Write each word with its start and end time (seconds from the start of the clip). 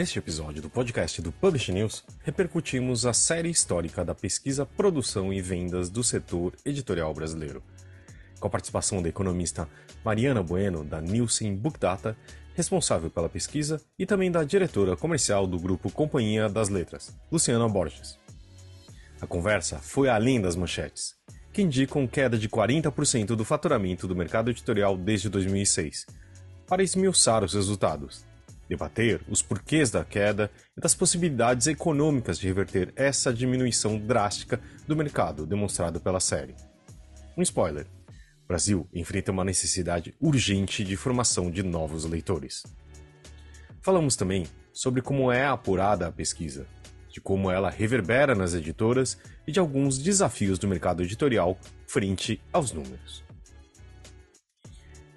Neste 0.00 0.18
episódio 0.18 0.62
do 0.62 0.70
podcast 0.70 1.20
do 1.20 1.30
Publish 1.30 1.70
News, 1.70 2.02
repercutimos 2.22 3.04
a 3.04 3.12
série 3.12 3.50
histórica 3.50 4.02
da 4.02 4.14
pesquisa, 4.14 4.64
produção 4.64 5.30
e 5.30 5.42
vendas 5.42 5.90
do 5.90 6.02
setor 6.02 6.54
editorial 6.64 7.12
brasileiro, 7.12 7.62
com 8.40 8.46
a 8.46 8.50
participação 8.50 9.02
da 9.02 9.10
economista 9.10 9.68
Mariana 10.02 10.42
Bueno, 10.42 10.86
da 10.86 11.02
Nielsen 11.02 11.54
Book 11.54 11.78
Data, 11.78 12.16
responsável 12.54 13.10
pela 13.10 13.28
pesquisa, 13.28 13.78
e 13.98 14.06
também 14.06 14.30
da 14.30 14.42
diretora 14.42 14.96
comercial 14.96 15.46
do 15.46 15.58
grupo 15.58 15.92
Companhia 15.92 16.48
das 16.48 16.70
Letras, 16.70 17.14
Luciana 17.30 17.68
Borges. 17.68 18.18
A 19.20 19.26
conversa 19.26 19.80
foi 19.80 20.08
além 20.08 20.40
das 20.40 20.56
manchetes, 20.56 21.14
que 21.52 21.60
indicam 21.60 22.06
queda 22.06 22.38
de 22.38 22.48
40% 22.48 23.36
do 23.36 23.44
faturamento 23.44 24.08
do 24.08 24.16
mercado 24.16 24.48
editorial 24.48 24.96
desde 24.96 25.28
2006, 25.28 26.06
para 26.66 26.82
esmiuçar 26.82 27.44
os 27.44 27.52
resultados 27.52 28.29
debater 28.70 29.20
os 29.28 29.42
porquês 29.42 29.90
da 29.90 30.04
queda 30.04 30.48
e 30.76 30.80
das 30.80 30.94
possibilidades 30.94 31.66
econômicas 31.66 32.38
de 32.38 32.46
reverter 32.46 32.92
essa 32.94 33.34
diminuição 33.34 33.98
drástica 33.98 34.60
do 34.86 34.94
mercado 34.94 35.44
demonstrado 35.44 35.98
pela 35.98 36.20
série. 36.20 36.54
Um 37.36 37.42
spoiler: 37.42 37.86
o 38.44 38.46
Brasil 38.46 38.88
enfrenta 38.94 39.32
uma 39.32 39.44
necessidade 39.44 40.14
urgente 40.20 40.84
de 40.84 40.96
formação 40.96 41.50
de 41.50 41.64
novos 41.64 42.04
leitores. 42.04 42.62
Falamos 43.82 44.14
também 44.14 44.46
sobre 44.72 45.02
como 45.02 45.32
é 45.32 45.46
apurada 45.46 46.06
a 46.06 46.12
pesquisa, 46.12 46.64
de 47.08 47.20
como 47.20 47.50
ela 47.50 47.70
reverbera 47.70 48.36
nas 48.36 48.54
editoras 48.54 49.18
e 49.48 49.50
de 49.50 49.58
alguns 49.58 49.98
desafios 49.98 50.60
do 50.60 50.68
mercado 50.68 51.02
editorial 51.02 51.58
frente 51.88 52.40
aos 52.52 52.70
números. 52.70 53.24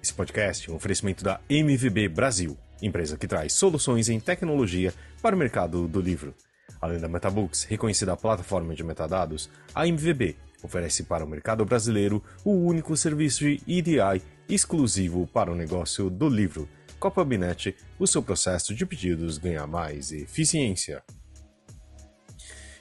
Esse 0.02 0.12
podcast 0.12 0.68
é 0.68 0.72
um 0.72 0.76
oferecimento 0.76 1.22
da 1.22 1.40
MVB 1.48 2.08
Brasil 2.08 2.58
empresa 2.86 3.16
que 3.16 3.26
traz 3.26 3.52
soluções 3.52 4.08
em 4.08 4.20
tecnologia 4.20 4.92
para 5.22 5.34
o 5.34 5.38
mercado 5.38 5.88
do 5.88 6.00
livro. 6.00 6.34
Além 6.80 6.98
da 6.98 7.08
MetaBooks, 7.08 7.64
reconhecida 7.64 8.16
plataforma 8.16 8.74
de 8.74 8.84
metadados, 8.84 9.48
a 9.74 9.86
MVB 9.86 10.36
oferece 10.62 11.04
para 11.04 11.24
o 11.24 11.28
mercado 11.28 11.64
brasileiro 11.64 12.22
o 12.44 12.52
único 12.52 12.96
serviço 12.96 13.40
de 13.40 13.60
EDI 13.66 14.22
exclusivo 14.48 15.26
para 15.26 15.50
o 15.50 15.54
negócio 15.54 16.10
do 16.10 16.28
livro. 16.28 16.68
Com 16.98 17.08
a 17.08 17.10
Pubnet, 17.10 17.74
o 17.98 18.06
seu 18.06 18.22
processo 18.22 18.74
de 18.74 18.86
pedidos 18.86 19.38
ganha 19.38 19.66
mais 19.66 20.12
eficiência. 20.12 21.02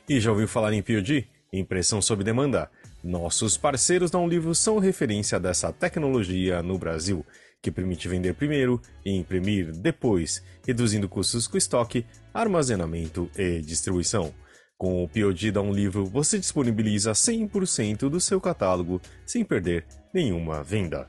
E 0.07 0.19
já 0.19 0.31
ouviu 0.31 0.47
falar 0.47 0.73
em 0.73 0.81
POD? 0.81 1.27
Impressão 1.51 2.01
sob 2.01 2.23
demanda. 2.23 2.69
Nossos 3.03 3.57
parceiros 3.57 4.09
da 4.09 4.17
Um 4.17 4.27
Livro 4.27 4.55
são 4.55 4.79
referência 4.79 5.39
dessa 5.39 5.71
tecnologia 5.71 6.63
no 6.63 6.77
Brasil 6.77 7.25
que 7.63 7.71
permite 7.71 8.09
vender 8.09 8.35
primeiro 8.35 8.79
e 9.05 9.15
imprimir 9.15 9.71
depois, 9.71 10.43
reduzindo 10.67 11.07
custos 11.07 11.47
com 11.47 11.57
estoque, 11.57 12.05
armazenamento 12.33 13.31
e 13.37 13.61
distribuição. 13.61 14.33
Com 14.77 15.01
o 15.01 15.07
POD 15.07 15.49
da 15.49 15.61
Um 15.61 15.71
Livro, 15.71 16.05
você 16.05 16.37
disponibiliza 16.37 17.13
100% 17.13 18.09
do 18.09 18.19
seu 18.19 18.41
catálogo 18.41 19.01
sem 19.25 19.45
perder 19.45 19.85
nenhuma 20.13 20.61
venda. 20.61 21.07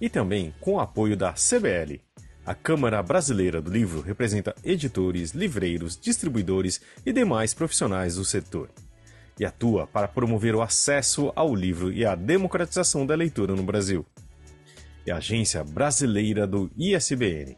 E 0.00 0.08
também 0.08 0.54
com 0.58 0.74
o 0.74 0.80
apoio 0.80 1.14
da 1.14 1.34
CBL. 1.34 2.00
A 2.46 2.54
Câmara 2.54 3.02
Brasileira 3.02 3.60
do 3.60 3.70
Livro 3.70 4.00
representa 4.00 4.54
editores, 4.64 5.32
livreiros, 5.32 5.98
distribuidores 6.00 6.80
e 7.04 7.12
demais 7.12 7.52
profissionais 7.52 8.14
do 8.14 8.24
setor. 8.24 8.70
E 9.38 9.44
atua 9.44 9.86
para 9.86 10.08
promover 10.08 10.54
o 10.54 10.62
acesso 10.62 11.30
ao 11.36 11.54
livro 11.54 11.92
e 11.92 12.06
a 12.06 12.14
democratização 12.14 13.04
da 13.04 13.14
leitura 13.14 13.54
no 13.54 13.62
Brasil 13.62 14.06
é 15.06 15.12
agência 15.12 15.62
brasileira 15.62 16.46
do 16.46 16.70
ISBN 16.76 17.56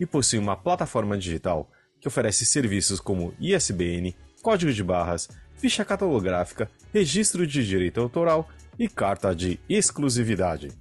e 0.00 0.06
possui 0.06 0.38
uma 0.38 0.56
plataforma 0.56 1.16
digital 1.16 1.70
que 2.00 2.08
oferece 2.08 2.44
serviços 2.44 2.98
como 2.98 3.32
ISBN, 3.40 4.14
código 4.42 4.72
de 4.72 4.82
barras, 4.82 5.28
ficha 5.56 5.84
catalográfica, 5.84 6.68
registro 6.92 7.46
de 7.46 7.64
direito 7.64 8.00
autoral 8.00 8.48
e 8.76 8.88
carta 8.88 9.32
de 9.34 9.60
exclusividade. 9.68 10.72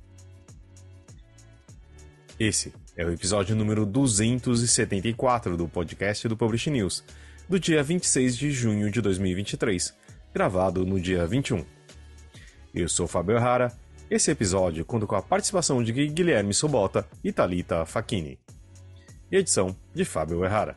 Esse 2.39 2.73
é 2.97 3.05
o 3.05 3.11
episódio 3.11 3.55
número 3.55 3.85
274 3.85 5.55
do 5.55 5.67
podcast 5.67 6.27
do 6.27 6.35
Publish 6.35 6.71
News, 6.71 7.03
do 7.47 7.59
dia 7.59 7.83
26 7.83 8.35
de 8.35 8.49
junho 8.49 8.89
de 8.89 8.99
2023, 9.01 9.93
gravado 10.33 10.83
no 10.83 10.99
dia 10.99 11.27
21. 11.27 11.63
Eu 12.73 12.89
sou 12.89 13.05
Fábio 13.05 13.37
Rara 13.37 13.71
esse 14.11 14.29
episódio 14.29 14.83
conta 14.83 15.07
com 15.07 15.15
a 15.15 15.21
participação 15.21 15.81
de 15.81 15.93
Guilherme 15.93 16.53
Sobota 16.53 17.07
e 17.23 17.31
Talita 17.31 17.85
Facchini. 17.85 18.37
E 19.31 19.37
edição 19.37 19.73
de 19.95 20.03
Fábio 20.03 20.43
Errara. 20.43 20.75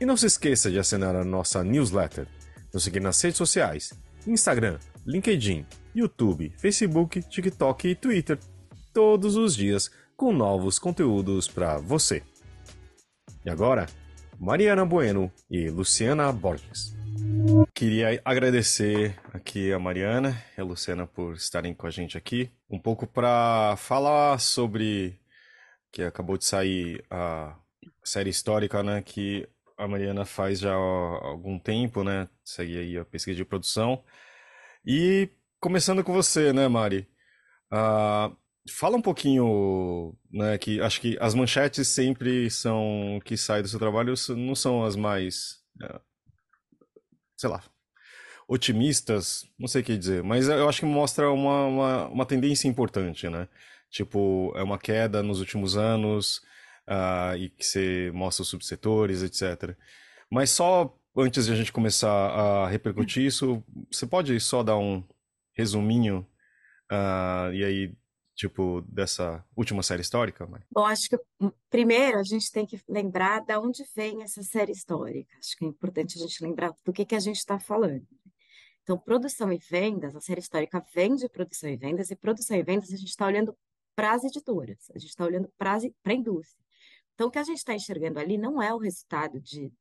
E 0.00 0.04
não 0.04 0.16
se 0.16 0.26
esqueça 0.26 0.68
de 0.68 0.76
assinar 0.76 1.14
a 1.14 1.24
nossa 1.24 1.62
newsletter, 1.62 2.26
nos 2.72 2.82
seguir 2.82 2.98
nas 2.98 3.22
redes 3.22 3.38
sociais, 3.38 3.92
Instagram, 4.26 4.80
LinkedIn, 5.06 5.64
YouTube, 5.94 6.52
Facebook, 6.58 7.22
TikTok 7.22 7.86
e 7.86 7.94
Twitter, 7.94 8.36
todos 8.92 9.36
os 9.36 9.54
dias 9.54 9.88
com 10.16 10.32
novos 10.32 10.76
conteúdos 10.80 11.46
para 11.46 11.78
você. 11.78 12.20
E 13.44 13.48
agora, 13.48 13.86
Mariana 14.40 14.84
Bueno 14.84 15.30
e 15.48 15.70
Luciana 15.70 16.32
Borges. 16.32 16.93
Queria 17.74 18.20
agradecer 18.24 19.18
aqui 19.32 19.72
a 19.72 19.78
Mariana 19.78 20.42
e 20.56 20.60
a 20.60 20.64
Luciana 20.64 21.06
por 21.06 21.34
estarem 21.34 21.74
com 21.74 21.86
a 21.86 21.90
gente 21.90 22.16
aqui, 22.16 22.50
um 22.70 22.78
pouco 22.78 23.06
para 23.06 23.76
falar 23.76 24.38
sobre 24.38 25.18
que 25.92 26.02
acabou 26.02 26.38
de 26.38 26.44
sair 26.44 27.04
a 27.10 27.56
série 28.04 28.30
histórica, 28.30 28.82
né, 28.82 29.02
que 29.02 29.48
a 29.76 29.86
Mariana 29.88 30.24
faz 30.24 30.60
já 30.60 30.72
há 30.72 31.26
algum 31.26 31.58
tempo, 31.58 32.02
né, 32.04 32.28
segue 32.44 32.78
aí 32.78 32.98
a 32.98 33.04
pesquisa 33.04 33.36
de 33.36 33.44
produção. 33.44 34.02
E 34.86 35.28
começando 35.60 36.04
com 36.04 36.12
você, 36.12 36.52
né, 36.52 36.68
Mari, 36.68 37.08
uh, 37.72 38.36
fala 38.70 38.96
um 38.96 39.02
pouquinho, 39.02 40.16
né, 40.32 40.58
que 40.58 40.80
acho 40.80 41.00
que 41.00 41.16
as 41.20 41.34
manchetes 41.34 41.88
sempre 41.88 42.50
são 42.50 43.20
que 43.24 43.36
saem 43.36 43.62
do 43.62 43.68
seu 43.68 43.78
trabalho, 43.78 44.14
não 44.36 44.54
são 44.54 44.84
as 44.84 44.96
mais 44.96 45.62
uh, 45.82 46.00
sei 47.36 47.50
lá, 47.50 47.62
otimistas, 48.48 49.44
não 49.58 49.66
sei 49.68 49.82
o 49.82 49.84
que 49.84 49.96
dizer, 49.96 50.22
mas 50.22 50.48
eu 50.48 50.68
acho 50.68 50.80
que 50.80 50.86
mostra 50.86 51.30
uma, 51.30 51.66
uma, 51.66 52.08
uma 52.08 52.26
tendência 52.26 52.68
importante, 52.68 53.28
né? 53.28 53.48
Tipo, 53.90 54.52
é 54.56 54.62
uma 54.62 54.78
queda 54.78 55.22
nos 55.22 55.40
últimos 55.40 55.76
anos, 55.76 56.42
uh, 56.88 57.36
e 57.36 57.48
que 57.50 57.64
você 57.64 58.10
mostra 58.14 58.42
os 58.42 58.48
subsetores, 58.48 59.22
etc. 59.22 59.76
Mas 60.30 60.50
só 60.50 60.94
antes 61.16 61.46
de 61.46 61.52
a 61.52 61.56
gente 61.56 61.72
começar 61.72 62.10
a 62.10 62.68
repercutir 62.68 63.24
isso, 63.24 63.62
você 63.90 64.06
pode 64.06 64.38
só 64.40 64.62
dar 64.62 64.76
um 64.76 65.02
resuminho, 65.52 66.26
uh, 66.90 67.52
e 67.52 67.64
aí 67.64 67.96
tipo, 68.34 68.82
dessa 68.82 69.44
última 69.56 69.82
série 69.82 70.02
histórica? 70.02 70.46
Mãe? 70.46 70.62
Bom, 70.70 70.84
acho 70.84 71.08
que 71.08 71.16
hum, 71.40 71.52
primeiro 71.70 72.18
a 72.18 72.22
gente 72.22 72.50
tem 72.50 72.66
que 72.66 72.80
lembrar 72.88 73.40
de 73.40 73.56
onde 73.56 73.84
vem 73.94 74.22
essa 74.22 74.42
série 74.42 74.72
histórica. 74.72 75.36
Acho 75.38 75.56
que 75.56 75.64
é 75.64 75.68
importante 75.68 76.18
a 76.18 76.22
gente 76.22 76.42
lembrar 76.42 76.74
do 76.84 76.92
que, 76.92 77.04
que 77.04 77.14
a 77.14 77.20
gente 77.20 77.36
está 77.36 77.58
falando. 77.58 78.06
Então, 78.82 78.98
produção 78.98 79.50
e 79.50 79.58
vendas, 79.58 80.14
a 80.14 80.20
série 80.20 80.40
histórica 80.40 80.84
vem 80.94 81.14
de 81.14 81.28
produção 81.28 81.70
e 81.70 81.76
vendas, 81.76 82.10
e 82.10 82.16
produção 82.16 82.56
e 82.56 82.62
vendas 82.62 82.92
a 82.92 82.96
gente 82.96 83.08
está 83.08 83.26
olhando 83.26 83.56
para 83.96 84.12
as 84.12 84.24
editoras, 84.24 84.90
a 84.94 84.98
gente 84.98 85.10
está 85.10 85.24
olhando 85.24 85.48
para 85.56 85.78
a 86.04 86.12
indústria. 86.12 86.62
Então, 87.14 87.28
o 87.28 87.30
que 87.30 87.38
a 87.38 87.44
gente 87.44 87.58
está 87.58 87.74
enxergando 87.74 88.18
ali 88.18 88.36
não 88.36 88.60
é 88.60 88.74
o 88.74 88.78
resultado 88.78 89.40
de, 89.40 89.72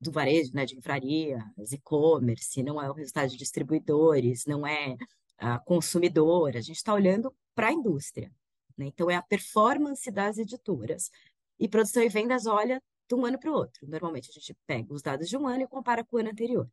do 0.00 0.10
varejo, 0.10 0.50
né, 0.54 0.64
de 0.64 0.74
livraria, 0.74 1.38
e-commerce, 1.70 2.62
não 2.62 2.82
é 2.82 2.90
o 2.90 2.94
resultado 2.94 3.28
de 3.28 3.36
distribuidores, 3.36 4.44
não 4.46 4.66
é 4.66 4.96
a 5.36 5.58
consumidora, 5.60 6.58
a 6.58 6.62
gente 6.62 6.78
está 6.78 6.92
olhando 6.92 7.32
para 7.58 7.70
a 7.70 7.72
indústria. 7.72 8.32
Né? 8.76 8.86
Então, 8.86 9.10
é 9.10 9.16
a 9.16 9.22
performance 9.22 10.08
das 10.12 10.38
editoras. 10.38 11.10
E 11.58 11.66
produção 11.66 12.04
e 12.04 12.08
vendas 12.08 12.46
olha 12.46 12.80
de 13.08 13.14
um 13.16 13.26
ano 13.26 13.36
para 13.36 13.50
o 13.50 13.54
outro. 13.54 13.84
Normalmente, 13.88 14.30
a 14.30 14.32
gente 14.32 14.56
pega 14.64 14.94
os 14.94 15.02
dados 15.02 15.28
de 15.28 15.36
um 15.36 15.44
ano 15.44 15.62
e 15.62 15.66
compara 15.66 16.04
com 16.04 16.16
o 16.16 16.20
ano 16.20 16.30
anterior. 16.30 16.70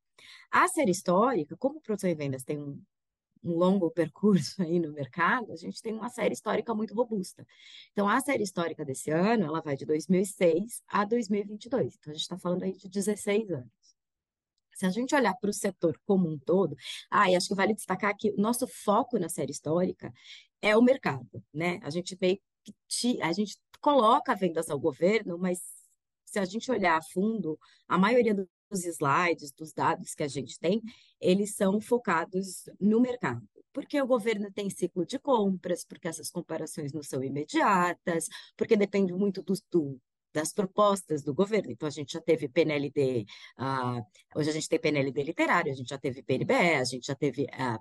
A 0.51 0.67
série 0.67 0.91
histórica, 0.91 1.57
como 1.57 1.81
produção 1.81 2.07
e 2.07 2.13
vendas 2.13 2.43
tem 2.43 2.59
um, 2.59 2.79
um 3.43 3.55
longo 3.55 3.89
percurso 3.89 4.61
aí 4.61 4.79
no 4.79 4.93
mercado, 4.93 5.51
a 5.51 5.55
gente 5.55 5.81
tem 5.81 5.91
uma 5.91 6.09
série 6.09 6.35
histórica 6.35 6.71
muito 6.75 6.93
robusta. 6.93 7.47
Então, 7.91 8.07
a 8.07 8.21
série 8.21 8.43
histórica 8.43 8.85
desse 8.85 9.09
ano, 9.09 9.45
ela 9.45 9.61
vai 9.61 9.75
de 9.75 9.87
2006 9.87 10.83
a 10.87 11.03
2022. 11.03 11.95
Então, 11.95 12.11
a 12.11 12.13
gente 12.13 12.21
está 12.21 12.37
falando 12.37 12.61
aí 12.61 12.73
de 12.73 12.87
16 12.87 13.49
anos. 13.49 13.95
Se 14.75 14.85
a 14.85 14.89
gente 14.89 15.15
olhar 15.15 15.33
para 15.35 15.49
o 15.49 15.53
setor 15.53 15.99
como 16.05 16.29
um 16.29 16.37
todo, 16.37 16.75
ah, 17.09 17.31
e 17.31 17.35
acho 17.35 17.47
que 17.47 17.55
vale 17.55 17.73
destacar 17.73 18.15
que 18.15 18.31
o 18.31 18.37
nosso 18.37 18.67
foco 18.67 19.17
na 19.17 19.29
série 19.29 19.51
histórica 19.51 20.13
é 20.65 20.75
o 20.75 20.81
mercado, 20.81 21.43
né? 21.53 21.79
A 21.83 21.91
gente 21.91 22.15
vê 22.15 22.41
que 22.89 23.21
a 23.21 23.31
gente 23.31 23.55
coloca 23.79 24.33
vendas 24.33 24.67
ao 24.67 24.79
governo, 24.79 25.37
mas 25.37 25.59
se 26.25 26.39
a 26.39 26.45
gente 26.45 26.71
olhar 26.71 26.97
a 26.97 27.03
fundo, 27.03 27.57
a 27.87 27.99
maioria 27.99 28.33
dos 28.33 28.83
slides, 28.83 29.51
dos 29.51 29.71
dados 29.71 30.15
que 30.15 30.23
a 30.23 30.27
gente 30.27 30.57
tem, 30.59 30.81
eles 31.21 31.55
são 31.55 31.79
focados 31.79 32.67
no 32.79 32.99
mercado. 32.99 33.47
Porque 33.71 34.01
o 34.01 34.07
governo 34.07 34.51
tem 34.51 34.67
ciclo 34.71 35.05
de 35.05 35.19
compras, 35.19 35.85
porque 35.85 36.07
essas 36.07 36.31
comparações 36.31 36.91
não 36.91 37.03
são 37.03 37.23
imediatas, 37.23 38.27
porque 38.57 38.75
depende 38.75 39.13
muito 39.13 39.43
do, 39.43 39.53
do 39.71 40.01
das 40.33 40.51
propostas 40.51 41.23
do 41.23 41.33
governo. 41.33 41.71
Então, 41.71 41.87
a 41.87 41.91
gente 41.91 42.13
já 42.13 42.21
teve 42.21 42.49
PNLD, 42.49 43.21
uh, 43.21 43.25
ah, 43.57 44.01
hoje 44.35 44.49
a 44.49 44.53
gente 44.53 44.67
tem 44.67 44.79
PNLD 44.79 45.23
literário, 45.23 45.71
a 45.71 45.75
gente 45.75 45.87
já 45.89 45.97
teve 45.97 46.21
PNBE, 46.23 46.75
a 46.75 46.83
gente 46.83 47.07
já 47.07 47.15
teve 47.15 47.43
uh, 47.43 47.79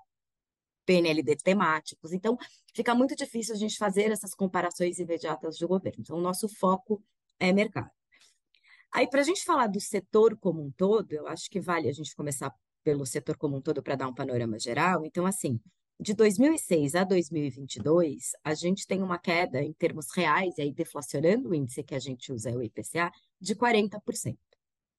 PNLD 0.85 1.37
temáticos. 1.37 2.13
Então, 2.13 2.37
fica 2.75 2.95
muito 2.95 3.15
difícil 3.15 3.55
a 3.55 3.59
gente 3.59 3.77
fazer 3.77 4.11
essas 4.11 4.35
comparações 4.35 4.99
imediatas 4.99 5.59
do 5.59 5.69
governo. 5.69 6.01
Então, 6.01 6.17
o 6.17 6.21
nosso 6.21 6.49
foco 6.49 7.03
é 7.39 7.53
mercado. 7.53 7.91
Aí, 8.93 9.09
para 9.09 9.21
a 9.21 9.25
gente 9.25 9.45
falar 9.45 9.67
do 9.67 9.81
setor 9.81 10.37
como 10.39 10.63
um 10.63 10.71
todo, 10.71 11.13
eu 11.13 11.27
acho 11.27 11.51
que 11.51 11.61
vale 11.61 11.89
a 11.89 11.93
gente 11.93 12.15
começar 12.15 12.55
pelo 12.85 13.05
setor 13.05 13.37
como 13.37 13.57
um 13.57 13.61
todo 13.61 13.83
para 13.83 13.97
dar 13.97 14.07
um 14.07 14.15
panorama 14.15 14.59
geral. 14.59 15.05
Então, 15.05 15.27
assim, 15.27 15.59
de 15.99 16.15
2006 16.15 16.95
a 16.95 17.03
2022, 17.03 18.33
a 18.45 18.55
gente 18.55 18.87
tem 18.87 19.03
uma 19.03 19.19
queda 19.19 19.63
em 19.63 19.73
termos 19.73 20.13
reais, 20.15 20.59
e 20.59 20.63
aí 20.63 20.73
deflacionando 20.73 21.49
o 21.49 21.55
índice 21.55 21.83
que 21.83 21.95
a 21.95 21.99
gente 21.99 22.33
usa, 22.33 22.51
é 22.51 22.57
o 22.57 22.63
IPCA, 22.63 23.11
de 23.41 23.55
40%. 23.57 24.37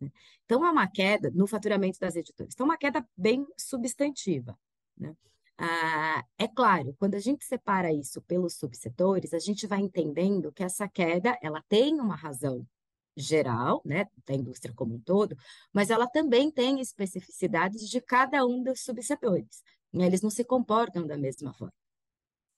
Né? 0.01 0.11
Então, 0.43 0.65
é 0.65 0.71
uma 0.71 0.87
queda 0.87 1.31
no 1.33 1.47
faturamento 1.47 1.99
das 1.99 2.15
editoras. 2.15 2.53
Então, 2.53 2.65
uma 2.65 2.77
queda 2.77 3.07
bem 3.15 3.45
substantiva. 3.57 4.57
Né? 4.97 5.15
Ah, 5.57 6.23
é 6.37 6.47
claro, 6.47 6.93
quando 6.99 7.15
a 7.15 7.19
gente 7.19 7.45
separa 7.45 7.91
isso 7.93 8.21
pelos 8.21 8.55
subsetores, 8.57 9.33
a 9.33 9.39
gente 9.39 9.65
vai 9.65 9.79
entendendo 9.79 10.51
que 10.51 10.63
essa 10.63 10.87
queda 10.87 11.37
ela 11.41 11.63
tem 11.69 11.99
uma 11.99 12.15
razão 12.15 12.67
geral, 13.15 13.81
né, 13.85 14.05
da 14.25 14.33
indústria 14.33 14.73
como 14.75 14.95
um 14.95 14.99
todo, 14.99 15.37
mas 15.73 15.89
ela 15.89 16.07
também 16.07 16.51
tem 16.51 16.81
especificidades 16.81 17.89
de 17.89 18.01
cada 18.01 18.45
um 18.45 18.61
dos 18.61 18.81
subsetores. 18.83 19.63
Né? 19.93 20.05
Eles 20.07 20.21
não 20.21 20.29
se 20.29 20.43
comportam 20.43 21.07
da 21.07 21.17
mesma 21.17 21.53
forma. 21.53 21.73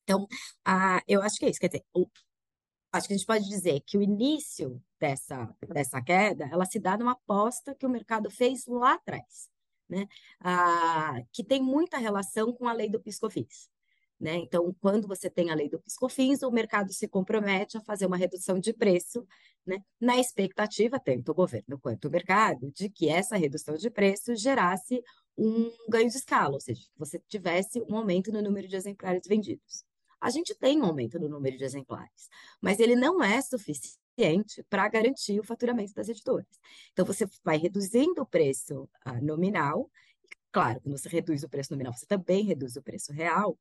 Então, 0.04 0.28
ah, 0.66 1.02
eu 1.08 1.22
acho 1.22 1.38
que 1.38 1.46
é 1.46 1.50
isso. 1.50 1.60
Quer 1.60 1.68
dizer, 1.68 1.86
o, 1.94 2.08
acho 2.94 3.08
que 3.08 3.14
a 3.14 3.18
gente 3.18 3.28
pode 3.28 3.48
dizer 3.48 3.82
que 3.86 3.98
o 3.98 4.02
início 4.02 4.82
dessa, 5.00 5.54
dessa 5.68 6.02
queda, 6.02 6.50
ela 6.52 6.66
se 6.66 6.80
dá 6.80 6.98
numa 6.98 7.12
aposta 7.12 7.76
que 7.76 7.86
o 7.86 7.90
mercado 7.90 8.32
fez 8.32 8.66
lá 8.66 8.94
atrás 8.96 9.50
né? 9.90 10.08
Ah, 10.40 11.22
que 11.32 11.44
tem 11.44 11.62
muita 11.62 11.98
relação 11.98 12.54
com 12.54 12.68
a 12.68 12.74
lei 12.74 12.90
do 12.90 13.00
piscofins. 13.00 13.70
Né? 14.20 14.36
Então, 14.38 14.76
quando 14.82 15.08
você 15.08 15.30
tem 15.30 15.52
a 15.52 15.56
lei 15.56 15.70
do 15.70 15.80
piscofins, 15.80 16.42
o 16.42 16.50
mercado 16.50 16.92
se 16.92 17.08
compromete 17.08 17.78
a 17.78 17.82
fazer 17.82 18.08
uma 18.08 18.18
redução 18.18 18.60
de 18.60 18.74
preço, 18.74 19.26
né? 19.66 19.84
na 20.02 20.18
expectativa, 20.18 21.00
tanto 21.00 21.32
o 21.32 21.36
governo 21.36 21.80
quanto 21.80 22.08
o 22.08 22.12
mercado, 22.12 22.72
de 22.72 22.90
que 22.90 23.10
essa 23.10 23.38
redução 23.38 23.76
de 23.78 23.90
preço 23.92 24.36
gerasse 24.36 25.04
um 25.38 25.72
ganho 25.88 26.10
de 26.10 26.18
escala, 26.18 26.56
ou 26.56 26.60
seja, 26.60 26.82
que 26.82 26.98
você 26.98 27.20
tivesse 27.28 27.80
um 27.88 27.96
aumento 27.96 28.32
no 28.32 28.42
número 28.42 28.68
de 28.68 28.76
exemplares 28.76 29.28
vendidos. 29.28 29.86
A 30.20 30.32
gente 30.32 30.56
tem 30.56 30.82
um 30.82 30.86
aumento 30.86 31.20
no 31.20 31.30
número 31.30 31.56
de 31.56 31.64
exemplares, 31.64 32.28
mas 32.60 32.80
ele 32.80 32.96
não 32.96 33.24
é 33.24 33.40
suficiente 33.40 34.07
suficiente 34.18 34.64
para 34.70 34.88
garantir 34.90 35.40
o 35.40 35.44
faturamento 35.44 35.94
das 35.94 36.10
editoras. 36.10 36.48
Então, 36.92 37.06
você 37.06 37.26
vai 37.44 37.58
reduzindo 37.58 38.22
o 38.22 38.26
preço 38.26 38.90
ah, 39.06 39.22
nominal, 39.22 39.90
claro, 40.52 40.82
quando 40.82 40.98
você 40.98 41.08
reduz 41.08 41.44
o 41.44 41.50
preço 41.50 41.72
nominal, 41.72 41.94
você 41.94 42.06
também 42.06 42.44
reduz 42.44 42.76
o 42.76 42.82
preço 42.82 43.14
real, 43.14 43.58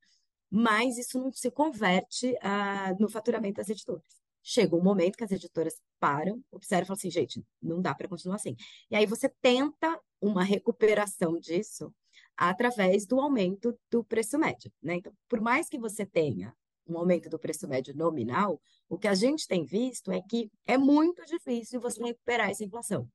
mas 0.50 0.96
isso 0.96 1.20
não 1.20 1.30
se 1.32 1.50
converte 1.50 2.34
ah, 2.40 2.94
no 2.98 3.08
faturamento 3.08 3.56
das 3.56 3.68
editoras. 3.68 4.16
Chega 4.42 4.76
um 4.76 4.82
momento 4.82 5.16
que 5.16 5.24
as 5.24 5.32
editoras 5.32 5.74
param, 5.98 6.42
observam 6.52 6.84
e 6.84 6.86
falam 6.86 6.98
assim, 6.98 7.10
gente, 7.10 7.44
não 7.60 7.82
dá 7.82 7.94
para 7.94 8.08
continuar 8.08 8.36
assim. 8.36 8.56
E 8.90 8.96
aí 8.96 9.04
você 9.04 9.28
tenta 9.42 10.00
uma 10.20 10.44
recuperação 10.44 11.38
disso 11.38 11.92
através 12.36 13.06
do 13.06 13.20
aumento 13.20 13.76
do 13.90 14.04
preço 14.04 14.38
médio. 14.38 14.70
Né? 14.80 14.96
Então, 14.96 15.12
por 15.28 15.40
mais 15.40 15.68
que 15.68 15.78
você 15.78 16.06
tenha 16.06 16.54
um 16.86 16.98
aumento 16.98 17.28
do 17.28 17.38
preço 17.38 17.66
médio 17.68 17.94
nominal, 17.96 18.60
o 18.88 18.98
que 18.98 19.08
a 19.08 19.14
gente 19.14 19.46
tem 19.46 19.64
visto 19.64 20.10
é 20.12 20.20
que 20.20 20.50
é 20.66 20.78
muito 20.78 21.24
difícil 21.24 21.80
você 21.80 22.02
recuperar 22.02 22.50
essa 22.50 22.64
inflação. 22.64 23.08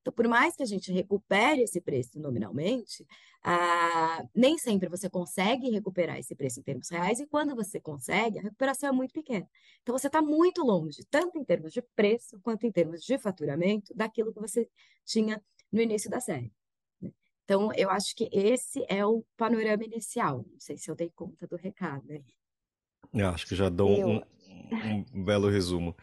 Então, 0.00 0.12
por 0.12 0.26
mais 0.26 0.56
que 0.56 0.62
a 0.62 0.66
gente 0.66 0.90
recupere 0.92 1.62
esse 1.62 1.80
preço 1.80 2.18
nominalmente, 2.18 3.06
ah, 3.42 4.24
nem 4.34 4.56
sempre 4.58 4.88
você 4.88 5.08
consegue 5.10 5.70
recuperar 5.70 6.18
esse 6.18 6.34
preço 6.34 6.60
em 6.60 6.62
termos 6.62 6.88
reais, 6.88 7.20
e 7.20 7.26
quando 7.26 7.54
você 7.54 7.80
consegue, 7.80 8.38
a 8.38 8.42
recuperação 8.42 8.88
é 8.88 8.92
muito 8.92 9.12
pequena. 9.12 9.48
Então, 9.82 9.96
você 9.96 10.06
está 10.06 10.22
muito 10.22 10.62
longe, 10.62 11.04
tanto 11.10 11.38
em 11.38 11.44
termos 11.44 11.72
de 11.72 11.82
preço 11.94 12.40
quanto 12.40 12.66
em 12.66 12.72
termos 12.72 13.02
de 13.02 13.18
faturamento, 13.18 13.92
daquilo 13.94 14.32
que 14.32 14.40
você 14.40 14.68
tinha 15.04 15.42
no 15.70 15.80
início 15.80 16.10
da 16.10 16.20
série. 16.20 16.52
Então, 17.44 17.72
eu 17.74 17.88
acho 17.90 18.14
que 18.16 18.28
esse 18.32 18.84
é 18.88 19.06
o 19.06 19.24
panorama 19.36 19.84
inicial. 19.84 20.44
Não 20.50 20.58
sei 20.58 20.76
se 20.76 20.90
eu 20.90 20.96
dei 20.96 21.10
conta 21.10 21.46
do 21.46 21.54
recado. 21.54 22.04
Né? 22.08 22.20
Eu 23.12 23.28
acho 23.28 23.46
que 23.46 23.54
já 23.54 23.68
dou 23.68 24.16
um, 24.16 24.22
um 25.14 25.24
belo 25.24 25.48
resumo. 25.48 25.96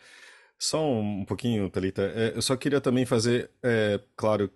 Só 0.57 0.89
um 0.89 1.25
pouquinho, 1.25 1.69
Thalita. 1.69 2.01
É, 2.15 2.33
eu 2.35 2.41
só 2.41 2.55
queria 2.55 2.79
também 2.79 3.05
fazer, 3.05 3.51
é, 3.61 3.99
claro, 4.15 4.49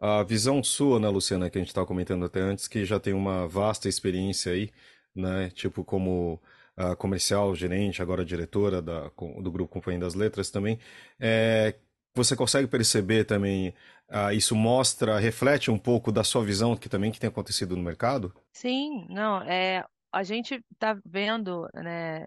a 0.00 0.22
visão 0.22 0.62
sua, 0.62 1.00
né, 1.00 1.08
Luciana, 1.08 1.50
que 1.50 1.58
a 1.58 1.60
gente 1.60 1.68
estava 1.68 1.86
comentando 1.86 2.24
até 2.24 2.40
antes, 2.40 2.68
que 2.68 2.84
já 2.84 3.00
tem 3.00 3.14
uma 3.14 3.48
vasta 3.48 3.88
experiência 3.88 4.52
aí, 4.52 4.70
né, 5.14 5.50
tipo 5.50 5.84
como 5.84 6.40
a 6.76 6.94
comercial, 6.94 7.54
gerente, 7.56 8.00
agora 8.00 8.24
diretora 8.24 8.80
da, 8.80 9.10
do 9.42 9.50
Grupo 9.50 9.72
Companhia 9.72 10.00
das 10.00 10.14
Letras 10.14 10.50
também. 10.50 10.78
É, 11.18 11.74
você 12.14 12.36
consegue 12.36 12.68
perceber 12.68 13.24
também, 13.24 13.74
uh, 14.10 14.32
isso 14.32 14.54
mostra, 14.54 15.18
reflete 15.18 15.70
um 15.70 15.78
pouco 15.78 16.12
da 16.12 16.22
sua 16.22 16.44
visão 16.44 16.76
que 16.76 16.88
também 16.88 17.10
que 17.10 17.18
tem 17.18 17.28
acontecido 17.28 17.76
no 17.76 17.82
mercado? 17.82 18.32
Sim, 18.52 19.06
não, 19.08 19.42
é, 19.42 19.84
a 20.12 20.22
gente 20.22 20.64
está 20.72 20.98
vendo, 21.04 21.68
né, 21.74 22.26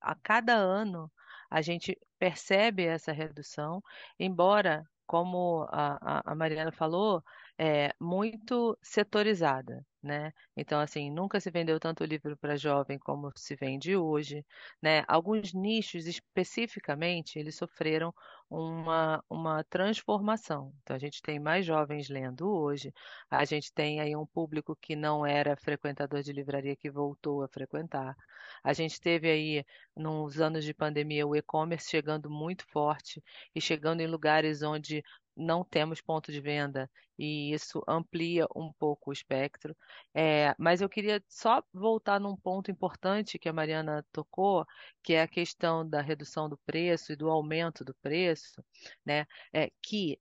a 0.00 0.14
cada 0.14 0.54
ano 0.54 1.10
a 1.50 1.62
gente 1.62 1.98
percebe 2.18 2.84
essa 2.84 3.12
redução, 3.12 3.82
embora, 4.18 4.84
como 5.06 5.66
a, 5.70 6.22
a 6.32 6.34
Mariana 6.34 6.70
falou, 6.72 7.22
é 7.58 7.92
muito 8.00 8.78
setorizada 8.82 9.84
né? 10.02 10.32
Então, 10.56 10.80
assim, 10.80 11.10
nunca 11.10 11.40
se 11.40 11.50
vendeu 11.50 11.78
tanto 11.80 12.04
livro 12.04 12.36
para 12.36 12.56
jovem 12.56 12.98
como 12.98 13.30
se 13.36 13.56
vende 13.56 13.96
hoje, 13.96 14.44
né? 14.82 15.04
Alguns 15.08 15.52
nichos 15.52 16.06
especificamente, 16.06 17.38
eles 17.38 17.56
sofreram 17.56 18.14
uma, 18.48 19.22
uma 19.28 19.64
transformação. 19.64 20.72
Então, 20.82 20.96
a 20.96 20.98
gente 20.98 21.20
tem 21.20 21.38
mais 21.40 21.66
jovens 21.66 22.08
lendo 22.08 22.48
hoje, 22.50 22.92
a 23.30 23.44
gente 23.44 23.72
tem 23.72 24.00
aí 24.00 24.14
um 24.16 24.26
público 24.26 24.76
que 24.80 24.94
não 24.96 25.26
era 25.26 25.56
frequentador 25.56 26.22
de 26.22 26.32
livraria 26.32 26.76
que 26.76 26.90
voltou 26.90 27.42
a 27.42 27.48
frequentar. 27.48 28.16
A 28.62 28.72
gente 28.72 29.00
teve 29.00 29.30
aí, 29.30 29.64
nos 29.96 30.40
anos 30.40 30.64
de 30.64 30.72
pandemia, 30.72 31.26
o 31.26 31.36
e-commerce 31.36 31.90
chegando 31.90 32.30
muito 32.30 32.64
forte 32.68 33.22
e 33.54 33.60
chegando 33.60 34.00
em 34.00 34.06
lugares 34.06 34.62
onde 34.62 35.02
não 35.38 35.64
temos 35.64 36.00
ponto 36.00 36.32
de 36.32 36.40
venda 36.40 36.90
e 37.18 37.52
isso 37.52 37.82
amplia 37.86 38.46
um 38.54 38.72
pouco 38.72 39.10
o 39.10 39.12
espectro. 39.12 39.76
É, 40.14 40.54
mas 40.58 40.80
eu 40.80 40.88
queria 40.88 41.22
só 41.28 41.62
voltar 41.72 42.20
num 42.20 42.36
ponto 42.36 42.70
importante 42.70 43.38
que 43.38 43.48
a 43.48 43.52
Mariana 43.52 44.04
tocou, 44.12 44.66
que 45.02 45.14
é 45.14 45.22
a 45.22 45.28
questão 45.28 45.88
da 45.88 46.00
redução 46.00 46.48
do 46.48 46.58
preço 46.58 47.12
e 47.12 47.16
do 47.16 47.30
aumento 47.30 47.84
do 47.84 47.94
preço, 48.02 48.64
né? 49.04 49.26
É, 49.52 49.70
que 49.82 50.18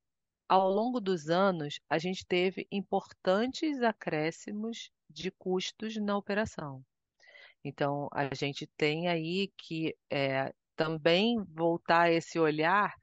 ao 0.47 0.69
longo 0.69 1.01
dos 1.01 1.29
anos 1.29 1.79
a 1.89 1.97
gente 1.97 2.25
teve 2.25 2.67
importantes 2.71 3.81
acréscimos 3.81 4.91
de 5.09 5.31
custos 5.31 5.97
na 5.97 6.17
operação. 6.17 6.83
Então, 7.63 8.07
a 8.13 8.33
gente 8.33 8.67
tem 8.77 9.07
aí 9.07 9.51
que 9.57 9.95
é, 10.09 10.53
também 10.75 11.43
voltar 11.43 12.12
esse 12.12 12.39
olhar 12.39 12.93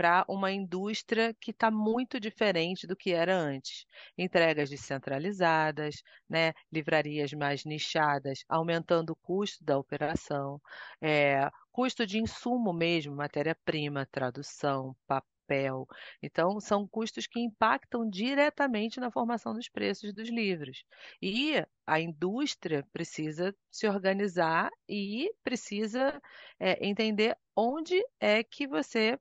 para 0.00 0.24
uma 0.26 0.50
indústria 0.50 1.34
que 1.38 1.50
está 1.50 1.70
muito 1.70 2.18
diferente 2.18 2.86
do 2.86 2.96
que 2.96 3.12
era 3.12 3.36
antes. 3.36 3.84
Entregas 4.16 4.70
descentralizadas, 4.70 5.96
né, 6.26 6.54
livrarias 6.72 7.34
mais 7.34 7.66
nichadas, 7.66 8.42
aumentando 8.48 9.10
o 9.10 9.16
custo 9.16 9.62
da 9.62 9.76
operação, 9.76 10.58
é, 11.02 11.50
custo 11.70 12.06
de 12.06 12.18
insumo 12.18 12.72
mesmo, 12.72 13.14
matéria-prima, 13.14 14.08
tradução, 14.10 14.96
papel. 15.06 15.86
Então, 16.22 16.58
são 16.60 16.88
custos 16.88 17.26
que 17.26 17.38
impactam 17.38 18.08
diretamente 18.08 19.00
na 19.00 19.10
formação 19.10 19.52
dos 19.52 19.68
preços 19.68 20.14
dos 20.14 20.30
livros. 20.30 20.82
E 21.20 21.62
a 21.86 22.00
indústria 22.00 22.86
precisa 22.90 23.54
se 23.70 23.86
organizar 23.86 24.70
e 24.88 25.30
precisa 25.44 26.18
é, 26.58 26.86
entender 26.88 27.36
onde 27.54 28.02
é 28.18 28.42
que 28.42 28.66
você 28.66 29.18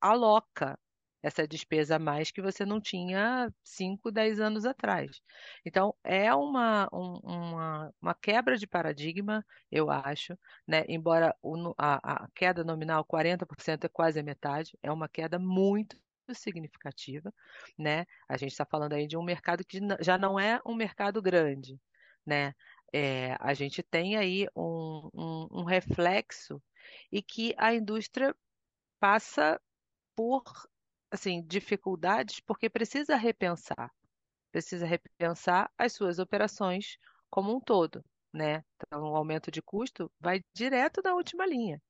aloca 0.00 0.78
essa 1.22 1.46
despesa 1.46 1.96
a 1.96 1.98
mais 1.98 2.30
que 2.30 2.40
você 2.40 2.64
não 2.64 2.80
tinha 2.80 3.52
5, 3.62 4.10
10 4.10 4.40
anos 4.40 4.64
atrás. 4.64 5.20
Então, 5.64 5.94
é 6.02 6.32
uma, 6.34 6.88
um, 6.92 7.18
uma, 7.22 7.94
uma 8.00 8.14
quebra 8.14 8.56
de 8.56 8.66
paradigma, 8.66 9.44
eu 9.70 9.90
acho, 9.90 10.38
né? 10.66 10.84
embora 10.88 11.36
o, 11.42 11.74
a, 11.76 12.24
a 12.24 12.28
queda 12.34 12.64
nominal 12.64 13.04
40% 13.04 13.84
é 13.84 13.88
quase 13.88 14.18
a 14.18 14.22
metade, 14.22 14.76
é 14.82 14.90
uma 14.90 15.08
queda 15.08 15.38
muito 15.38 15.96
significativa, 16.32 17.32
né? 17.76 18.06
A 18.28 18.36
gente 18.36 18.52
está 18.52 18.64
falando 18.64 18.92
aí 18.92 19.06
de 19.06 19.16
um 19.16 19.22
mercado 19.22 19.64
que 19.64 19.80
já 20.00 20.16
não 20.16 20.38
é 20.38 20.60
um 20.64 20.74
mercado 20.74 21.20
grande, 21.20 21.78
né? 22.24 22.54
É, 22.92 23.36
a 23.40 23.52
gente 23.54 23.82
tem 23.82 24.16
aí 24.16 24.46
um, 24.56 25.08
um, 25.14 25.48
um 25.60 25.64
reflexo 25.64 26.62
e 27.10 27.22
que 27.22 27.54
a 27.58 27.74
indústria 27.74 28.34
passa 29.00 29.60
por 30.20 30.44
assim 31.10 31.42
dificuldades 31.46 32.40
porque 32.40 32.68
precisa 32.68 33.16
repensar, 33.16 33.90
precisa 34.52 34.84
repensar 34.84 35.72
as 35.78 35.94
suas 35.94 36.18
operações 36.18 36.98
como 37.30 37.56
um 37.56 37.58
todo, 37.58 38.04
né? 38.30 38.62
Então, 38.76 39.02
o 39.04 39.16
aumento 39.16 39.50
de 39.50 39.62
custo 39.62 40.12
vai 40.20 40.42
direto 40.52 41.00
na 41.02 41.14
última 41.14 41.46
linha. 41.46 41.80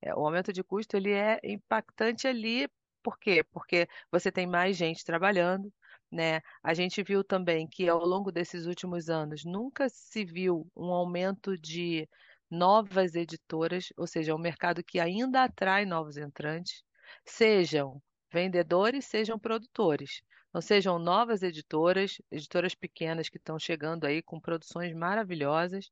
É, 0.00 0.14
o 0.14 0.24
aumento 0.24 0.52
de 0.52 0.62
custo 0.62 0.96
ele 0.96 1.10
é 1.10 1.40
impactante 1.42 2.28
ali, 2.28 2.68
por 3.02 3.18
quê? 3.18 3.42
Porque 3.50 3.88
você 4.08 4.30
tem 4.30 4.46
mais 4.46 4.76
gente 4.76 5.04
trabalhando, 5.04 5.72
né? 6.12 6.40
A 6.62 6.72
gente 6.74 7.02
viu 7.02 7.24
também 7.24 7.66
que 7.66 7.88
ao 7.88 8.04
longo 8.06 8.30
desses 8.30 8.66
últimos 8.66 9.10
anos 9.10 9.44
nunca 9.44 9.88
se 9.88 10.24
viu 10.24 10.64
um 10.76 10.92
aumento 10.92 11.58
de 11.58 12.08
novas 12.48 13.16
editoras, 13.16 13.92
ou 13.96 14.06
seja, 14.06 14.32
um 14.32 14.38
mercado 14.38 14.84
que 14.84 15.00
ainda 15.00 15.42
atrai 15.42 15.84
novos 15.84 16.16
entrantes, 16.16 16.84
sejam 17.30 18.02
vendedores, 18.32 19.06
sejam 19.06 19.38
produtores. 19.38 20.22
Não 20.52 20.60
sejam 20.60 20.98
novas 20.98 21.42
editoras, 21.42 22.20
editoras 22.30 22.74
pequenas 22.74 23.28
que 23.28 23.36
estão 23.36 23.58
chegando 23.58 24.04
aí 24.04 24.20
com 24.20 24.40
produções 24.40 24.92
maravilhosas, 24.94 25.90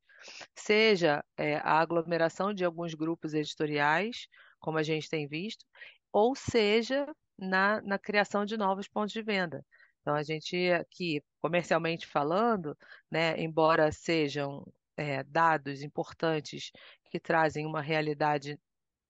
seja 0.53 1.23
é, 1.37 1.55
a 1.57 1.79
aglomeração 1.79 2.53
de 2.53 2.65
alguns 2.65 2.93
grupos 2.93 3.33
editoriais, 3.33 4.27
como 4.59 4.77
a 4.77 4.83
gente 4.83 5.09
tem 5.09 5.27
visto, 5.27 5.65
ou 6.11 6.35
seja 6.35 7.07
na, 7.37 7.81
na 7.81 7.97
criação 7.97 8.43
de 8.45 8.57
novos 8.57 8.87
pontos 8.87 9.13
de 9.13 9.21
venda. 9.21 9.65
Então, 10.01 10.13
a 10.15 10.23
gente 10.23 10.71
aqui, 10.71 11.23
comercialmente 11.41 12.05
falando, 12.05 12.77
né, 13.09 13.39
embora 13.41 13.91
sejam 13.91 14.65
é, 14.97 15.23
dados 15.23 15.81
importantes 15.81 16.71
que 17.09 17.19
trazem 17.19 17.65
uma 17.65 17.81
realidade 17.81 18.59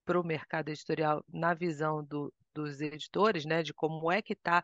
para 0.09 0.19
o 0.19 0.25
mercado 0.25 0.69
editorial 0.69 1.23
na 1.31 1.53
visão 1.53 2.03
do, 2.03 2.33
dos 2.51 2.81
editores, 2.81 3.45
né, 3.45 3.61
de 3.61 3.71
como 3.71 4.11
é 4.11 4.23
que 4.23 4.33
está 4.33 4.63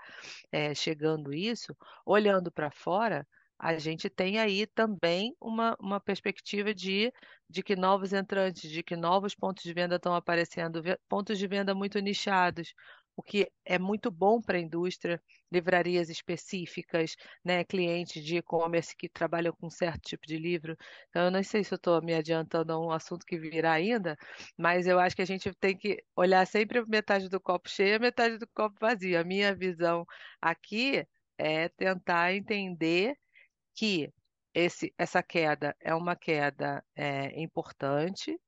é, 0.52 0.74
chegando 0.74 1.32
isso, 1.32 1.78
olhando 2.04 2.52
para 2.52 2.72
fora, 2.72 3.28
a 3.60 3.78
gente 3.78 4.10
tem 4.10 4.40
aí 4.40 4.66
também 4.66 5.36
uma, 5.40 5.78
uma 5.80 6.00
perspectiva 6.00 6.74
de, 6.74 7.14
de 7.48 7.62
que 7.62 7.76
novos 7.76 8.12
entrantes, 8.12 8.72
de 8.72 8.82
que 8.82 8.96
novos 8.96 9.36
pontos 9.36 9.64
de 9.64 9.72
venda 9.72 9.98
estão 9.98 10.16
aparecendo, 10.16 10.82
pontos 11.08 11.38
de 11.38 11.46
venda 11.46 11.76
muito 11.76 12.00
nichados, 12.00 12.74
o 13.16 13.24
que 13.24 13.50
é 13.66 13.80
muito 13.80 14.12
bom 14.12 14.42
para 14.42 14.58
a 14.58 14.62
indústria, 14.62 15.22
livrarias 15.52 16.10
específicas, 16.10 17.16
né, 17.44 17.64
clientes 17.64 18.24
de 18.24 18.38
e-commerce 18.38 18.96
que 18.96 19.08
trabalham 19.08 19.54
com 19.54 19.70
certo 19.70 20.02
tipo 20.02 20.28
de 20.28 20.38
livro. 20.38 20.76
Então, 21.10 21.26
eu 21.26 21.32
não 21.32 21.44
sei 21.44 21.64
se 21.64 21.74
eu 21.74 21.78
estou 21.78 22.02
me 22.02 22.14
adiantando 22.14 22.74
a 22.74 22.80
um 22.80 22.92
assunto 22.92 23.26
que 23.26 23.38
virá 23.38 23.74
ainda, 23.74 24.18
mas 24.58 24.88
eu 24.88 25.00
acho 25.00 25.16
que 25.16 25.22
a 25.22 25.26
gente 25.26 25.52
tem 25.56 25.78
que 25.78 26.04
olhar 26.16 26.46
sempre 26.46 26.84
metade 26.86 27.30
do 27.30 27.40
copo 27.40 27.70
cheio 27.70 27.96
e 27.96 28.00
metade 28.00 28.38
do 28.38 28.48
copo 28.48 28.76
vazio. 28.80 29.20
A 29.20 29.24
minha 29.24 29.56
visão 29.56 30.06
aqui 30.42 31.06
é 31.38 31.70
tentar 31.70 32.34
entender 32.34 33.16
que 33.76 34.10
esse, 34.54 34.94
essa 34.98 35.22
queda 35.22 35.76
é 35.82 35.94
uma 35.94 36.16
queda 36.16 36.84
é, 36.96 37.40
importante, 37.42 38.40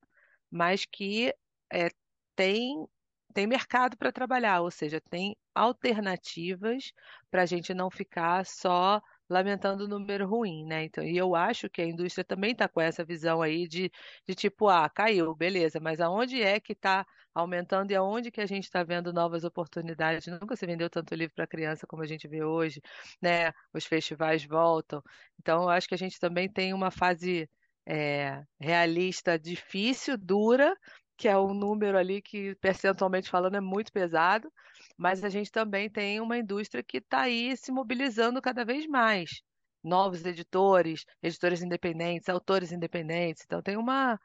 mas 0.50 0.84
que 0.86 1.32
é, 1.72 1.90
tem 2.34 2.86
tem 3.34 3.46
mercado 3.46 3.96
para 3.96 4.12
trabalhar, 4.12 4.60
ou 4.60 4.70
seja, 4.70 5.00
tem 5.10 5.36
alternativas 5.54 6.92
para 7.30 7.42
a 7.42 7.46
gente 7.46 7.74
não 7.74 7.90
ficar 7.90 8.44
só 8.46 9.00
lamentando 9.28 9.84
o 9.84 9.88
número 9.88 10.26
ruim, 10.26 10.64
né? 10.64 10.84
Então, 10.84 11.04
e 11.04 11.16
eu 11.16 11.34
acho 11.34 11.68
que 11.68 11.82
a 11.82 11.86
indústria 11.86 12.24
também 12.24 12.52
está 12.52 12.66
com 12.68 12.80
essa 12.80 13.04
visão 13.04 13.42
aí 13.42 13.68
de, 13.68 13.90
de 14.26 14.34
tipo, 14.34 14.68
ah, 14.68 14.88
caiu, 14.88 15.34
beleza, 15.34 15.78
mas 15.80 16.00
aonde 16.00 16.42
é 16.42 16.58
que 16.58 16.72
está 16.72 17.06
aumentando 17.34 17.90
e 17.90 17.94
aonde 17.94 18.30
que 18.30 18.40
a 18.40 18.46
gente 18.46 18.64
está 18.64 18.82
vendo 18.82 19.12
novas 19.12 19.44
oportunidades? 19.44 20.26
Nunca 20.26 20.56
se 20.56 20.66
vendeu 20.66 20.88
tanto 20.88 21.14
livro 21.14 21.34
para 21.34 21.46
criança 21.46 21.86
como 21.86 22.02
a 22.02 22.06
gente 22.06 22.26
vê 22.26 22.42
hoje, 22.42 22.80
né? 23.20 23.52
Os 23.72 23.84
festivais 23.84 24.44
voltam. 24.44 25.02
Então, 25.38 25.64
eu 25.64 25.68
acho 25.68 25.88
que 25.88 25.94
a 25.94 25.98
gente 25.98 26.18
também 26.18 26.50
tem 26.50 26.72
uma 26.72 26.90
fase 26.90 27.48
é, 27.86 28.42
realista 28.60 29.38
difícil, 29.38 30.16
dura, 30.18 30.74
que 31.18 31.28
é 31.28 31.36
um 31.36 31.52
número 31.52 31.98
ali 31.98 32.22
que, 32.22 32.54
percentualmente 32.56 33.28
falando, 33.28 33.56
é 33.56 33.60
muito 33.60 33.92
pesado, 33.92 34.50
mas 34.96 35.24
a 35.24 35.28
gente 35.28 35.50
também 35.50 35.90
tem 35.90 36.20
uma 36.20 36.38
indústria 36.38 36.82
que 36.82 36.98
está 36.98 37.22
aí 37.22 37.56
se 37.56 37.72
mobilizando 37.72 38.40
cada 38.40 38.64
vez 38.64 38.86
mais. 38.86 39.42
Novos 39.82 40.24
editores, 40.24 41.04
editores 41.22 41.60
independentes, 41.62 42.28
autores 42.28 42.72
independentes. 42.72 43.42
Então, 43.44 43.60
tem 43.60 43.76
uma. 43.76 44.18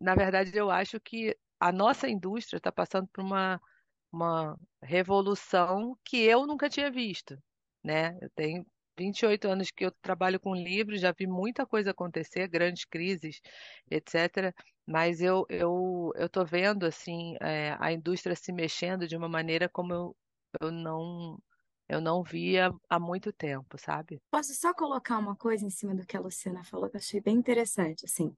Na 0.00 0.14
verdade, 0.14 0.56
eu 0.56 0.70
acho 0.70 1.00
que 1.00 1.36
a 1.58 1.72
nossa 1.72 2.08
indústria 2.08 2.58
está 2.58 2.70
passando 2.70 3.08
por 3.08 3.24
uma, 3.24 3.60
uma 4.12 4.58
revolução 4.82 5.96
que 6.04 6.18
eu 6.18 6.46
nunca 6.46 6.68
tinha 6.68 6.90
visto. 6.90 7.38
Né? 7.82 8.18
Eu 8.20 8.30
tenho 8.34 8.66
28 8.98 9.48
anos 9.48 9.70
que 9.70 9.84
eu 9.84 9.90
trabalho 10.02 10.38
com 10.40 10.54
livros, 10.54 11.00
já 11.00 11.12
vi 11.12 11.26
muita 11.26 11.66
coisa 11.66 11.90
acontecer, 11.90 12.48
grandes 12.48 12.84
crises, 12.84 13.40
etc. 13.90 14.54
Mas 14.86 15.20
eu 15.20 15.46
eu 15.48 16.12
eu 16.14 16.28
tô 16.28 16.44
vendo 16.44 16.84
assim 16.84 17.36
é, 17.40 17.76
a 17.80 17.92
indústria 17.92 18.36
se 18.36 18.52
mexendo 18.52 19.06
de 19.08 19.16
uma 19.16 19.28
maneira 19.28 19.68
como 19.68 19.92
eu, 19.92 20.16
eu 20.60 20.70
não 20.70 21.38
eu 21.88 22.00
não 22.00 22.22
via 22.22 22.72
há 22.88 22.98
muito 22.98 23.32
tempo, 23.32 23.78
sabe? 23.78 24.20
Posso 24.30 24.54
só 24.54 24.72
colocar 24.72 25.18
uma 25.18 25.36
coisa 25.36 25.64
em 25.64 25.70
cima 25.70 25.94
do 25.94 26.06
que 26.06 26.16
a 26.16 26.20
Luciana 26.20 26.64
falou 26.64 26.88
que 26.88 26.96
eu 26.96 27.00
achei 27.00 27.20
bem 27.20 27.36
interessante, 27.36 28.04
assim. 28.06 28.34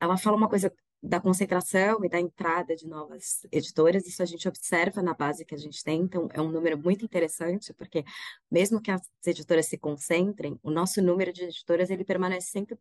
Ela 0.00 0.16
fala 0.16 0.36
uma 0.36 0.48
coisa 0.48 0.72
da 1.02 1.20
concentração 1.20 2.04
e 2.04 2.08
da 2.08 2.20
entrada 2.20 2.76
de 2.76 2.86
novas 2.86 3.44
editoras, 3.50 4.06
isso 4.06 4.22
a 4.22 4.26
gente 4.26 4.46
observa 4.48 5.02
na 5.02 5.14
base 5.14 5.44
que 5.44 5.54
a 5.54 5.58
gente 5.58 5.82
tem, 5.82 6.00
então 6.00 6.28
é 6.32 6.40
um 6.40 6.48
número 6.48 6.78
muito 6.78 7.04
interessante, 7.04 7.74
porque 7.74 8.04
mesmo 8.48 8.80
que 8.80 8.90
as 8.90 9.02
editoras 9.26 9.66
se 9.66 9.76
concentrem, 9.76 10.58
o 10.62 10.70
nosso 10.70 11.02
número 11.02 11.32
de 11.32 11.42
editoras 11.42 11.90
ele 11.90 12.04
permanece 12.04 12.50
sempre 12.50 12.78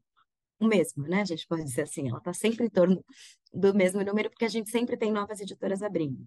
o 0.61 0.67
mesmo, 0.67 1.07
né? 1.07 1.21
A 1.21 1.25
gente 1.25 1.47
pode 1.47 1.63
dizer 1.63 1.83
assim, 1.83 2.07
ela 2.09 2.19
está 2.19 2.33
sempre 2.33 2.65
em 2.65 2.69
torno 2.69 3.03
do 3.53 3.73
mesmo 3.73 4.03
número, 4.03 4.29
porque 4.29 4.45
a 4.45 4.49
gente 4.49 4.69
sempre 4.69 4.95
tem 4.95 5.11
novas 5.11 5.39
editoras 5.39 5.81
abrindo. 5.81 6.25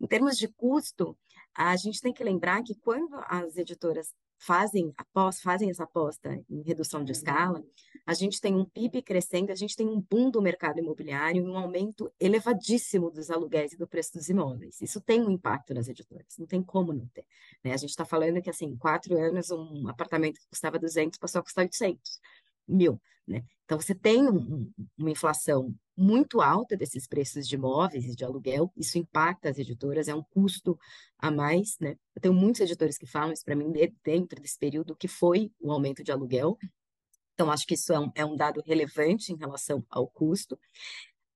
Em 0.00 0.06
termos 0.06 0.36
de 0.36 0.48
custo, 0.48 1.16
a 1.54 1.76
gente 1.76 2.00
tem 2.00 2.12
que 2.12 2.24
lembrar 2.24 2.62
que 2.62 2.74
quando 2.74 3.14
as 3.28 3.56
editoras 3.56 4.14
fazem, 4.40 4.92
após, 4.96 5.40
fazem 5.40 5.68
essa 5.68 5.84
aposta 5.84 6.42
em 6.48 6.62
redução 6.62 7.04
de 7.04 7.12
escala, 7.12 7.62
a 8.06 8.14
gente 8.14 8.40
tem 8.40 8.54
um 8.54 8.64
PIB 8.64 9.02
crescendo, 9.02 9.52
a 9.52 9.54
gente 9.54 9.76
tem 9.76 9.86
um 9.86 10.00
boom 10.00 10.30
do 10.30 10.40
mercado 10.40 10.78
imobiliário 10.78 11.42
e 11.42 11.46
um 11.46 11.56
aumento 11.56 12.10
elevadíssimo 12.18 13.10
dos 13.10 13.30
aluguéis 13.30 13.74
e 13.74 13.76
do 13.76 13.86
preço 13.86 14.14
dos 14.14 14.30
imóveis. 14.30 14.80
Isso 14.80 15.00
tem 15.00 15.20
um 15.20 15.30
impacto 15.30 15.74
nas 15.74 15.88
editoras, 15.88 16.38
não 16.38 16.46
tem 16.46 16.62
como 16.62 16.92
não 16.92 17.06
ter. 17.08 17.26
Né? 17.62 17.74
A 17.74 17.76
gente 17.76 17.90
está 17.90 18.06
falando 18.06 18.40
que, 18.40 18.48
assim, 18.48 18.66
em 18.66 18.76
quatro 18.78 19.14
anos, 19.18 19.50
um 19.50 19.86
apartamento 19.88 20.40
que 20.40 20.48
custava 20.48 20.78
200 20.78 21.18
passou 21.18 21.40
a 21.40 21.42
custar 21.42 21.64
800 21.64 22.18
mil. 22.70 23.00
Né? 23.26 23.44
Então, 23.64 23.80
você 23.80 23.94
tem 23.94 24.28
um, 24.28 24.72
uma 24.98 25.10
inflação 25.10 25.74
muito 25.96 26.40
alta 26.40 26.76
desses 26.76 27.06
preços 27.06 27.46
de 27.46 27.54
imóveis 27.54 28.04
e 28.04 28.16
de 28.16 28.24
aluguel, 28.24 28.72
isso 28.76 28.98
impacta 28.98 29.50
as 29.50 29.58
editoras, 29.58 30.08
é 30.08 30.14
um 30.14 30.22
custo 30.22 30.78
a 31.18 31.30
mais. 31.30 31.76
Né? 31.78 31.96
Eu 32.14 32.22
tenho 32.22 32.34
muitos 32.34 32.60
editores 32.60 32.98
que 32.98 33.06
falam 33.06 33.32
isso 33.32 33.44
para 33.44 33.54
mim 33.54 33.72
dentro 34.02 34.40
desse 34.40 34.58
período, 34.58 34.96
que 34.96 35.06
foi 35.06 35.52
o 35.60 35.70
aumento 35.70 36.02
de 36.02 36.10
aluguel. 36.10 36.58
Então, 37.34 37.50
acho 37.50 37.66
que 37.66 37.74
isso 37.74 37.92
é 37.92 38.00
um, 38.00 38.10
é 38.14 38.24
um 38.24 38.34
dado 38.34 38.62
relevante 38.66 39.32
em 39.32 39.36
relação 39.36 39.84
ao 39.88 40.08
custo. 40.08 40.58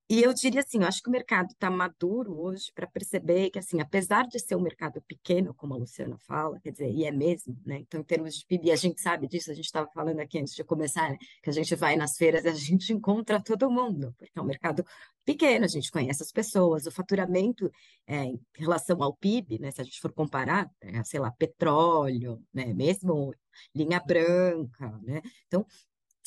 E 0.07 0.21
eu 0.21 0.33
diria 0.35 0.59
assim, 0.61 0.81
eu 0.81 0.87
acho 0.87 1.01
que 1.01 1.09
o 1.09 1.11
mercado 1.11 1.51
está 1.51 1.67
maduro 1.69 2.39
hoje 2.39 2.71
para 2.75 2.85
perceber 2.85 3.49
que, 3.49 3.57
assim, 3.57 3.81
apesar 3.81 4.27
de 4.27 4.39
ser 4.39 4.55
um 4.55 4.61
mercado 4.61 5.01
pequeno, 5.01 5.51
como 5.55 5.73
a 5.73 5.77
Luciana 5.77 6.15
fala, 6.27 6.59
quer 6.59 6.71
dizer, 6.71 6.91
e 6.91 7.05
é 7.05 7.11
mesmo, 7.11 7.57
né? 7.65 7.79
Então, 7.79 8.01
em 8.01 8.03
termos 8.03 8.35
de 8.35 8.45
PIB, 8.45 8.71
a 8.71 8.75
gente 8.75 9.01
sabe 9.01 9.27
disso, 9.27 9.49
a 9.49 9.55
gente 9.55 9.65
estava 9.65 9.89
falando 9.95 10.19
aqui 10.19 10.37
antes 10.37 10.53
de 10.53 10.63
começar, 10.63 11.09
né? 11.09 11.17
que 11.41 11.49
a 11.49 11.53
gente 11.53 11.73
vai 11.75 11.95
nas 11.95 12.17
feiras 12.17 12.45
e 12.45 12.49
a 12.49 12.53
gente 12.53 12.93
encontra 12.93 13.41
todo 13.41 13.69
mundo, 13.71 14.13
porque 14.17 14.37
é 14.37 14.41
um 14.41 14.45
mercado 14.45 14.85
pequeno, 15.25 15.65
a 15.65 15.67
gente 15.67 15.91
conhece 15.91 16.21
as 16.21 16.31
pessoas, 16.31 16.85
o 16.85 16.91
faturamento 16.91 17.71
é, 18.05 18.25
em 18.25 18.39
relação 18.55 19.01
ao 19.01 19.15
PIB, 19.15 19.57
né? 19.59 19.71
Se 19.71 19.81
a 19.81 19.83
gente 19.83 19.99
for 19.99 20.13
comparar, 20.13 20.69
é, 20.81 21.03
sei 21.03 21.19
lá, 21.19 21.31
petróleo, 21.31 22.39
né? 22.53 22.73
Mesmo 22.75 23.33
linha 23.73 23.99
branca, 23.99 24.99
né? 25.03 25.21
Então, 25.47 25.65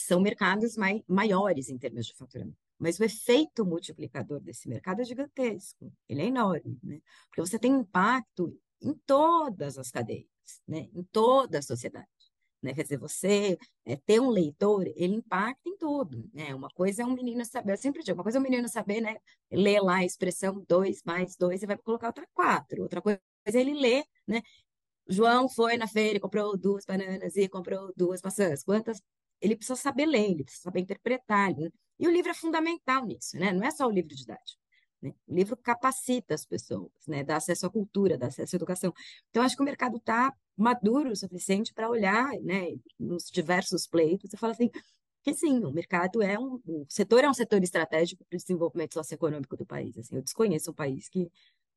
são 0.03 0.21
mercados 0.21 0.77
mai 0.77 1.03
maiores 1.09 1.69
em 1.69 1.79
termos 1.79 2.07
de 2.07 2.15
faturamento. 2.15 2.59
Mas 2.79 2.99
o 2.99 3.05
efeito 3.05 3.65
multiplicador 3.67 4.41
desse 4.41 4.69
mercado 4.69 5.01
é 5.01 5.05
gigantesco, 5.05 5.93
ele 6.09 6.23
é 6.23 6.27
enorme, 6.27 6.79
né? 6.83 7.01
Porque 7.29 7.41
você 7.41 7.59
tem 7.59 7.73
impacto 7.73 8.57
em 8.81 8.95
todas 9.07 9.77
as 9.79 9.91
cadeias, 9.91 10.27
né? 10.67 10.89
Em 10.95 11.03
toda 11.05 11.59
a 11.59 11.63
sociedade. 11.63 12.07
Né? 12.63 12.75
Quer 12.75 12.83
dizer, 12.83 12.99
você 12.99 13.57
é, 13.85 13.97
ter 13.97 14.21
um 14.21 14.31
leitor, 14.31 14.85
ele 14.97 15.15
impacta 15.15 15.69
em 15.69 15.77
tudo, 15.77 16.29
né? 16.33 16.55
Uma 16.55 16.69
coisa 16.71 17.03
é 17.03 17.07
um 17.07 17.15
menino 17.15 17.45
saber, 17.45 17.73
eu 17.73 17.77
sempre 17.77 18.03
digo, 18.03 18.19
uma 18.19 18.25
coisa 18.25 18.39
é 18.39 18.41
um 18.41 18.43
menino 18.43 18.69
saber, 18.69 19.01
né? 19.01 19.17
Ler 19.51 19.81
lá 19.81 19.97
a 19.97 20.05
expressão 20.05 20.65
dois 20.69 21.03
mais 21.05 21.37
dois 21.37 21.63
e 21.63 21.67
vai 21.67 21.77
colocar 21.79 22.09
outra 22.09 22.27
quatro. 22.35 22.83
Outra 22.83 23.01
coisa 23.01 23.21
é 23.47 23.61
ele 23.61 23.75
ler, 23.75 24.05
né? 24.27 24.43
João 25.09 25.49
foi 25.49 25.77
na 25.77 25.87
feira 25.89 26.19
e 26.19 26.21
comprou 26.21 26.57
duas 26.57 26.85
bananas 26.85 27.37
e 27.37 27.49
comprou 27.49 27.93
duas 27.97 28.21
maçãs. 28.23 28.63
Quantas? 28.63 29.01
Ele 29.41 29.57
precisa 29.57 29.77
saber 29.77 30.07
ler, 30.07 30.31
ele 30.31 30.45
precisa 30.45 30.65
saber 30.65 30.81
interpretar. 30.81 31.55
Né? 31.57 31.69
E 31.99 32.07
o 32.07 32.11
livro 32.11 32.31
é 32.31 32.35
fundamental 32.35 33.05
nisso, 33.05 33.37
né? 33.39 33.53
Não 33.53 33.65
é 33.65 33.71
só 33.71 33.87
o 33.87 33.91
livro 33.91 34.15
didático. 34.15 34.61
Né? 35.01 35.13
O 35.27 35.35
livro 35.35 35.57
capacita 35.57 36.35
as 36.35 36.45
pessoas, 36.45 36.91
né? 37.07 37.23
dá 37.25 37.37
acesso 37.37 37.67
à 37.67 37.71
cultura, 37.71 38.19
dá 38.19 38.27
acesso 38.27 38.55
à 38.55 38.59
educação. 38.59 38.93
Então, 39.31 39.43
acho 39.43 39.57
que 39.57 39.63
o 39.63 39.65
mercado 39.65 39.97
está 39.97 40.33
maduro 40.57 41.11
o 41.11 41.17
suficiente 41.17 41.73
para 41.73 41.89
olhar 41.89 42.31
né, 42.43 42.67
nos 42.99 43.31
diversos 43.31 43.87
pleitos 43.87 44.33
e 44.33 44.37
falar 44.37 44.53
assim, 44.53 44.71
que 45.23 45.35
sim, 45.35 45.65
o 45.65 45.71
mercado 45.71 46.23
é 46.23 46.39
um, 46.39 46.61
o 46.67 46.87
setor 46.89 47.25
é 47.25 47.29
um 47.29 47.35
setor 47.35 47.63
estratégico 47.63 48.25
para 48.25 48.37
o 48.37 48.39
desenvolvimento 48.39 48.95
socioeconômico 48.95 49.57
do 49.57 49.67
país. 49.67 49.97
Assim, 49.99 50.17
eu 50.17 50.23
desconheço 50.23 50.71
um 50.71 50.75
país 50.75 51.09
que 51.09 51.31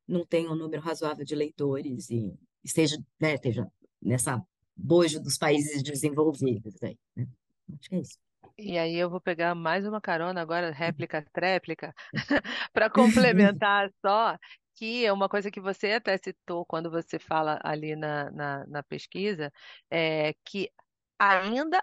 não 0.06 0.26
tenha 0.26 0.50
um 0.50 0.56
número 0.56 0.82
razoável 0.82 1.24
de 1.24 1.34
leitores 1.34 2.10
e 2.10 2.34
esteja, 2.64 2.96
né, 3.20 3.34
esteja 3.34 3.66
nessa 4.00 4.42
bojo 4.74 5.20
dos 5.20 5.36
países 5.38 5.82
desenvolvidos. 5.82 6.74
Aí, 6.82 6.98
né? 7.16 7.26
Acho 7.70 7.88
que 7.88 7.96
é 7.96 7.98
isso. 8.00 8.18
E 8.58 8.78
aí 8.78 8.96
eu 8.96 9.08
vou 9.08 9.20
pegar 9.20 9.54
mais 9.54 9.86
uma 9.86 10.00
carona 10.00 10.40
agora, 10.40 10.70
réplica, 10.70 11.24
tréplica, 11.32 11.94
para 12.72 12.90
complementar 12.90 13.90
só 14.04 14.36
que 14.74 15.04
é 15.04 15.12
uma 15.12 15.28
coisa 15.28 15.50
que 15.50 15.60
você 15.60 15.92
até 15.92 16.16
citou 16.18 16.64
quando 16.66 16.90
você 16.90 17.18
fala 17.18 17.60
ali 17.62 17.94
na, 17.94 18.30
na, 18.30 18.66
na 18.66 18.82
pesquisa, 18.82 19.52
é 19.90 20.34
que 20.44 20.70
ainda 21.18 21.82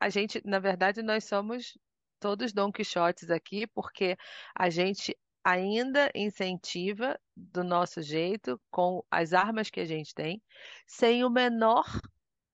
a 0.00 0.08
gente, 0.08 0.40
na 0.44 0.58
verdade, 0.58 1.02
nós 1.02 1.24
somos 1.24 1.78
todos 2.20 2.52
Don 2.52 2.72
Quixotes 2.72 3.30
aqui, 3.30 3.66
porque 3.66 4.16
a 4.58 4.70
gente 4.70 5.16
ainda 5.44 6.10
incentiva 6.14 7.18
do 7.36 7.62
nosso 7.62 8.02
jeito, 8.02 8.60
com 8.70 9.04
as 9.10 9.32
armas 9.32 9.70
que 9.70 9.80
a 9.80 9.84
gente 9.84 10.14
tem, 10.14 10.42
sem 10.86 11.24
o 11.24 11.30
menor 11.30 11.84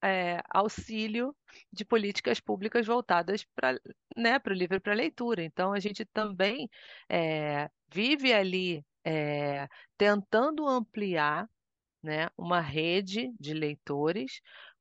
é, 0.03 0.41
auxílio 0.49 1.35
de 1.73 1.85
políticas 1.85 2.41
públicas 2.41 2.87
voltadas 2.87 3.45
para 3.55 3.81
né, 4.17 4.41
o 4.45 4.53
livro 4.53 4.77
e 4.77 4.81
para 4.81 4.93
a 4.93 4.97
leitura. 4.97 5.43
Então, 5.43 5.73
a 5.73 5.81
gente 5.81 6.05
também 6.05 6.69
é, 7.09 7.71
vive 7.93 8.33
ali 8.33 8.85
é, 9.05 9.69
tentando 9.97 10.67
ampliar 10.67 11.49
né, 12.03 12.29
uma 12.37 12.61
rede 12.61 13.33
de 13.39 13.53
leitores 13.55 14.41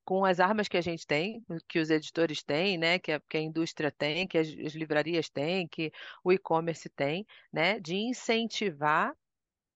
com 0.10 0.26
as 0.26 0.40
armas 0.40 0.68
que 0.68 0.78
a 0.78 0.82
gente 0.82 1.06
tem, 1.06 1.46
que 1.68 1.78
os 1.80 1.92
editores 1.92 2.42
têm, 2.42 2.80
né, 2.80 2.98
que 2.98 3.12
a, 3.12 3.20
que 3.30 3.38
a 3.38 3.42
indústria 3.42 3.92
tem, 3.92 4.28
que 4.28 4.40
as, 4.40 4.48
as 4.48 4.74
livrarias 4.74 5.30
têm, 5.30 5.68
que 5.68 5.92
o 6.24 6.32
e-commerce 6.32 6.90
tem, 6.90 7.28
né, 7.54 7.80
de 7.80 7.96
incentivar, 7.96 9.14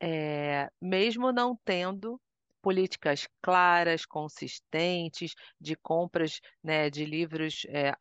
é, 0.02 0.72
mesmo 0.82 1.32
não 1.32 1.56
tendo 1.64 2.20
políticas 2.64 3.28
claras, 3.42 4.06
consistentes, 4.06 5.36
de 5.60 5.76
compras, 5.76 6.40
né, 6.64 6.90
de 6.90 7.06
livros, 7.06 7.66
é, 7.68 7.94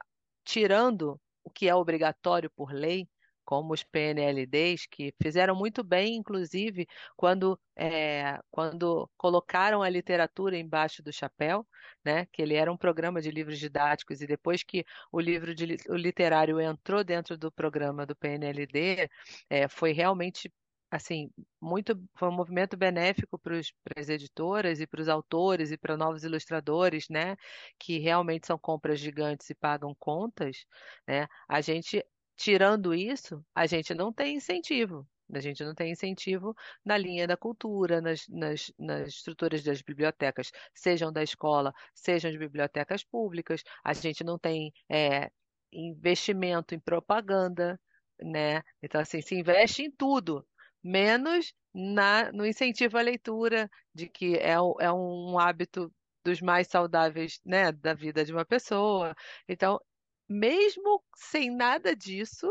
tirando 0.45 1.21
o 1.45 1.50
que 1.50 1.69
é 1.69 1.75
obrigatório 1.75 2.49
por 2.49 2.73
lei, 2.73 3.09
como 3.45 3.75
os 3.75 3.83
PNLDs, 3.83 4.87
que 4.87 5.12
fizeram 5.21 5.57
muito 5.57 5.83
bem, 5.83 6.14
inclusive, 6.14 6.87
quando, 7.16 7.59
é, 7.76 8.38
quando 8.52 9.11
colocaram 9.16 9.83
a 9.83 9.88
literatura 9.88 10.57
embaixo 10.57 11.02
do 11.02 11.12
chapéu, 11.12 11.66
né? 12.04 12.26
que 12.26 12.40
ele 12.40 12.54
era 12.54 12.73
um 12.73 12.76
programa 12.76 13.21
de 13.21 13.33
livros 13.33 13.59
didáticos, 13.59 14.21
e 14.21 14.28
depois 14.28 14.62
que 14.62 14.85
o 15.11 15.19
livro 15.21 15.57
de, 15.57 15.76
o 15.88 15.97
literário 15.97 16.61
entrou 16.61 17.02
dentro 17.02 17.37
do 17.37 17.50
programa 17.50 18.07
do 18.07 18.14
PNLD, 18.14 19.11
é, 19.50 19.66
foi 19.66 19.90
realmente 19.92 20.49
assim, 20.93 21.31
muito 21.61 21.99
foi 22.17 22.29
um 22.29 22.33
movimento 22.33 22.77
benéfico 22.77 23.39
para 23.39 23.59
as 23.97 24.09
editoras 24.11 24.79
e 24.81 24.87
para 24.87 25.01
os 25.01 25.09
autores 25.09 25.73
e 25.73 25.79
para 25.79 25.97
novos 25.97 26.23
ilustradores, 26.23 27.09
né, 27.09 27.35
que 27.79 27.99
realmente 27.99 28.47
são 28.47 28.59
compras 28.59 29.01
gigantes 29.01 29.49
e 29.51 29.55
pagam 29.55 29.95
contas, 29.99 30.67
né? 31.09 31.27
A 31.49 31.61
gente 31.63 32.05
tirando 32.37 32.95
isso, 32.95 33.45
a 33.55 33.67
gente 33.67 33.95
não 33.95 34.13
tem 34.13 34.37
incentivo. 34.37 35.07
A 35.35 35.40
gente 35.40 35.64
não 35.64 35.75
tem 35.75 35.90
incentivo 35.93 36.55
na 36.85 36.99
linha 36.99 37.27
da 37.27 37.37
cultura, 37.38 38.03
nas, 38.03 38.29
nas, 38.29 38.71
nas, 38.79 39.09
estruturas 39.09 39.62
das 39.62 39.81
bibliotecas, 39.81 40.51
sejam 40.75 41.11
da 41.11 41.23
escola, 41.23 41.73
sejam 41.95 42.31
de 42.31 42.37
bibliotecas 42.38 43.03
públicas. 43.03 43.62
A 43.83 43.95
gente 43.95 44.23
não 44.25 44.38
tem 44.38 44.73
é, 44.90 45.31
investimento 45.73 46.75
em 46.75 46.81
propaganda, 46.81 47.81
né? 48.21 48.62
Então, 48.83 49.01
assim, 49.01 49.23
se 49.23 49.35
investe 49.35 49.83
em 49.83 49.90
tudo, 49.90 50.47
menos 50.83 51.55
na, 51.75 52.31
no 52.33 52.47
incentivo 52.47 52.99
à 52.99 53.03
leitura, 53.03 53.71
de 53.95 54.09
que 54.09 54.37
é, 54.37 54.53
é 54.53 54.92
um 54.92 55.38
hábito 55.38 55.92
dos 56.25 56.40
mais 56.40 56.68
saudáveis, 56.68 57.40
né, 57.45 57.73
da 57.73 57.95
vida 57.95 58.25
de 58.25 58.33
uma 58.33 58.45
pessoa. 58.45 59.14
Então, 59.49 59.81
mesmo 60.29 61.03
sem 61.16 61.51
nada 61.51 61.95
disso, 61.97 62.51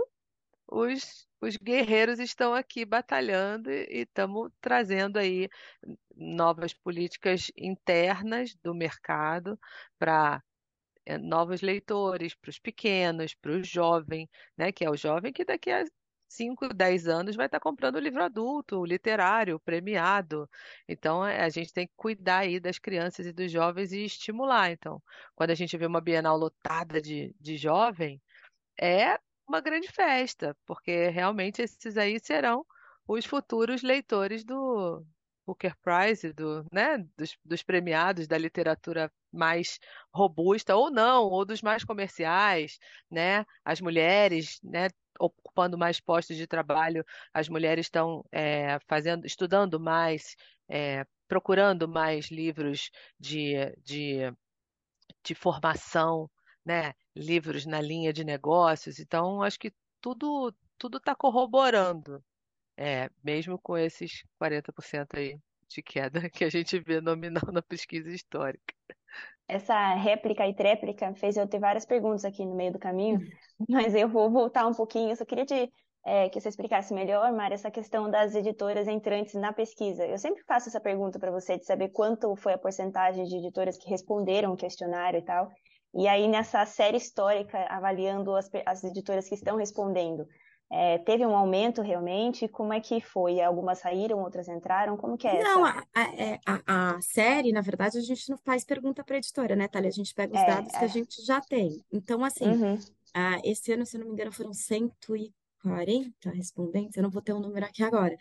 os, 0.67 1.27
os 1.41 1.57
guerreiros 1.57 2.19
estão 2.19 2.53
aqui 2.53 2.85
batalhando 2.85 3.71
e 3.71 4.03
estamos 4.03 4.51
trazendo 4.61 5.17
aí 5.17 5.49
novas 6.15 6.73
políticas 6.73 7.51
internas 7.57 8.55
do 8.63 8.73
mercado 8.73 9.59
para 9.99 10.41
é, 11.05 11.17
novos 11.17 11.61
leitores, 11.61 12.35
para 12.35 12.49
os 12.49 12.59
pequenos, 12.59 13.33
para 13.35 13.51
o 13.51 13.63
jovem, 13.63 14.29
né? 14.57 14.71
Que 14.71 14.85
é 14.85 14.89
o 14.89 14.95
jovem 14.97 15.33
que 15.33 15.45
daqui 15.45 15.71
a 15.71 15.83
5, 16.31 16.69
10 16.73 17.07
anos 17.07 17.35
vai 17.35 17.45
estar 17.47 17.59
comprando 17.59 17.99
livro 17.99 18.23
adulto, 18.23 18.85
literário, 18.85 19.59
premiado. 19.59 20.49
Então, 20.87 21.25
é, 21.25 21.41
a 21.43 21.49
gente 21.49 21.73
tem 21.73 21.87
que 21.87 21.93
cuidar 21.95 22.39
aí 22.39 22.59
das 22.59 22.79
crianças 22.79 23.25
e 23.25 23.33
dos 23.33 23.51
jovens 23.51 23.91
e 23.91 24.05
estimular. 24.05 24.71
Então, 24.71 25.01
quando 25.35 25.51
a 25.51 25.55
gente 25.55 25.77
vê 25.77 25.85
uma 25.85 26.01
Bienal 26.01 26.37
lotada 26.37 27.01
de, 27.01 27.35
de 27.39 27.57
jovem, 27.57 28.21
é 28.79 29.19
uma 29.47 29.61
grande 29.61 29.89
festa, 29.89 30.55
porque 30.65 31.09
realmente 31.09 31.61
esses 31.61 31.97
aí 31.97 32.19
serão 32.19 32.65
os 33.07 33.25
futuros 33.25 33.81
leitores 33.83 34.45
do 34.45 35.05
Booker 35.45 35.75
Prize, 35.81 36.31
do, 36.33 36.65
né, 36.71 36.97
dos, 37.17 37.37
dos 37.43 37.63
premiados 37.63 38.27
da 38.27 38.37
literatura 38.37 39.11
mais 39.31 39.79
robusta 40.13 40.75
ou 40.75 40.89
não, 40.91 41.23
ou 41.23 41.45
dos 41.45 41.61
mais 41.61 41.83
comerciais, 41.83 42.79
né? 43.09 43.45
As 43.65 43.81
mulheres, 43.81 44.59
né, 44.63 44.89
ocupando 45.21 45.77
mais 45.77 45.99
postos 45.99 46.37
de 46.37 46.47
trabalho, 46.47 47.05
as 47.33 47.47
mulheres 47.49 47.85
estão 47.85 48.25
é, 48.31 48.79
fazendo, 48.87 49.25
estudando 49.25 49.79
mais, 49.79 50.35
é, 50.69 51.05
procurando 51.27 51.87
mais 51.87 52.31
livros 52.31 52.89
de, 53.19 53.53
de, 53.83 54.33
de 55.23 55.35
formação, 55.35 56.29
né? 56.65 56.93
livros 57.15 57.65
na 57.65 57.81
linha 57.81 58.11
de 58.13 58.23
negócios. 58.23 58.99
Então, 58.99 59.41
acho 59.43 59.59
que 59.59 59.71
tudo 60.01 60.53
tudo 60.81 60.97
está 60.97 61.15
corroborando, 61.15 62.23
é, 62.75 63.07
mesmo 63.23 63.59
com 63.59 63.77
esses 63.77 64.23
40% 64.41 65.15
aí 65.15 65.39
de 65.69 65.81
queda 65.83 66.21
que 66.31 66.43
a 66.43 66.49
gente 66.49 66.79
vê 66.79 66.99
nominal 66.99 67.51
na 67.53 67.61
pesquisa 67.61 68.09
histórica 68.09 68.73
essa 69.47 69.93
réplica 69.95 70.47
e 70.47 70.55
tréplica 70.55 71.13
fez 71.15 71.35
eu 71.35 71.47
ter 71.47 71.59
várias 71.59 71.85
perguntas 71.85 72.23
aqui 72.23 72.45
no 72.45 72.55
meio 72.55 72.71
do 72.71 72.79
caminho, 72.79 73.19
mas 73.69 73.93
eu 73.93 74.07
vou 74.07 74.29
voltar 74.29 74.65
um 74.65 74.73
pouquinho. 74.73 75.09
Eu 75.09 75.15
só 75.15 75.25
queria 75.25 75.45
te, 75.45 75.71
é, 76.05 76.29
que 76.29 76.39
você 76.39 76.49
explicasse 76.49 76.93
melhor, 76.93 77.31
Mara, 77.33 77.53
essa 77.53 77.69
questão 77.69 78.09
das 78.09 78.33
editoras 78.33 78.87
entrantes 78.87 79.33
na 79.35 79.51
pesquisa. 79.51 80.05
Eu 80.05 80.17
sempre 80.17 80.43
faço 80.43 80.69
essa 80.69 80.79
pergunta 80.79 81.19
para 81.19 81.31
você, 81.31 81.57
de 81.57 81.65
saber 81.65 81.89
quanto 81.89 82.35
foi 82.35 82.53
a 82.53 82.57
porcentagem 82.57 83.25
de 83.25 83.35
editoras 83.35 83.77
que 83.77 83.89
responderam 83.89 84.53
o 84.53 84.57
questionário 84.57 85.19
e 85.19 85.23
tal. 85.23 85.49
E 85.93 86.07
aí, 86.07 86.27
nessa 86.27 86.65
série 86.65 86.97
histórica, 86.97 87.57
avaliando 87.69 88.33
as, 88.35 88.49
as 88.65 88.83
editoras 88.83 89.27
que 89.27 89.35
estão 89.35 89.57
respondendo, 89.57 90.25
é, 90.73 90.97
teve 90.99 91.25
um 91.25 91.35
aumento 91.35 91.81
realmente? 91.81 92.47
Como 92.47 92.71
é 92.71 92.79
que 92.79 93.01
foi? 93.01 93.41
Algumas 93.41 93.79
saíram, 93.79 94.19
outras 94.19 94.47
entraram? 94.47 94.95
Como 94.95 95.17
que 95.17 95.27
é 95.27 95.43
Não, 95.43 95.67
essa? 95.67 95.85
a, 95.93 96.01
a, 96.01 96.15
é, 96.15 96.39
a, 96.45 97.01
série, 97.01 97.51
na 97.51 97.59
verdade, 97.59 97.97
a 97.97 98.01
gente 98.01 98.29
não 98.29 98.37
faz 98.37 98.63
pergunta 98.63 99.03
para 99.03 99.15
a 99.15 99.17
editora, 99.17 99.53
né, 99.53 99.67
Thalia? 99.67 99.89
A 99.89 99.93
gente 99.93 100.13
pega 100.15 100.33
os 100.33 100.39
é, 100.39 100.45
dados 100.45 100.71
que 100.71 100.77
a 100.77 100.85
é. 100.85 100.87
gente 100.87 101.25
já 101.25 101.41
tem. 101.41 101.83
Então, 101.91 102.23
assim, 102.23 102.45
uhum. 102.45 102.77
esse 103.43 103.73
ano, 103.73 103.85
se 103.85 103.97
eu 103.97 103.99
não 103.99 104.07
me 104.07 104.13
engano, 104.13 104.31
foram 104.31 104.53
140 104.53 106.29
respondentes, 106.29 106.95
eu 106.95 107.03
não 107.03 107.11
vou 107.11 107.21
ter 107.21 107.33
um 107.33 107.41
número 107.41 107.65
aqui 107.65 107.83
agora. 107.83 108.15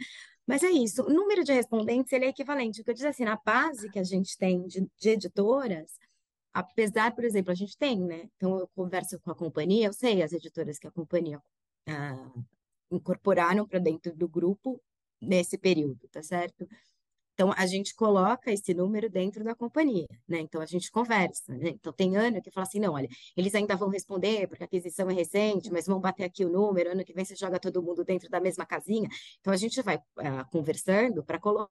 Mas 0.45 0.65
é 0.65 0.71
isso, 0.71 1.05
o 1.05 1.09
número 1.09 1.45
de 1.45 1.53
respondentes, 1.53 2.13
ele 2.13 2.25
é 2.25 2.29
equivalente. 2.31 2.81
O 2.81 2.85
que 2.85 2.91
eu 2.91 2.95
diz 2.95 3.05
assim, 3.05 3.25
na 3.25 3.39
base 3.47 3.89
que 3.91 3.99
a 4.01 4.05
gente 4.05 4.37
tem 4.37 4.67
de, 4.67 4.85
de 4.99 5.11
editoras, 5.11 5.93
apesar, 6.53 7.15
por 7.15 7.23
exemplo, 7.23 7.53
a 7.53 7.55
gente 7.55 7.79
tem, 7.79 8.01
né? 8.01 8.29
Então, 8.35 8.59
eu 8.59 8.69
converso 8.75 9.21
com 9.21 9.31
a 9.31 9.37
companhia, 9.37 9.87
eu 9.87 9.93
sei 9.93 10.21
as 10.21 10.33
editoras 10.33 10.81
que 10.81 10.89
a 10.89 10.91
companhia 10.91 11.41
uh, 11.89 12.45
incorporaram 12.91 13.67
para 13.67 13.79
dentro 13.79 14.15
do 14.15 14.29
grupo 14.29 14.81
nesse 15.21 15.59
período, 15.59 16.09
tá 16.09 16.23
certo? 16.23 16.67
Então, 17.41 17.55
a 17.57 17.65
gente 17.67 17.95
coloca 17.95 18.53
esse 18.53 18.75
número 18.75 19.09
dentro 19.09 19.43
da 19.43 19.55
companhia, 19.55 20.07
né? 20.29 20.41
Então, 20.41 20.61
a 20.61 20.67
gente 20.67 20.91
conversa, 20.91 21.57
né? 21.57 21.71
Então, 21.71 21.91
tem 21.91 22.15
ano 22.15 22.43
que 22.43 22.51
fala 22.51 22.67
assim, 22.67 22.79
não, 22.79 22.93
olha, 22.93 23.09
eles 23.35 23.55
ainda 23.55 23.75
vão 23.77 23.89
responder, 23.89 24.47
porque 24.47 24.63
a 24.63 24.67
aquisição 24.67 25.09
é 25.09 25.15
recente, 25.15 25.71
mas 25.71 25.87
vão 25.87 25.99
bater 25.99 26.25
aqui 26.25 26.45
o 26.45 26.51
número, 26.51 26.91
ano 26.91 27.03
que 27.03 27.15
vem 27.15 27.25
você 27.25 27.35
joga 27.35 27.59
todo 27.59 27.83
mundo 27.83 28.05
dentro 28.05 28.29
da 28.29 28.41
mesma 28.41 28.67
casinha. 28.67 29.09
Então, 29.41 29.55
a 29.55 29.57
gente 29.57 29.81
vai 29.81 29.97
uh, 29.97 30.51
conversando 30.53 31.25
para 31.25 31.39
colocar, 31.41 31.71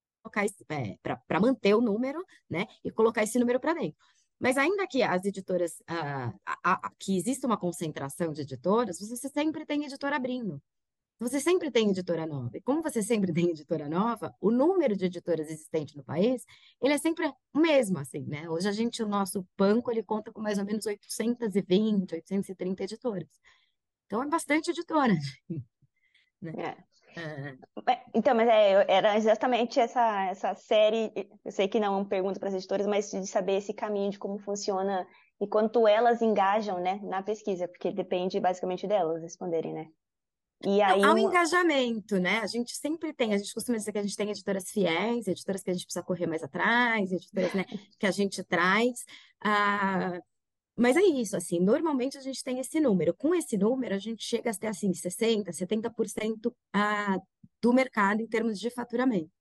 é, 0.69 0.97
para 1.27 1.39
manter 1.39 1.75
o 1.75 1.81
número, 1.81 2.25
né? 2.49 2.65
E 2.83 2.89
colocar 2.89 3.21
esse 3.21 3.37
número 3.37 3.59
para 3.59 3.75
dentro. 3.75 3.97
Mas 4.39 4.57
ainda 4.57 4.87
que 4.87 5.03
as 5.03 5.25
editoras, 5.25 5.79
uh, 5.81 6.33
a, 6.45 6.87
a, 6.87 6.91
que 6.97 7.17
exista 7.17 7.45
uma 7.45 7.57
concentração 7.57 8.31
de 8.31 8.41
editoras, 8.41 8.99
você 8.99 9.27
sempre 9.27 9.65
tem 9.65 9.83
editora 9.83 10.15
abrindo. 10.15 10.61
Você 11.19 11.41
sempre 11.41 11.69
tem 11.69 11.89
editora 11.89 12.25
nova. 12.25 12.51
E 12.55 12.61
como 12.61 12.81
você 12.81 13.03
sempre 13.03 13.33
tem 13.33 13.49
editora 13.49 13.89
nova, 13.89 14.33
o 14.39 14.49
número 14.49 14.95
de 14.95 15.05
editoras 15.05 15.49
existentes 15.49 15.95
no 15.95 16.03
país, 16.03 16.45
ele 16.81 16.93
é 16.93 16.97
sempre 16.97 17.27
o 17.53 17.59
mesmo, 17.59 17.99
assim, 17.99 18.25
né? 18.25 18.49
Hoje 18.49 18.69
a 18.69 18.71
gente, 18.71 19.03
o 19.03 19.07
nosso 19.07 19.45
banco, 19.57 19.91
ele 19.91 20.01
conta 20.01 20.31
com 20.31 20.41
mais 20.41 20.57
ou 20.57 20.65
menos 20.65 20.85
820, 20.85 22.13
830 22.15 22.83
editoras. 22.83 23.27
Então, 24.05 24.23
é 24.23 24.27
bastante 24.27 24.71
editora. 24.71 25.13
Né? 26.41 26.53
É. 26.57 26.88
É. 27.19 27.99
Então, 28.13 28.33
mas 28.35 28.47
é, 28.47 28.85
era 28.87 29.17
exatamente 29.17 29.79
essa, 29.79 30.25
essa 30.25 30.55
série, 30.55 31.11
eu 31.43 31.51
sei 31.51 31.67
que 31.67 31.79
não 31.79 31.87
é 31.87 31.97
uma 31.97 32.05
pergunta 32.05 32.39
para 32.39 32.49
as 32.49 32.55
editoras, 32.55 32.87
mas 32.87 33.09
de 33.11 33.27
saber 33.27 33.57
esse 33.57 33.73
caminho 33.73 34.11
de 34.11 34.19
como 34.19 34.39
funciona 34.39 35.05
e 35.41 35.47
quanto 35.47 35.87
elas 35.87 36.21
engajam, 36.21 36.79
né, 36.79 36.99
na 37.03 37.23
pesquisa, 37.23 37.67
porque 37.67 37.91
depende 37.91 38.39
basicamente 38.39 38.87
delas 38.87 39.21
responderem, 39.21 39.73
né? 39.73 39.87
E 40.65 40.81
aí, 40.81 41.01
Há 41.01 41.13
um 41.13 41.17
engajamento, 41.17 42.19
né? 42.19 42.39
A 42.39 42.47
gente 42.47 42.75
sempre 42.75 43.13
tem, 43.13 43.33
a 43.33 43.37
gente 43.37 43.53
costuma 43.53 43.77
dizer 43.77 43.93
que 43.93 43.97
a 43.97 44.01
gente 44.01 44.15
tem 44.15 44.29
editoras 44.29 44.69
fiéis, 44.69 45.25
editoras 45.25 45.63
que 45.63 45.69
a 45.69 45.73
gente 45.73 45.85
precisa 45.85 46.03
correr 46.03 46.27
mais 46.27 46.43
atrás, 46.43 47.11
editoras, 47.11 47.53
né, 47.53 47.65
que 47.97 48.05
a 48.05 48.11
gente 48.11 48.43
traz. 48.43 49.05
Ah, 49.41 50.19
mas 50.79 50.95
é 50.97 51.01
isso, 51.01 51.35
assim, 51.35 51.59
normalmente 51.59 52.17
a 52.17 52.21
gente 52.21 52.43
tem 52.43 52.59
esse 52.59 52.79
número. 52.79 53.13
Com 53.13 53.35
esse 53.35 53.57
número, 53.57 53.93
a 53.95 53.99
gente 53.99 54.23
chega 54.23 54.51
até, 54.51 54.67
assim, 54.69 54.91
60%, 54.93 55.51
70% 55.51 56.53
ah, 56.73 57.17
do 57.61 57.73
mercado 57.73 58.21
em 58.21 58.27
termos 58.27 58.59
de 58.59 58.69
faturamento, 58.69 59.31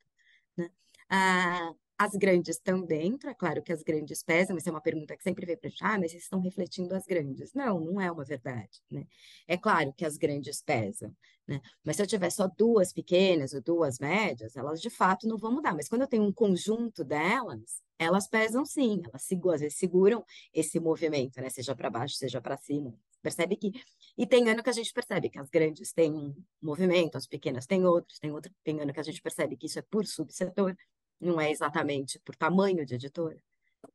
né? 0.57 0.71
Ah, 1.11 1.73
as 1.99 2.15
grandes 2.15 2.57
estão 2.57 2.81
dentro, 2.81 3.29
é 3.29 3.35
claro 3.35 3.61
que 3.61 3.73
as 3.73 3.83
grandes 3.83 4.23
pesam, 4.23 4.57
essa 4.57 4.71
é 4.71 4.73
uma 4.73 4.81
pergunta 4.81 5.17
que 5.17 5.23
sempre 5.25 5.45
veio 5.45 5.59
para 5.59 5.71
ah, 5.81 5.99
mas 5.99 6.13
vocês 6.13 6.23
estão 6.23 6.41
refletindo 6.41 6.95
as 6.95 7.05
grandes. 7.05 7.53
Não, 7.53 7.81
não 7.81 8.01
é 8.01 8.11
uma 8.11 8.25
verdade, 8.25 8.81
né? 8.89 9.05
É 9.49 9.57
claro 9.57 9.93
que 9.93 10.05
as 10.05 10.17
grandes 10.17 10.63
pesam, 10.63 11.13
né? 11.47 11.61
Mas 11.83 11.97
se 11.97 12.03
eu 12.03 12.07
tiver 12.07 12.31
só 12.31 12.47
duas 12.47 12.93
pequenas 12.93 13.53
ou 13.53 13.61
duas 13.61 13.99
médias, 13.99 14.57
elas 14.57 14.81
de 14.81 14.91
fato 14.91 15.27
não 15.27 15.37
vão 15.37 15.53
mudar. 15.53 15.75
Mas 15.75 15.89
quando 15.89 16.03
eu 16.03 16.07
tenho 16.07 16.23
um 16.23 16.33
conjunto 16.33 17.03
delas, 17.03 17.83
elas 17.99 18.29
pesam 18.29 18.65
sim, 18.65 19.03
elas 19.05 19.23
seguram, 19.25 19.55
às 19.55 19.61
vezes 19.61 19.79
seguram 19.79 20.25
esse 20.55 20.79
movimento, 20.79 21.41
né? 21.41 21.51
Seja 21.51 21.75
para 21.75 21.91
baixo, 21.91 22.15
seja 22.15 22.41
para 22.41 22.57
cima. 22.57 22.95
Percebe 23.21 23.57
que. 23.57 23.73
E 24.17 24.25
tem 24.25 24.49
ano 24.49 24.63
que 24.63 24.71
a 24.71 24.73
gente 24.73 24.93
percebe 24.93 25.29
que 25.29 25.39
as 25.41 25.51
grandes 25.51 25.93
têm 25.93 26.13
um 26.15 26.33
movimento, 26.63 27.17
as 27.17 27.27
pequenas 27.27 27.67
têm 27.67 27.85
outros, 27.85 28.21
tem 28.21 28.31
outro, 28.31 28.53
tem 28.63 28.81
ano 28.81 28.93
que 28.93 29.01
a 29.01 29.03
gente 29.03 29.21
percebe 29.21 29.57
que 29.57 29.67
isso 29.67 29.81
é 29.81 29.83
por 29.83 30.07
subsetor 30.07 30.77
não 31.21 31.41
é 31.41 31.51
exatamente 31.51 32.19
por 32.21 32.35
tamanho 32.35 32.85
de 32.85 32.95
editora. 32.95 33.43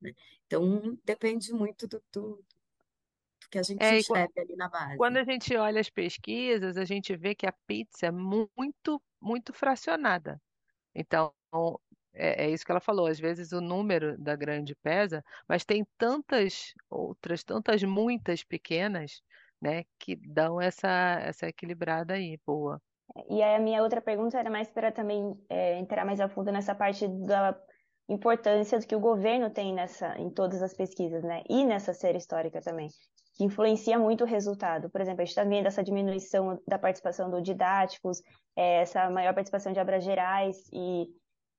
Né? 0.02 0.14
Então, 0.46 0.98
depende 1.04 1.54
muito 1.54 1.88
do, 1.88 2.04
do, 2.12 2.44
do 3.42 3.50
que 3.50 3.58
a 3.58 3.64
gente 3.64 3.82
é, 3.82 4.00
enxerga 4.00 4.42
ali 4.42 4.56
na 4.56 4.68
base. 4.68 4.98
Quando 4.98 5.18
a 5.18 5.24
gente 5.24 5.56
olha 5.56 5.80
as 5.80 5.90
pesquisas, 5.90 6.78
a 6.78 6.86
gente 6.86 7.16
vê 7.16 7.34
que 7.34 7.48
a 7.48 7.54
pizza 7.66 8.08
é 8.08 8.12
muito, 8.12 9.02
muito 9.22 9.54
fracionada. 9.54 10.42
Então, 10.94 11.34
é, 12.14 12.46
é, 12.46 12.50
isso 12.50 12.66
que 12.66 12.72
ela 12.72 12.80
falou. 12.80 13.08
Às 13.08 13.20
vezes 13.20 13.52
o 13.52 13.62
número 13.62 14.18
da 14.18 14.36
grande 14.36 14.76
pesa, 14.76 15.24
mas 15.48 15.66
tem 15.66 15.86
tantas 15.98 16.74
outras, 16.90 17.44
tantas 17.44 17.84
muitas 17.84 18.44
pequenas, 18.44 19.22
né, 19.60 19.86
que 19.98 20.16
dão 20.16 20.60
essa, 20.62 21.20
essa 21.22 21.48
equilibrada 21.48 22.14
aí, 22.14 22.40
boa. 22.46 22.82
E 23.30 23.42
aí 23.42 23.56
a 23.56 23.60
minha 23.60 23.84
outra 23.84 24.02
pergunta 24.02 24.40
era 24.40 24.50
mais 24.50 24.70
para 24.70 24.92
também 24.92 25.34
é, 25.50 25.78
entrar 25.78 26.06
mais 26.06 26.20
a 26.20 26.28
fundo 26.28 26.52
nessa 26.52 26.74
parte 26.74 27.08
da 27.08 27.56
importância 28.10 28.80
que 28.80 28.96
o 28.96 29.00
governo 29.00 29.50
tem 29.50 29.74
nessa, 29.74 30.18
em 30.18 30.30
todas 30.30 30.62
as 30.62 30.74
pesquisas, 30.74 31.24
né? 31.24 31.44
E 31.50 31.64
nessa 31.66 31.94
série 31.94 32.18
histórica 32.18 32.62
também, 32.62 32.90
que 33.36 33.44
influencia 33.44 33.98
muito 33.98 34.24
o 34.24 34.28
resultado. 34.28 34.90
Por 34.90 35.02
exemplo, 35.02 35.22
a 35.22 35.26
gente 35.26 35.32
está 35.32 35.44
vendo 35.44 35.68
essa 35.68 35.84
diminuição 35.84 36.60
da 36.68 36.78
participação 36.78 37.30
do 37.30 37.42
didáticos, 37.42 38.22
é, 38.56 38.82
essa 38.82 39.10
maior 39.10 39.34
participação 39.34 39.72
de 39.72 39.80
Abras 39.80 40.04
Gerais, 40.04 40.58
e, 40.72 41.06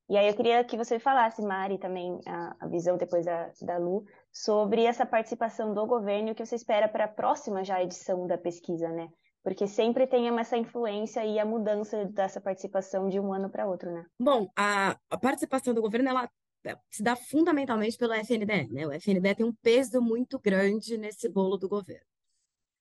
e 0.09 0.16
aí 0.16 0.28
eu 0.28 0.35
queria 0.35 0.62
que 0.64 0.76
você 0.76 0.98
falasse, 0.98 1.40
Mari, 1.42 1.78
também 1.78 2.20
a, 2.26 2.57
a 2.61 2.68
visão 2.68 2.96
depois 2.96 3.24
da, 3.24 3.50
da 3.62 3.78
Lu, 3.78 4.04
sobre 4.33 4.85
essa 4.85 5.07
participação 5.07 5.72
do 5.72 5.87
governo 5.87 6.28
e 6.28 6.33
o 6.33 6.35
que 6.35 6.44
você 6.44 6.57
espera 6.57 6.88
para 6.88 7.04
a 7.04 7.09
próxima 7.09 7.64
já 7.64 7.83
edição 7.83 8.26
da 8.26 8.37
pesquisa, 8.37 8.88
né? 8.88 9.09
Porque 9.44 9.68
sempre 9.68 10.07
tem 10.07 10.26
essa 10.40 10.57
influência 10.57 11.22
e 11.24 11.38
a 11.38 11.44
mudança 11.44 12.07
dessa 12.07 12.40
participação 12.40 13.11
de 13.11 13.20
um 13.20 13.30
ano 13.30 13.50
para 13.50 13.68
outro, 13.68 13.92
né? 13.92 14.07
Bom, 14.18 14.50
a, 14.57 14.98
a 15.11 15.18
participação 15.18 15.74
do 15.74 15.83
governo, 15.83 16.09
ela 16.09 16.30
é, 16.64 16.74
se 16.90 17.02
dá 17.02 17.14
fundamentalmente 17.14 17.98
pelo 17.98 18.14
FNDE, 18.14 18.72
né? 18.72 18.87
O 18.87 18.92
FNDE 18.92 19.35
tem 19.35 19.44
um 19.44 19.52
peso 19.52 20.00
muito 20.00 20.38
grande 20.38 20.96
nesse 20.96 21.28
bolo 21.28 21.59
do 21.59 21.68
governo. 21.68 22.07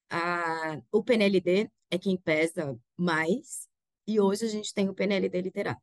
A, 0.09 0.81
o 0.89 1.03
PNLD 1.03 1.69
é 1.91 1.97
quem 1.99 2.15
pesa 2.15 2.79
mais, 2.95 3.67
e 4.07 4.21
hoje 4.21 4.45
a 4.45 4.49
gente 4.49 4.73
tem 4.73 4.87
o 4.87 4.93
PNLD 4.93 5.41
literário. 5.41 5.81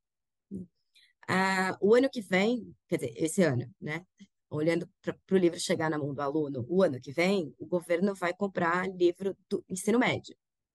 O 1.83 1.95
ano 1.95 2.09
que 2.09 2.23
vem, 2.23 2.75
quer 2.89 2.97
dizer, 2.97 3.13
esse 3.17 3.43
ano, 3.43 3.71
né? 3.79 4.07
Olhando 4.49 4.89
para 5.03 5.15
o 5.31 5.37
livro 5.37 5.61
chegar 5.61 5.91
na 5.91 5.99
mão 5.99 6.15
do 6.15 6.23
aluno, 6.23 6.65
o 6.71 6.83
ano 6.83 6.99
que 6.99 7.13
vem, 7.13 7.55
o 7.59 7.67
governo 7.67 8.15
vai 8.15 8.33
comprar 8.33 8.89
livro 8.89 9.37
do 9.49 9.63
ensino 9.69 9.99
médio 9.99 10.35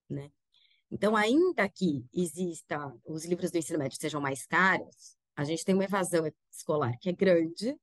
né? 0.09 0.31
Então, 0.91 1.15
ainda 1.15 1.67
que 1.67 2.05
exista 2.13 2.93
os 3.05 3.25
livros 3.25 3.51
do 3.51 3.57
ensino 3.57 3.79
médio 3.79 3.97
sejam 3.99 4.21
mais 4.21 4.45
caros, 4.45 5.17
a 5.35 5.43
gente 5.43 5.65
tem 5.65 5.75
uma 5.75 5.83
evasão 5.83 6.31
escolar 6.51 6.97
que 6.99 7.09
é 7.09 7.13
grande 7.13 7.75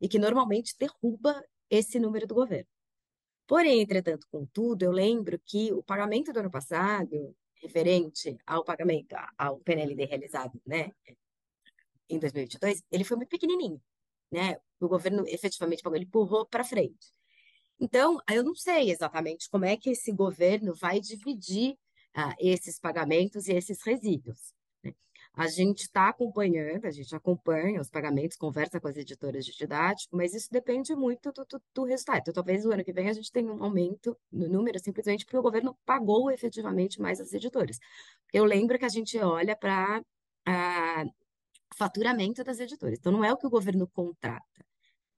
e 0.00 0.08
que 0.08 0.18
normalmente 0.18 0.76
derruba 0.78 1.42
esse 1.68 1.98
número 1.98 2.26
do 2.26 2.34
governo. 2.34 2.68
Porém, 3.46 3.80
entretanto, 3.80 4.26
contudo, 4.30 4.84
eu 4.84 4.92
lembro 4.92 5.40
que 5.44 5.72
o 5.72 5.82
pagamento 5.82 6.32
do 6.32 6.40
ano 6.40 6.50
passado, 6.50 7.34
referente 7.60 8.38
ao 8.46 8.64
pagamento 8.64 9.16
ao 9.36 9.58
PNLD 9.58 10.04
realizado, 10.04 10.60
né, 10.64 10.92
em 12.08 12.18
2022, 12.18 12.82
ele 12.90 13.04
foi 13.04 13.16
muito 13.16 13.28
pequenininho, 13.28 13.80
né? 14.30 14.56
O 14.80 14.88
governo 14.88 15.24
efetivamente 15.26 15.82
pagou, 15.82 15.96
ele 15.96 16.06
empurrou 16.06 16.46
para 16.46 16.64
frente. 16.64 17.12
Então, 17.80 18.18
eu 18.30 18.44
não 18.44 18.54
sei 18.54 18.90
exatamente 18.90 19.48
como 19.48 19.64
é 19.64 19.74
que 19.76 19.90
esse 19.90 20.12
governo 20.12 20.74
vai 20.74 21.00
dividir 21.00 21.78
ah, 22.14 22.34
esses 22.38 22.78
pagamentos 22.78 23.48
e 23.48 23.52
esses 23.52 23.82
resíduos. 23.82 24.52
Né? 24.84 24.92
A 25.34 25.48
gente 25.48 25.80
está 25.84 26.10
acompanhando, 26.10 26.84
a 26.84 26.90
gente 26.90 27.14
acompanha 27.16 27.80
os 27.80 27.88
pagamentos, 27.88 28.36
conversa 28.36 28.78
com 28.78 28.88
as 28.88 28.96
editoras 28.98 29.46
de 29.46 29.52
didático, 29.56 30.14
mas 30.14 30.34
isso 30.34 30.48
depende 30.50 30.94
muito 30.94 31.32
do, 31.32 31.44
do, 31.46 31.62
do 31.74 31.84
resultado. 31.84 32.20
Então, 32.20 32.34
talvez 32.34 32.66
o 32.66 32.72
ano 32.72 32.84
que 32.84 32.92
vem 32.92 33.08
a 33.08 33.14
gente 33.14 33.32
tenha 33.32 33.50
um 33.50 33.64
aumento 33.64 34.14
no 34.30 34.46
número, 34.48 34.78
simplesmente 34.78 35.24
porque 35.24 35.38
o 35.38 35.42
governo 35.42 35.74
pagou 35.86 36.30
efetivamente 36.30 37.00
mais 37.00 37.18
as 37.18 37.32
editoras. 37.32 37.78
Eu 38.32 38.44
lembro 38.44 38.78
que 38.78 38.84
a 38.84 38.88
gente 38.90 39.18
olha 39.18 39.56
para 39.56 40.02
ah, 40.46 41.04
faturamento 41.74 42.44
das 42.44 42.60
editoras. 42.60 42.98
Então, 42.98 43.12
não 43.12 43.24
é 43.24 43.32
o 43.32 43.38
que 43.38 43.46
o 43.46 43.50
governo 43.50 43.88
contrata, 43.88 44.66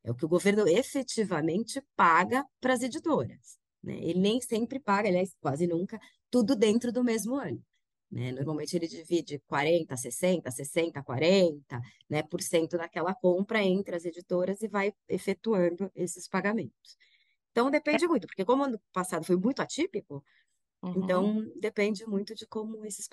é 0.04 0.10
o 0.10 0.14
que 0.14 0.24
o 0.24 0.28
governo 0.28 0.66
efetivamente 0.66 1.82
paga 1.96 2.44
para 2.60 2.74
as 2.74 2.82
editoras. 2.82 3.58
Né? 3.82 3.98
Ele 4.02 4.20
nem 4.20 4.40
sempre 4.40 4.78
paga, 4.80 5.08
aliás, 5.08 5.34
quase 5.40 5.66
nunca, 5.66 6.00
tudo 6.30 6.56
dentro 6.56 6.92
do 6.92 7.04
mesmo 7.04 7.36
ano. 7.36 7.62
Né? 8.10 8.30
Normalmente 8.30 8.76
ele 8.76 8.86
divide 8.86 9.38
40, 9.46 9.96
60, 9.96 10.50
60, 10.50 11.02
40, 11.02 11.80
né, 12.10 12.22
por 12.22 12.42
cento 12.42 12.76
daquela 12.76 13.14
compra 13.14 13.62
entre 13.62 13.96
as 13.96 14.04
editoras 14.04 14.60
e 14.60 14.68
vai 14.68 14.92
efetuando 15.08 15.90
esses 15.94 16.28
pagamentos. 16.28 16.98
Então 17.50 17.70
depende 17.70 18.06
muito, 18.06 18.26
porque 18.26 18.44
como 18.44 18.64
ano 18.64 18.78
passado 18.92 19.24
foi 19.24 19.36
muito 19.36 19.60
atípico, 19.60 20.22
uhum. 20.82 20.92
então 20.96 21.52
depende 21.58 22.06
muito 22.06 22.34
de 22.34 22.46
como 22.46 22.84
esses, 22.84 23.08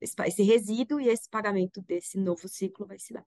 esse 0.00 0.42
resíduo 0.42 1.00
e 1.00 1.08
esse 1.08 1.28
pagamento 1.28 1.82
desse 1.82 2.18
novo 2.18 2.48
ciclo 2.48 2.86
vai 2.86 2.98
se 2.98 3.12
dar. 3.12 3.26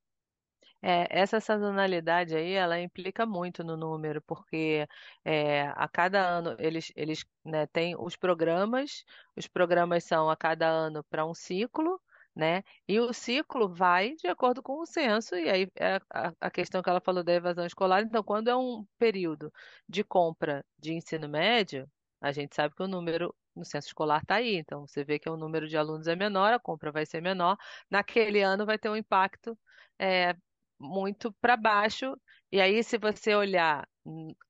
É, 0.82 1.08
essa 1.10 1.40
sazonalidade 1.40 2.36
aí, 2.36 2.54
ela 2.54 2.80
implica 2.80 3.26
muito 3.26 3.64
no 3.64 3.78
número, 3.78 4.22
porque 4.22 4.88
é, 5.24 5.68
a 5.76 5.88
cada 5.88 6.20
ano 6.28 6.56
eles, 6.60 6.92
eles 6.96 7.24
né, 7.46 7.68
têm 7.68 7.96
os 7.98 8.16
programas, 8.16 9.04
os 9.36 9.48
programas 9.48 10.04
são 10.04 10.30
a 10.30 10.36
cada 10.36 10.68
ano 10.68 11.04
para 11.04 11.26
um 11.26 11.34
ciclo, 11.34 12.02
né? 12.36 12.64
E 12.88 13.00
o 13.00 13.14
ciclo 13.14 13.74
vai 13.74 14.16
de 14.16 14.28
acordo 14.28 14.64
com 14.64 14.80
o 14.82 14.86
censo, 14.86 15.36
e 15.36 15.50
aí 15.50 15.68
é 15.76 16.00
a, 16.10 16.34
a 16.42 16.50
questão 16.52 16.82
que 16.82 16.90
ela 16.90 17.02
falou 17.02 17.24
da 17.24 17.34
evasão 17.34 17.66
escolar. 17.66 18.02
Então, 18.04 18.24
quando 18.24 18.50
é 18.50 18.56
um 18.56 18.86
período 18.98 19.52
de 19.88 20.04
compra 20.04 20.66
de 20.80 20.94
ensino 20.94 21.28
médio, 21.30 21.88
a 22.22 22.32
gente 22.32 22.56
sabe 22.56 22.76
que 22.76 22.84
o 22.84 22.88
número 22.88 23.36
no 23.56 23.66
censo 23.66 23.88
escolar 23.88 24.22
está 24.22 24.36
aí. 24.36 24.56
Então, 24.56 24.88
você 24.88 25.04
vê 25.04 25.20
que 25.20 25.30
o 25.30 25.38
número 25.38 25.68
de 25.68 25.78
alunos 25.78 26.08
é 26.08 26.16
menor, 26.16 26.54
a 26.54 26.60
compra 26.60 26.92
vai 26.92 27.06
ser 27.06 27.22
menor. 27.22 27.58
Naquele 27.90 28.42
ano 28.42 28.66
vai 28.66 28.78
ter 28.78 28.90
um 28.90 28.96
impacto 28.96 29.58
é, 30.00 30.36
muito 30.82 31.32
para 31.42 31.56
baixo. 31.58 32.16
E 32.52 32.60
aí, 32.60 32.84
se 32.84 32.98
você 32.98 33.36
olhar 33.36 33.88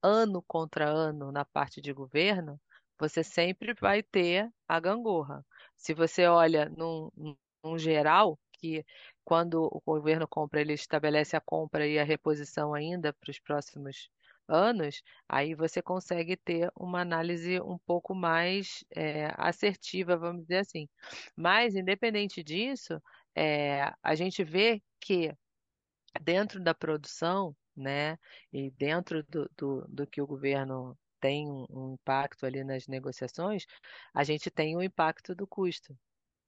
ano 0.02 0.42
contra 0.46 0.88
ano 0.88 1.30
na 1.32 1.44
parte 1.44 1.80
de 1.80 1.92
governo, 1.92 2.60
você 2.98 3.22
sempre 3.22 3.74
vai 3.74 4.02
ter 4.02 4.50
a 4.68 4.80
gangorra. 4.80 5.44
Se 5.76 5.94
você 5.94 6.26
olha 6.26 6.68
num, 6.70 7.10
num 7.64 7.78
geral, 7.78 8.38
que 8.52 8.84
quando 9.24 9.64
o 9.64 9.80
governo 9.84 10.26
compra, 10.28 10.60
ele 10.60 10.72
estabelece 10.72 11.36
a 11.36 11.40
compra 11.40 11.86
e 11.86 11.98
a 11.98 12.04
reposição 12.04 12.74
ainda 12.74 13.12
para 13.12 13.30
os 13.30 13.38
próximos 13.40 14.08
anos, 14.48 15.02
aí 15.28 15.54
você 15.54 15.80
consegue 15.82 16.36
ter 16.36 16.70
uma 16.76 17.00
análise 17.00 17.60
um 17.60 17.78
pouco 17.78 18.14
mais 18.14 18.84
é, 18.94 19.32
assertiva, 19.36 20.16
vamos 20.16 20.42
dizer 20.42 20.58
assim. 20.58 20.88
Mas, 21.36 21.74
independente 21.74 22.42
disso, 22.42 23.00
é, 23.34 23.92
a 24.02 24.14
gente 24.14 24.44
vê 24.44 24.82
que 25.00 25.32
dentro 26.20 26.60
da 26.62 26.74
produção, 26.74 27.56
né, 27.76 28.18
e 28.52 28.70
dentro 28.72 29.22
do, 29.24 29.50
do, 29.56 29.88
do 29.88 30.06
que 30.06 30.20
o 30.20 30.26
governo 30.26 30.96
tem 31.20 31.48
um, 31.48 31.66
um 31.70 31.94
impacto 31.94 32.44
ali 32.44 32.64
nas 32.64 32.86
negociações, 32.88 33.64
a 34.12 34.24
gente 34.24 34.50
tem 34.50 34.76
o 34.76 34.82
impacto 34.82 35.34
do 35.34 35.46
custo. 35.46 35.96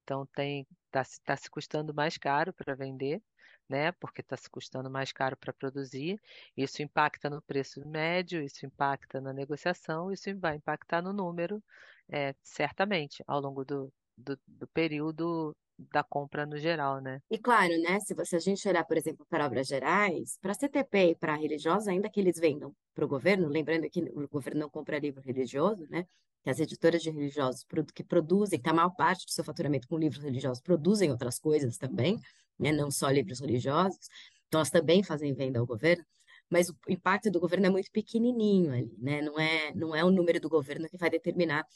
Então 0.03 0.27
tem 0.27 0.67
está 0.87 1.03
tá 1.25 1.37
se 1.37 1.51
custando 1.51 1.95
mais 1.95 2.19
caro 2.19 2.53
para 2.53 2.75
vender, 2.75 3.23
né? 3.69 3.93
Porque 3.93 4.21
está 4.21 4.37
se 4.37 4.51
custando 4.51 4.91
mais 4.91 5.13
caro 5.13 5.37
para 5.37 5.53
produzir. 5.53 6.21
Isso 6.57 6.83
impacta 6.83 7.31
no 7.31 7.43
preço 7.43 7.87
médio, 7.89 8.43
isso 8.43 8.67
impacta 8.67 9.21
na 9.21 9.33
negociação, 9.33 10.13
isso 10.13 10.37
vai 10.39 10.57
impactar 10.57 11.03
no 11.03 11.13
número, 11.13 11.63
é, 12.09 12.35
certamente, 12.43 13.23
ao 13.27 13.41
longo 13.41 13.65
do, 13.65 13.93
do, 14.17 14.39
do 14.47 14.67
período 14.69 15.57
da 15.79 16.03
compra 16.03 16.47
no 16.47 16.57
geral, 16.57 17.01
né? 17.01 17.21
E 17.31 17.39
claro, 17.39 17.73
né, 17.83 17.99
se 18.01 18.15
você, 18.15 18.37
a 18.37 18.41
gente 18.41 18.67
olhar, 18.69 18.85
por 18.85 18.97
exemplo, 18.97 19.27
para 19.29 19.47
obras 19.47 19.67
gerais, 19.67 20.39
para 20.41 20.55
CTP 20.55 21.11
e 21.11 21.15
para 21.17 21.35
religiosa, 21.35 21.91
ainda 21.91 22.09
que 22.09 22.21
eles 22.21 22.39
vendam 22.39 22.75
para 22.95 23.05
o 23.05 23.09
governo, 23.09 23.49
lembrando 23.49 23.89
que 23.91 24.01
o 24.01 24.29
governo 24.29 24.61
não 24.61 24.71
compra 24.71 24.99
livro 24.99 25.21
religioso, 25.23 25.87
né? 25.91 26.07
Que 26.43 26.51
as 26.51 26.61
editoras 26.61 27.03
de 27.03 27.11
religiosos 27.11 27.65
que 27.95 28.05
produzem, 28.05 28.61
que 28.61 28.69
a 28.69 28.75
maior 28.75 28.91
parte 28.91 29.27
do 29.27 29.33
seu 29.33 29.45
faturamento 29.45 29.89
com 29.89 29.99
livros 29.99 30.23
religiosos 30.23 30.63
produzem 30.63 31.11
outras 31.11 31.39
coisas 31.39 31.77
também, 31.77 32.19
né? 32.59 32.73
Não 32.73 32.91
só 32.91 33.11
livros 33.11 33.41
religiosos, 33.41 34.09
então 34.47 34.61
elas 34.61 34.71
também 34.71 35.03
fazem 35.03 35.35
venda 35.35 35.59
ao 35.59 35.67
governo, 35.67 36.05
mas 36.49 36.69
o 36.69 36.77
impacto 36.89 37.31
do 37.31 37.41
governo 37.41 37.67
é 37.67 37.71
muito 37.71 37.91
pequenininho 37.91 38.73
ali, 38.73 38.95
né? 38.99 39.23
Não 39.23 39.39
é, 39.39 39.75
não 39.75 39.95
é 39.95 40.05
o 40.05 40.11
número 40.11 40.39
do 40.41 40.49
governo 40.49 40.89
que 40.89 40.97
vai 40.99 41.11
determinar 41.11 41.67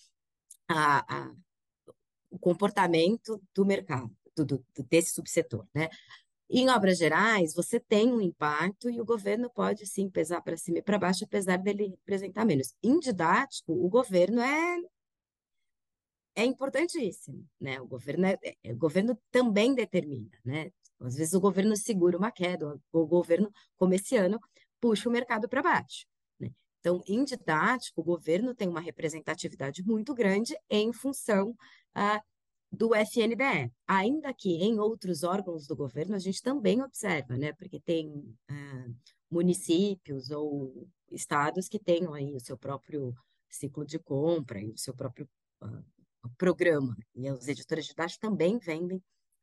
a, 0.68 1.26
a 1.28 1.34
o 2.30 2.38
comportamento 2.38 3.40
do 3.54 3.64
mercado, 3.64 4.10
do, 4.36 4.44
do, 4.44 4.64
desse 4.88 5.12
subsetor, 5.12 5.66
né? 5.74 5.88
Em 6.50 6.70
obras 6.70 6.96
gerais, 6.96 7.54
você 7.54 7.78
tem 7.78 8.10
um 8.10 8.22
impacto 8.22 8.88
e 8.88 9.00
o 9.00 9.04
governo 9.04 9.50
pode 9.50 9.86
sim 9.86 10.08
pesar 10.08 10.40
para 10.40 10.56
cima 10.56 10.78
e 10.78 10.82
para 10.82 10.98
baixo, 10.98 11.24
apesar 11.24 11.58
dele 11.58 11.88
representar 11.88 12.46
menos. 12.46 12.74
Em 12.82 12.98
didático, 12.98 13.72
o 13.72 13.88
governo 13.88 14.40
é 14.40 14.78
é 16.34 16.44
importantíssimo, 16.44 17.44
né? 17.60 17.80
O 17.80 17.86
governo 17.86 18.24
é, 18.26 18.38
é, 18.62 18.72
o 18.72 18.76
governo 18.76 19.18
também 19.30 19.74
determina, 19.74 20.30
né? 20.44 20.70
Às 21.00 21.16
vezes 21.16 21.34
o 21.34 21.40
governo 21.40 21.76
segura 21.76 22.16
uma 22.16 22.30
queda, 22.30 22.80
o 22.92 23.06
governo, 23.06 23.52
como 23.76 23.94
esse 23.94 24.16
ano, 24.16 24.38
puxa 24.80 25.08
o 25.08 25.12
mercado 25.12 25.48
para 25.48 25.62
baixo. 25.62 26.06
Então, 26.88 27.02
em 27.06 27.22
didático, 27.22 28.00
o 28.00 28.04
governo 28.04 28.54
tem 28.54 28.66
uma 28.66 28.80
representatividade 28.80 29.82
muito 29.82 30.14
grande 30.14 30.56
em 30.70 30.90
função 30.90 31.54
ah, 31.94 32.22
do 32.72 32.94
FNDE. 32.94 33.70
Ainda 33.86 34.32
que 34.32 34.54
em 34.54 34.78
outros 34.78 35.22
órgãos 35.22 35.66
do 35.66 35.76
governo 35.76 36.14
a 36.14 36.18
gente 36.18 36.42
também 36.42 36.82
observa, 36.82 37.36
né? 37.36 37.52
Porque 37.52 37.78
tem 37.78 38.34
ah, 38.48 38.86
municípios 39.30 40.30
ou 40.30 40.88
estados 41.12 41.68
que 41.68 41.78
tenham 41.78 42.14
aí 42.14 42.34
o 42.34 42.40
seu 42.40 42.56
próprio 42.56 43.14
ciclo 43.50 43.84
de 43.84 43.98
compra 43.98 44.58
e 44.58 44.70
o 44.70 44.78
seu 44.78 44.94
próprio 44.94 45.28
ah, 45.60 45.82
programa. 46.38 46.96
E 47.14 47.30
os 47.30 47.48
editores 47.48 47.84
de 47.84 48.18
também 48.18 48.56
vendem 48.56 49.02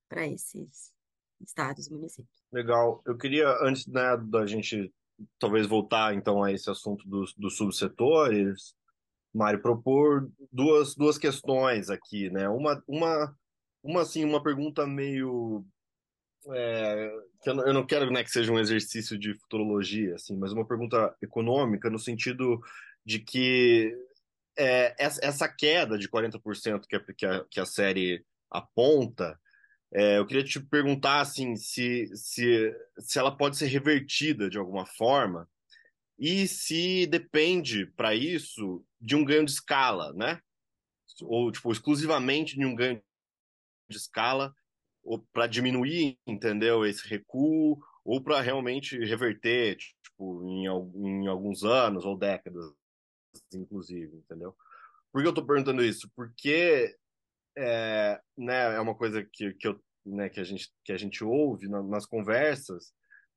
para 0.09 0.25
esses 0.25 0.91
estados 1.39 1.89
municípios. 1.89 2.43
Legal. 2.51 3.03
Eu 3.05 3.15
queria, 3.15 3.47
antes 3.61 3.85
né, 3.85 4.17
da 4.17 4.47
gente 4.47 4.91
talvez 5.39 5.67
voltar 5.67 6.13
então 6.13 6.43
a 6.43 6.51
esse 6.51 6.69
assunto 6.69 7.07
dos, 7.07 7.33
dos 7.35 7.57
subsetores, 7.57 8.75
Mário, 9.33 9.61
propor 9.61 10.31
duas, 10.51 10.95
duas 10.95 11.17
questões 11.17 11.89
aqui, 11.89 12.29
né? 12.29 12.47
Uma, 12.47 12.81
uma, 12.87 13.37
uma 13.83 14.01
assim, 14.01 14.23
uma 14.23 14.41
pergunta 14.41 14.87
meio 14.87 15.65
é, 16.53 17.11
que 17.41 17.49
eu 17.49 17.73
não, 17.73 17.85
quero 17.85 18.09
né, 18.11 18.23
que 18.23 18.29
seja 18.31 18.51
um 18.51 18.59
exercício 18.59 19.17
de 19.17 19.33
futurologia, 19.33 20.15
assim, 20.15 20.37
mas 20.37 20.51
uma 20.51 20.65
pergunta 20.65 21.15
econômica 21.21 21.89
no 21.89 21.99
sentido 21.99 22.61
de 23.05 23.19
que 23.19 23.95
é, 24.57 24.95
essa 24.97 25.47
queda 25.47 25.97
de 25.97 26.07
40% 26.07 26.85
que 26.87 26.95
a, 26.95 26.99
que, 26.99 27.25
a, 27.25 27.45
que 27.45 27.59
a 27.59 27.65
série 27.65 28.23
aponta, 28.49 29.39
é, 29.97 30.17
eu 30.17 30.25
queria 30.25 30.43
te 30.43 30.59
perguntar 30.59 31.21
assim, 31.21 31.55
se, 31.55 32.05
se, 32.17 32.75
se 32.99 33.17
ela 33.17 33.35
pode 33.35 33.55
ser 33.55 33.67
revertida 33.67 34.49
de 34.49 34.57
alguma 34.57 34.85
forma 34.85 35.49
e 36.19 36.45
se 36.49 37.07
depende 37.07 37.85
para 37.85 38.13
isso 38.13 38.85
de 38.99 39.15
um 39.15 39.23
ganho 39.23 39.45
de 39.45 39.51
escala, 39.51 40.11
né? 40.11 40.41
Ou 41.21 41.49
tipo 41.49 41.71
exclusivamente 41.71 42.57
de 42.57 42.65
um 42.65 42.75
ganho 42.75 43.01
de 43.89 43.95
escala 43.95 44.53
para 45.31 45.47
diminuir, 45.47 46.17
entendeu, 46.27 46.85
esse 46.85 47.07
recuo 47.07 47.81
ou 48.03 48.21
para 48.21 48.41
realmente 48.41 48.99
reverter, 48.99 49.77
tipo, 49.77 50.43
em, 50.45 50.65
em 50.65 51.27
alguns 51.27 51.63
anos 51.63 52.03
ou 52.03 52.17
décadas, 52.17 52.65
inclusive, 53.53 54.17
entendeu? 54.17 54.53
Por 55.09 55.21
que 55.21 55.27
eu 55.27 55.31
estou 55.31 55.45
perguntando 55.45 55.81
isso? 55.81 56.11
Porque 56.13 56.97
é, 57.57 58.19
né, 58.37 58.75
é 58.75 58.79
uma 58.79 58.95
coisa 58.95 59.23
que, 59.23 59.53
que, 59.53 59.67
eu, 59.67 59.81
né, 60.05 60.29
que, 60.29 60.39
a 60.39 60.43
gente, 60.43 60.69
que 60.83 60.91
a 60.91 60.97
gente 60.97 61.23
ouve 61.23 61.67
nas 61.67 62.05
conversas, 62.05 62.93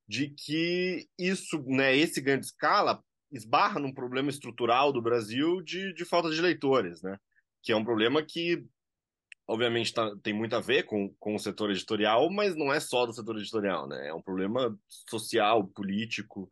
de 0.07 0.31
que 0.31 1.09
isso, 1.19 1.63
né, 1.67 1.97
esse 1.97 2.21
ganho 2.21 2.41
de 2.41 2.47
escala 2.47 3.03
esbarra 3.31 3.79
num 3.79 3.93
problema 3.93 4.31
estrutural 4.31 4.93
do 4.93 5.03
Brasil 5.03 5.61
de, 5.63 5.93
de 5.93 6.05
falta 6.05 6.31
de 6.31 6.41
leitores, 6.41 7.03
né? 7.03 7.19
Que 7.63 7.73
é 7.73 7.77
um 7.77 7.85
problema 7.85 8.23
que, 8.23 8.65
obviamente, 9.47 9.93
tá, 9.93 10.15
tem 10.23 10.33
muito 10.33 10.57
a 10.57 10.61
ver 10.61 10.85
com, 10.85 11.15
com 11.19 11.35
o 11.35 11.39
setor 11.39 11.71
editorial, 11.71 12.31
mas 12.31 12.57
não 12.57 12.73
é 12.73 12.81
só 12.81 13.05
do 13.05 13.13
setor 13.13 13.37
editorial, 13.37 13.87
né? 13.87 14.09
É 14.09 14.15
um 14.15 14.23
problema 14.23 14.79
social, 15.11 15.67
político 15.69 16.49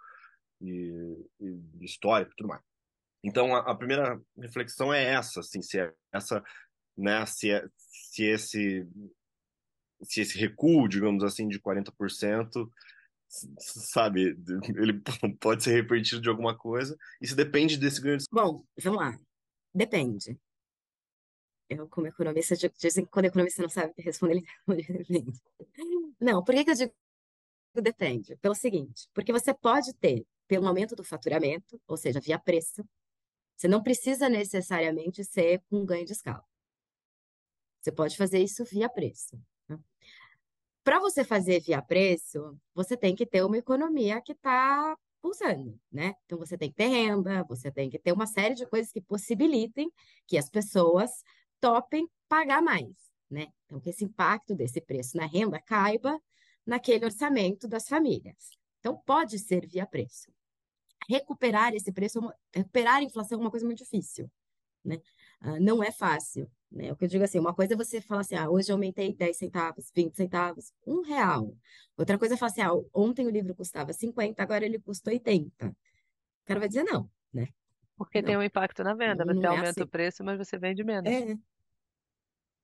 e, 0.61 1.17
e 1.41 1.85
histórico 1.85 2.33
e 2.33 2.37
tudo 2.37 2.49
mais. 2.49 2.63
Então, 3.25 3.57
a, 3.57 3.61
a, 3.61 3.75
primeira 3.75 4.21
reflexão 4.39 4.93
é 4.93 5.03
essa, 5.03 5.41
assim, 5.41 5.63
se 5.63 5.81
é 5.81 5.93
essa, 6.13 6.45
né, 6.97 7.25
se, 7.27 7.51
é, 7.51 7.67
se 7.77 8.25
esse 8.25 8.87
se 10.03 10.21
esse 10.21 10.39
recuo, 10.39 10.89
digamos 10.89 11.25
assim, 11.25 11.49
de 11.49 11.61
40% 11.61 12.71
sabe, 13.59 14.37
ele 14.77 15.03
pode 15.41 15.65
ser 15.65 15.73
revertido 15.73 16.21
de 16.21 16.29
alguma 16.29 16.57
coisa, 16.57 16.97
isso 17.21 17.35
depende 17.35 17.77
desse 17.77 18.01
ganho 18.01 18.19
de... 18.19 18.25
Bom, 18.31 18.63
vamos 18.79 19.01
lá. 19.01 19.19
Depende. 19.75 20.39
Eu, 21.69 21.89
como 21.89 22.07
economista, 22.07 22.55
dizem 22.55 23.05
que 23.05 23.11
quando 23.11 23.27
economista 23.27 23.61
não 23.61 23.69
sabe 23.69 23.93
responder, 23.99 24.37
ele. 24.37 24.47
Não, 26.21 26.43
por 26.43 26.55
que, 26.55 26.65
que 26.65 26.71
eu 26.71 26.75
digo 26.75 26.95
depende? 27.83 28.37
Pelo 28.37 28.55
seguinte, 28.55 29.07
porque 29.13 29.33
você 29.33 29.53
pode 29.53 29.93
ter, 29.95 30.25
pelo 30.47 30.67
aumento 30.67 30.97
do 30.97 31.05
faturamento, 31.05 31.79
ou 31.87 31.97
seja, 31.97 32.21
via 32.21 32.39
preço, 32.39 32.83
você 33.55 33.69
não 33.69 33.83
precisa 33.83 34.29
necessariamente 34.29 35.23
ser 35.25 35.63
com 35.69 35.81
um 35.81 35.85
ganho 35.85 36.07
de 36.07 36.13
escala. 36.13 36.45
Você 37.81 37.93
pode 37.93 38.17
fazer 38.17 38.39
isso 38.39 38.65
via 38.65 38.89
preço. 38.89 39.39
Para 40.87 41.01
você 41.01 41.25
fazer 41.25 41.61
via 41.61 41.83
preço, 41.83 42.57
você 42.73 42.97
tem 42.97 43.15
que 43.15 43.27
ter 43.27 43.45
uma 43.45 43.59
economia 43.59 44.21
que 44.21 44.31
está 44.33 44.97
pulsando, 45.21 45.77
né? 45.91 46.15
Então 46.25 46.39
você 46.39 46.57
tem 46.57 46.71
que 46.71 46.77
ter 46.77 46.87
renda, 46.87 47.43
você 47.43 47.73
tem 47.73 47.91
que 47.91 47.99
ter 47.99 48.13
uma 48.13 48.27
série 48.27 48.55
de 48.55 48.65
coisas 48.67 48.93
que 48.93 49.01
possibilitem 49.01 49.91
que 50.29 50.39
as 50.39 50.49
pessoas 50.49 51.11
topem 51.61 52.09
pagar 52.29 52.63
mais, 52.63 52.95
né? 53.29 53.49
Então 53.65 53.81
que 53.81 53.91
esse 53.91 54.05
impacto 54.05 54.55
desse 54.55 54.81
preço 54.81 55.17
na 55.17 55.27
renda 55.27 55.61
caiba 55.61 56.21
naquele 56.65 57.05
orçamento 57.05 57.67
das 57.67 57.89
famílias. 57.89 58.51
Então 58.79 58.97
pode 59.05 59.41
ser 59.41 59.67
via 59.67 59.87
preço. 59.87 60.33
Recuperar 61.09 61.75
esse 61.75 61.91
preço, 61.93 62.21
recuperar 62.55 62.97
a 62.97 63.03
inflação 63.03 63.39
é 63.39 63.41
uma 63.41 63.51
coisa 63.51 63.67
muito 63.67 63.79
difícil, 63.79 64.31
né? 64.85 65.01
Ah, 65.41 65.59
não 65.59 65.83
é 65.83 65.91
fácil. 65.91 66.49
Né? 66.71 66.93
O 66.93 66.97
que 66.97 67.05
eu 67.05 67.09
digo 67.09 67.25
assim, 67.25 67.39
uma 67.39 67.55
coisa 67.55 67.75
é 67.75 67.77
você 67.77 68.01
falar 68.01 68.23
assim, 68.23 68.35
ah, 68.35 68.51
hoje 68.51 68.71
eu 68.71 68.75
aumentei 68.75 69.15
10 69.15 69.37
centavos, 69.37 69.91
20 69.95 70.15
centavos, 70.15 70.73
um 70.87 71.03
real. 71.03 71.57
Outra 71.97 72.19
coisa 72.19 72.35
é 72.35 72.37
falar 72.37 72.51
assim, 72.51 72.63
ah, 72.63 72.73
ontem 72.93 73.27
o 73.27 73.31
livro 73.31 73.55
custava 73.55 73.93
50, 73.93 74.43
agora 74.43 74.65
ele 74.65 74.79
custa 74.79 75.11
80. 75.11 75.69
O 75.69 75.75
cara 76.45 76.61
vai 76.61 76.69
dizer 76.69 76.85
não, 76.85 77.11
né? 77.33 77.49
Porque 77.97 78.21
não. 78.21 78.27
tem 78.27 78.37
um 78.37 78.43
impacto 78.43 78.83
na 78.85 78.95
venda, 78.95 79.25
você 79.25 79.45
é 79.45 79.47
aumenta 79.47 79.71
assim. 79.71 79.83
o 79.83 79.87
preço, 79.87 80.25
mas 80.25 80.39
você 80.39 80.59
vende 80.59 80.85
menos. 80.85 81.11
É. 81.11 81.37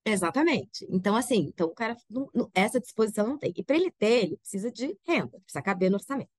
Exatamente. 0.04 0.84
Então, 0.90 1.14
assim, 1.14 1.46
então 1.48 1.68
o 1.68 1.74
cara, 1.74 1.96
não, 2.10 2.28
não, 2.34 2.50
essa 2.52 2.80
disposição 2.80 3.26
não 3.26 3.38
tem. 3.38 3.52
E 3.56 3.62
para 3.62 3.76
ele 3.76 3.90
ter, 3.92 4.24
ele 4.24 4.36
precisa 4.36 4.70
de 4.70 4.98
renda, 5.06 5.38
precisa 5.40 5.62
caber 5.62 5.90
no 5.90 5.96
orçamento. 5.96 6.30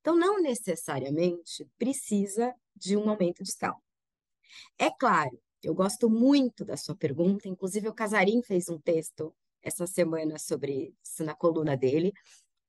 Então, 0.00 0.16
não 0.16 0.40
necessariamente 0.40 1.68
precisa 1.78 2.54
de 2.74 2.96
um 2.96 3.08
aumento 3.10 3.42
de 3.42 3.50
escala. 3.50 3.76
É 4.78 4.90
claro 4.90 5.38
eu 5.62 5.74
gosto 5.74 6.08
muito 6.08 6.64
da 6.64 6.76
sua 6.76 6.94
pergunta, 6.94 7.48
inclusive 7.48 7.88
o 7.88 7.94
Casarim 7.94 8.42
fez 8.42 8.68
um 8.68 8.78
texto 8.78 9.34
essa 9.62 9.86
semana 9.86 10.38
sobre 10.38 10.94
isso 11.04 11.24
na 11.24 11.34
coluna 11.34 11.76
dele, 11.76 12.12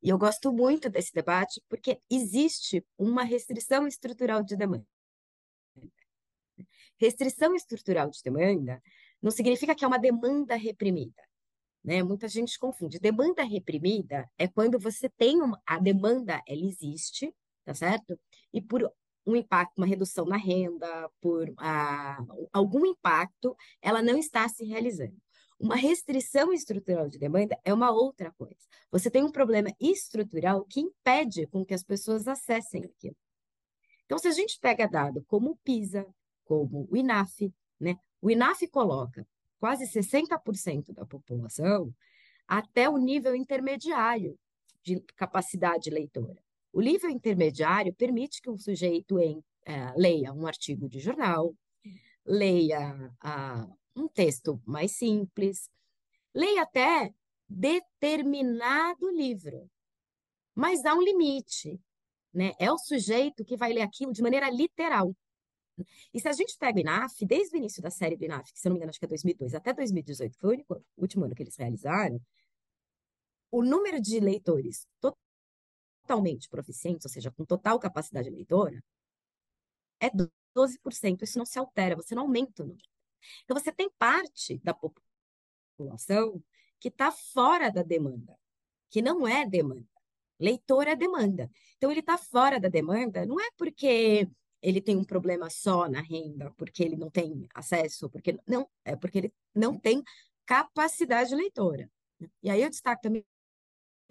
E 0.04 0.10
eu 0.10 0.18
gosto 0.18 0.52
muito 0.52 0.90
desse 0.90 1.14
debate 1.14 1.62
porque 1.70 2.02
existe 2.10 2.84
uma 2.98 3.24
restrição 3.24 3.88
estrutural 3.88 4.44
de 4.44 4.56
demanda. 4.56 4.88
Restrição 6.98 7.56
estrutural 7.56 8.10
de 8.10 8.20
demanda 8.24 8.82
não 9.22 9.30
significa 9.30 9.76
que 9.76 9.86
é 9.86 9.88
uma 9.88 10.00
demanda 10.00 10.56
reprimida. 10.56 11.22
Né? 11.84 12.02
Muita 12.04 12.28
gente 12.28 12.58
confunde. 12.58 13.00
Demanda 13.00 13.44
reprimida 13.44 14.30
é 14.38 14.48
quando 14.48 14.80
você 14.80 15.08
tem 15.08 15.40
uma, 15.40 15.62
a 15.68 15.78
demanda, 15.78 16.42
ela 16.48 16.66
existe, 16.66 17.34
tá 17.64 17.74
certo? 17.74 18.20
E 18.52 18.60
por 18.60 18.92
um 19.26 19.36
impacto, 19.36 19.78
uma 19.78 19.86
redução 19.86 20.26
na 20.26 20.38
renda, 20.38 21.10
por 21.22 21.52
ah, 21.58 22.18
algum 22.52 22.86
impacto, 22.86 23.56
ela 23.82 24.02
não 24.02 24.18
está 24.18 24.48
se 24.50 24.66
realizando. 24.66 25.16
Uma 25.60 25.76
restrição 25.76 26.52
estrutural 26.52 27.08
de 27.08 27.20
demanda 27.20 27.58
é 27.64 27.72
uma 27.72 27.92
outra 27.92 28.32
coisa. 28.32 28.58
Você 28.92 29.12
tem 29.12 29.24
um 29.24 29.32
problema 29.32 29.70
estrutural 29.80 30.66
que 30.66 30.80
impede 30.80 31.46
com 31.48 31.64
que 31.64 31.74
as 31.74 31.84
pessoas 31.84 32.28
acessem 32.28 32.84
aquilo. 32.84 33.16
Então, 34.06 34.18
se 34.18 34.28
a 34.28 34.32
gente 34.32 34.60
pega 34.60 34.88
dado 34.88 35.24
como 35.28 35.52
o 35.52 35.58
PISA, 35.58 36.06
como 36.44 36.88
o 36.92 36.98
INAF, 36.98 37.54
né? 37.80 37.96
O 38.20 38.30
INAF 38.30 38.68
coloca 38.68 39.26
quase 39.60 39.86
60% 39.86 40.94
da 40.94 41.06
população 41.06 41.94
até 42.48 42.90
o 42.90 42.98
nível 42.98 43.36
intermediário 43.36 44.38
de 44.84 45.00
capacidade 45.16 45.90
leitora. 45.90 46.42
O 46.74 46.82
nível 46.82 47.10
intermediário 47.10 47.94
permite 47.94 48.42
que 48.42 48.50
um 48.50 48.58
sujeito 48.58 49.20
em, 49.20 49.44
é, 49.66 49.94
leia 49.96 50.34
um 50.34 50.48
artigo 50.48 50.88
de 50.88 51.00
jornal, 51.00 51.54
leia 52.26 53.12
um 53.96 54.08
texto 54.08 54.62
mais 54.66 54.94
simples, 54.94 55.70
leia 56.34 56.64
até 56.64 57.14
determinado 57.48 59.10
livro, 59.12 59.70
mas 60.56 60.86
há 60.86 60.94
um 60.96 61.02
limite. 61.02 61.80
Né? 62.34 62.54
É 62.58 62.72
o 62.72 62.78
sujeito 62.78 63.44
que 63.44 63.58
vai 63.58 63.74
ler 63.74 63.82
aquilo 63.82 64.14
de 64.14 64.22
maneira 64.22 64.50
literal. 64.50 65.14
E 66.14 66.20
se 66.20 66.28
a 66.28 66.34
gente 66.34 66.58
pega 66.58 66.78
o 66.78 66.82
INAF, 66.82 67.26
desde 67.26 67.56
o 67.56 67.58
início 67.58 67.82
da 67.82 67.90
série 67.90 68.16
do 68.16 68.24
INAF, 68.24 68.54
que 68.54 68.60
se 68.60 68.66
não 68.66 68.74
me 68.74 68.78
engano, 68.78 68.92
acho 68.92 69.00
que 69.00 69.06
é 69.06 69.10
2002 69.10 69.56
até 69.56 69.74
2018, 69.74 70.38
foi 70.38 70.50
o, 70.50 70.54
único, 70.54 70.86
último 70.98 71.26
ano 71.26 71.36
que 71.36 71.44
eles 71.44 71.56
realizaram, 71.58 72.22
o 73.52 73.64
número 73.64 74.00
de 74.00 74.20
leitores 74.20 74.88
totalmente 76.12 76.50
proficientes, 76.50 77.06
ou 77.06 77.12
seja, 77.12 77.32
com 77.32 77.46
total 77.46 77.80
capacidade 77.80 78.30
leitora, 78.30 78.84
é 80.00 80.10
12%. 80.56 81.22
Isso 81.24 81.38
não 81.38 81.46
se 81.46 81.58
altera, 81.58 81.96
você 81.96 82.14
não 82.14 82.24
aumenta 82.24 82.64
o 82.64 82.68
número. 82.68 82.88
Então, 83.44 83.58
você 83.58 83.72
tem 83.72 83.90
parte 83.98 84.60
da 84.64 84.74
população 84.74 86.44
que 86.80 86.90
está 86.90 87.12
fora 87.12 87.72
da 87.72 87.84
demanda, 87.84 88.38
que 88.90 89.02
não 89.02 89.28
é 89.28 89.48
demanda. 89.48 89.88
Leitor 90.40 90.88
é 90.88 90.96
demanda. 90.96 91.50
Então, 91.78 91.92
ele 91.92 92.00
está 92.02 92.18
fora 92.18 92.60
da 92.60 92.68
demanda, 92.68 93.26
não 93.26 93.40
é 93.40 93.50
porque 93.56 94.28
ele 94.62 94.82
tem 94.82 94.98
um 94.98 95.04
problema 95.04 95.50
só 95.50 95.88
na 95.88 96.02
renda, 96.02 96.52
porque 96.58 96.84
ele 96.84 96.98
não 96.98 97.10
tem 97.10 97.48
acesso, 97.54 98.10
porque 98.10 98.38
não, 98.46 98.68
é 98.84 98.96
porque 98.96 99.20
ele 99.20 99.34
não 99.56 99.80
tem 99.80 100.04
capacidade 100.46 101.34
leitora. 101.34 101.90
E 102.44 102.50
aí 102.50 102.62
eu 102.62 102.70
destaco 102.70 103.02
também 103.02 103.26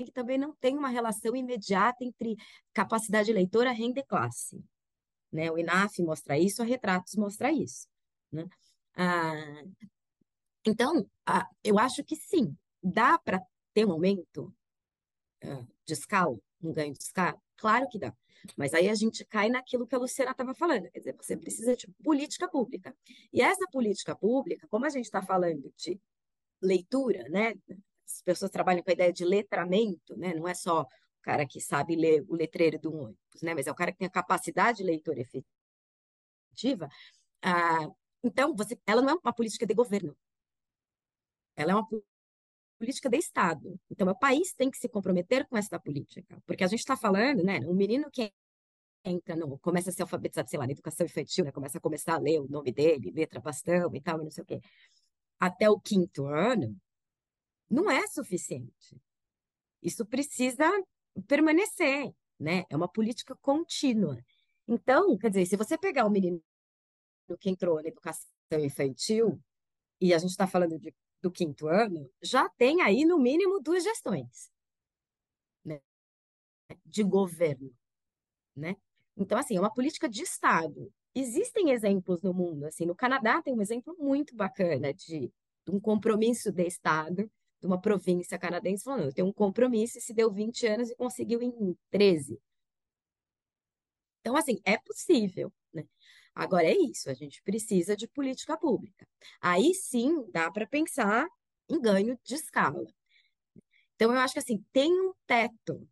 que 0.05 0.13
também 0.13 0.39
não 0.39 0.55
tem 0.55 0.77
uma 0.77 0.89
relação 0.89 1.35
imediata 1.35 2.05
entre 2.05 2.37
capacidade 2.73 3.33
leitora, 3.33 3.73
renda 3.73 4.01
e 4.01 4.05
classe. 4.05 4.63
Né? 5.33 5.51
O 5.51 5.59
INAF 5.59 6.03
mostra 6.03 6.39
isso, 6.39 6.63
a 6.63 6.65
Retratos 6.65 7.15
mostra 7.15 7.53
isso. 7.53 7.89
Né? 8.33 8.47
Ah, 8.95 9.65
então, 10.67 11.09
ah, 11.27 11.49
eu 11.65 11.79
acho 11.79 12.05
que 12.05 12.17
sim, 12.17 12.57
dá 12.83 13.19
para 13.19 13.41
ter 13.73 13.87
um 13.87 13.93
aumento 13.93 14.55
ah, 15.43 15.65
de 15.87 15.93
escala, 15.93 16.37
um 16.63 16.73
ganho 16.73 16.93
de 16.93 17.03
escala? 17.03 17.41
Claro 17.57 17.89
que 17.89 17.99
dá. 17.99 18.15
Mas 18.57 18.73
aí 18.75 18.89
a 18.89 18.95
gente 18.95 19.25
cai 19.27 19.49
naquilo 19.49 19.87
que 19.87 19.95
a 19.95 19.99
Luciana 19.99 20.31
estava 20.31 20.55
falando, 20.55 20.91
quer 20.91 20.99
dizer, 20.99 21.17
você 21.17 21.37
precisa 21.37 21.77
de 21.77 21.87
política 22.03 22.49
pública. 22.49 22.97
E 23.33 23.43
essa 23.43 23.67
política 23.71 24.17
pública, 24.17 24.67
como 24.69 24.87
a 24.87 24.91
gente 24.91 25.05
está 25.05 25.23
falando 25.23 25.73
de 25.77 26.01
leitura, 26.61 27.23
né? 27.29 27.55
As 28.17 28.23
pessoas 28.23 28.51
trabalham 28.51 28.83
com 28.83 28.91
a 28.91 28.93
ideia 28.93 29.13
de 29.13 29.25
letramento, 29.25 30.17
né? 30.17 30.35
Não 30.35 30.49
é 30.49 30.55
só 30.55 30.83
o 30.83 30.87
cara 31.23 31.47
que 31.47 31.61
sabe 31.61 31.97
ler 31.97 32.25
o 32.29 32.35
letreiro 32.35 32.79
do 32.79 32.93
ônibus, 32.93 33.43
né? 33.43 33.55
Mas 33.55 33.67
é 33.67 33.71
o 33.71 33.75
cara 33.75 33.93
que 33.93 33.99
tem 33.99 34.09
a 34.09 34.11
capacidade 34.11 34.79
de 34.79 34.85
leitura 34.85 35.21
efetiva. 35.21 36.89
Ah, 37.43 37.89
então, 38.23 38.55
você, 38.55 38.79
ela 38.87 39.03
não 39.03 39.11
é 39.11 39.15
uma 39.15 39.33
política 39.33 39.67
de 39.67 39.75
governo. 39.75 40.17
Ela 41.57 41.73
é 41.73 41.75
uma 41.75 41.87
política 42.79 43.09
de 43.11 43.19
Estado. 43.19 43.79
Então, 43.91 44.09
o 44.09 44.19
país 44.19 44.55
tem 44.55 44.71
que 44.71 44.79
se 44.79 44.89
comprometer 44.89 45.47
com 45.47 45.57
essa 45.57 45.79
política, 45.79 46.43
porque 46.47 46.65
a 46.65 46.67
gente 46.67 46.81
está 46.81 46.97
falando, 46.97 47.43
né, 47.45 47.61
um 47.61 47.75
menino 47.75 48.11
que 48.11 48.33
entra 49.05 49.37
no, 49.37 49.59
começa 49.59 49.91
a 49.91 49.93
ser 49.93 50.03
alfabetizado, 50.03 50.49
sei 50.49 50.59
lá, 50.59 50.67
na 50.67 50.73
educação 50.73 51.07
infantil, 51.07 51.45
né, 51.45 51.53
começa 51.53 51.79
a 51.79 51.81
começar 51.81 52.15
a 52.15 52.19
ler 52.19 52.41
o 52.41 52.49
nome 52.49 52.73
dele, 52.73 53.11
letra 53.11 53.41
bastão 53.41 53.95
e 53.95 54.01
tal, 54.01 54.19
não 54.19 54.31
sei 54.31 54.43
o 54.43 54.47
quê, 54.47 54.61
até 55.39 55.71
o 55.71 55.81
quinto 55.81 56.27
ano, 56.27 56.77
não 57.71 57.91
é 57.91 58.07
suficiente. 58.09 59.01
Isso 59.83 60.05
precisa 60.05 60.69
permanecer, 61.27 62.13
né? 62.39 62.65
É 62.69 62.77
uma 62.77 62.89
política 62.89 63.37
contínua. 63.37 64.19
Então, 64.67 65.17
quer 65.17 65.31
dizer, 65.31 65.47
se 65.47 65.57
você 65.57 65.79
pegar 65.79 66.05
o 66.07 66.11
menino 66.11 66.43
que 67.39 67.49
entrou 67.49 67.81
na 67.81 67.89
educação 67.89 68.29
infantil, 68.59 69.41
e 70.01 70.13
a 70.13 70.19
gente 70.19 70.31
está 70.31 70.47
falando 70.47 70.79
de 70.79 70.93
do 71.21 71.31
quinto 71.31 71.69
ano, 71.69 72.11
já 72.23 72.49
tem 72.49 72.81
aí, 72.81 73.05
no 73.05 73.19
mínimo, 73.19 73.61
duas 73.61 73.85
gestões 73.85 74.51
né? 75.65 75.81
de 76.85 77.03
governo. 77.03 77.71
Né? 78.57 78.77
Então, 79.17 79.39
assim, 79.39 79.57
é 79.57 79.61
uma 79.61 79.73
política 79.73 80.09
de 80.09 80.23
Estado. 80.23 80.93
Existem 81.15 81.71
exemplos 81.71 82.23
no 82.23 82.33
mundo, 82.33 82.65
assim, 82.65 82.87
no 82.87 82.95
Canadá 82.95 83.43
tem 83.43 83.53
um 83.53 83.61
exemplo 83.61 83.95
muito 83.99 84.35
bacana 84.35 84.95
de, 84.95 85.31
de 85.67 85.71
um 85.71 85.81
compromisso 85.81 86.53
de 86.53 86.67
Estado, 86.67 87.31
de 87.61 87.67
uma 87.67 87.81
província 87.81 88.39
canadense 88.39 88.85
falando, 88.85 89.05
eu 89.05 89.13
tenho 89.13 89.29
um 89.29 89.33
compromisso 89.33 89.99
e 89.99 90.01
se 90.01 90.15
deu 90.15 90.33
20 90.33 90.67
anos 90.67 90.91
e 90.91 90.97
conseguiu 90.97 91.43
em 91.43 91.77
13. 91.91 92.41
Então, 94.21 94.37
assim, 94.37 94.61
é 94.65 94.79
possível, 94.79 95.53
né? 95.73 95.85
Agora 96.35 96.65
é 96.65 96.77
isso, 96.77 97.11
a 97.11 97.15
gente 97.15 97.43
precisa 97.43 97.97
de 97.97 98.09
política 98.09 98.57
pública. 98.57 99.07
Aí 99.41 99.75
sim 99.75 100.25
dá 100.31 100.51
para 100.51 100.67
pensar 100.67 101.27
em 101.69 101.81
ganho 101.81 102.19
de 102.25 102.35
escala. 102.35 102.87
Então, 103.95 104.13
eu 104.13 104.19
acho 104.19 104.35
que 104.35 104.39
assim, 104.39 104.65
tem 104.73 104.93
um 104.93 105.13
teto, 105.27 105.87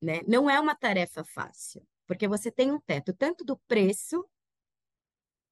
né? 0.00 0.20
Não 0.26 0.50
é 0.50 0.58
uma 0.58 0.74
tarefa 0.74 1.24
fácil, 1.24 1.86
porque 2.06 2.26
você 2.26 2.50
tem 2.50 2.72
um 2.72 2.80
teto 2.80 3.12
tanto 3.14 3.44
do 3.44 3.56
preço, 3.68 4.24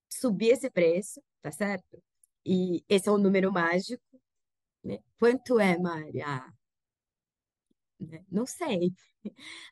subir 0.09 0.51
esse 0.51 0.71
preço, 0.71 1.23
tá 1.43 1.53
certo? 1.53 2.03
E 2.45 2.85
esse 2.89 3.09
é 3.09 3.13
um 3.13 3.19
número 3.19 3.53
mágico, 3.53 4.05
né? 4.87 4.99
Quanto 5.19 5.61
é, 5.61 5.79
Mari? 5.79 6.23
Ah, 6.23 6.53
né? 8.01 8.25
Não 8.31 8.47
sei. 8.47 8.93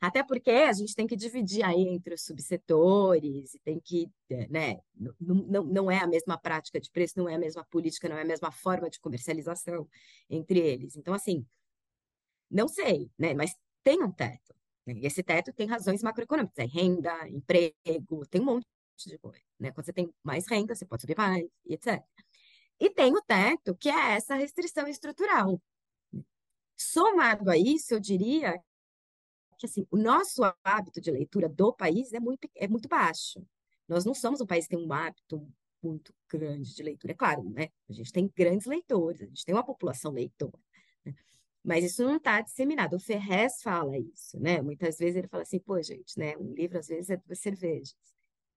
Até 0.01 0.23
porque 0.23 0.49
a 0.51 0.73
gente 0.73 0.95
tem 0.95 1.07
que 1.07 1.15
dividir 1.15 1.63
aí 1.63 1.87
entre 1.87 2.13
os 2.15 2.23
subsetores, 2.23 3.53
e 3.53 3.59
tem 3.59 3.79
que, 3.79 4.09
é, 4.29 4.47
né, 4.47 4.79
não, 4.95 5.13
não, 5.19 5.63
não 5.63 5.91
é 5.91 5.99
a 5.99 6.07
mesma 6.07 6.37
prática 6.37 6.79
de 6.79 6.89
preço, 6.91 7.17
não 7.17 7.29
é 7.29 7.35
a 7.35 7.39
mesma 7.39 7.63
política, 7.65 8.09
não 8.09 8.17
é 8.17 8.21
a 8.21 8.25
mesma 8.25 8.51
forma 8.51 8.89
de 8.89 8.99
comercialização 8.99 9.87
entre 10.29 10.59
eles. 10.59 10.95
Então, 10.95 11.13
assim, 11.13 11.45
não 12.49 12.67
sei, 12.67 13.09
né, 13.17 13.33
mas 13.33 13.55
tem 13.83 14.01
um 14.03 14.11
teto. 14.11 14.55
Né? 14.85 14.95
E 14.95 15.05
esse 15.05 15.23
teto 15.23 15.53
tem 15.53 15.67
razões 15.67 16.03
macroeconômicas, 16.03 16.57
é 16.57 16.65
renda, 16.65 17.27
emprego, 17.29 18.25
tem 18.29 18.41
um 18.41 18.45
monte 18.45 18.65
de 19.05 19.17
coisa. 19.19 19.39
Né? 19.59 19.71
Quando 19.71 19.85
você 19.85 19.93
tem 19.93 20.13
mais 20.23 20.47
renda, 20.49 20.75
você 20.75 20.85
pode 20.85 21.01
subir 21.01 21.17
mais, 21.17 21.45
etc. 21.67 22.03
E 22.79 22.89
tem 22.89 23.13
o 23.13 23.21
teto, 23.21 23.75
que 23.75 23.89
é 23.89 24.13
essa 24.13 24.35
restrição 24.35 24.87
estrutural. 24.87 25.61
Somado 26.75 27.49
a 27.49 27.57
isso, 27.57 27.93
eu 27.93 27.99
diria 27.99 28.61
que 29.57 29.65
assim, 29.65 29.87
o 29.89 29.97
nosso 29.97 30.41
hábito 30.63 30.99
de 30.99 31.09
leitura 31.09 31.47
do 31.47 31.73
país 31.73 32.11
é 32.13 32.19
muito, 32.19 32.49
é 32.55 32.67
muito 32.67 32.89
baixo. 32.89 33.45
Nós 33.87 34.03
não 34.03 34.13
somos 34.13 34.41
um 34.41 34.45
país 34.45 34.65
que 34.67 34.75
tem 34.75 34.85
um 34.85 34.91
hábito 34.91 35.47
muito 35.81 36.13
grande 36.29 36.75
de 36.75 36.83
leitura. 36.83 37.13
É 37.13 37.15
claro, 37.15 37.43
né? 37.49 37.69
A 37.87 37.93
gente 37.93 38.11
tem 38.11 38.31
grandes 38.35 38.65
leitores, 38.65 39.21
a 39.21 39.25
gente 39.25 39.45
tem 39.45 39.53
uma 39.53 39.63
população 39.63 40.11
leitora. 40.11 40.59
Né? 41.05 41.13
Mas 41.63 41.85
isso 41.85 42.03
não 42.03 42.17
está 42.17 42.41
disseminado. 42.41 42.95
O 42.95 42.99
Ferrez 42.99 43.61
fala 43.61 43.97
isso, 43.97 44.39
né? 44.39 44.61
Muitas 44.61 44.97
vezes 44.97 45.15
ele 45.15 45.27
fala 45.27 45.43
assim, 45.43 45.59
pô, 45.59 45.81
gente, 45.81 46.17
né? 46.17 46.35
Um 46.37 46.53
livro 46.53 46.77
às 46.79 46.87
vezes 46.87 47.09
é 47.09 47.17
duas 47.17 47.39
cervejas. 47.39 47.95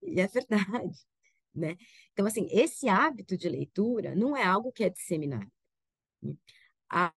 E 0.03 0.21
é 0.21 0.27
verdade, 0.27 1.07
né? 1.59 1.77
Então, 2.13 2.27
assim, 2.27 2.47
esse 2.51 2.89
hábito 2.89 3.37
de 3.37 3.49
leitura 3.49 4.15
não 4.15 4.37
é 4.37 4.45
algo 4.45 4.73
que 4.73 4.85
é 4.85 4.91
disseminado. 4.91 5.51
A, 6.91 7.13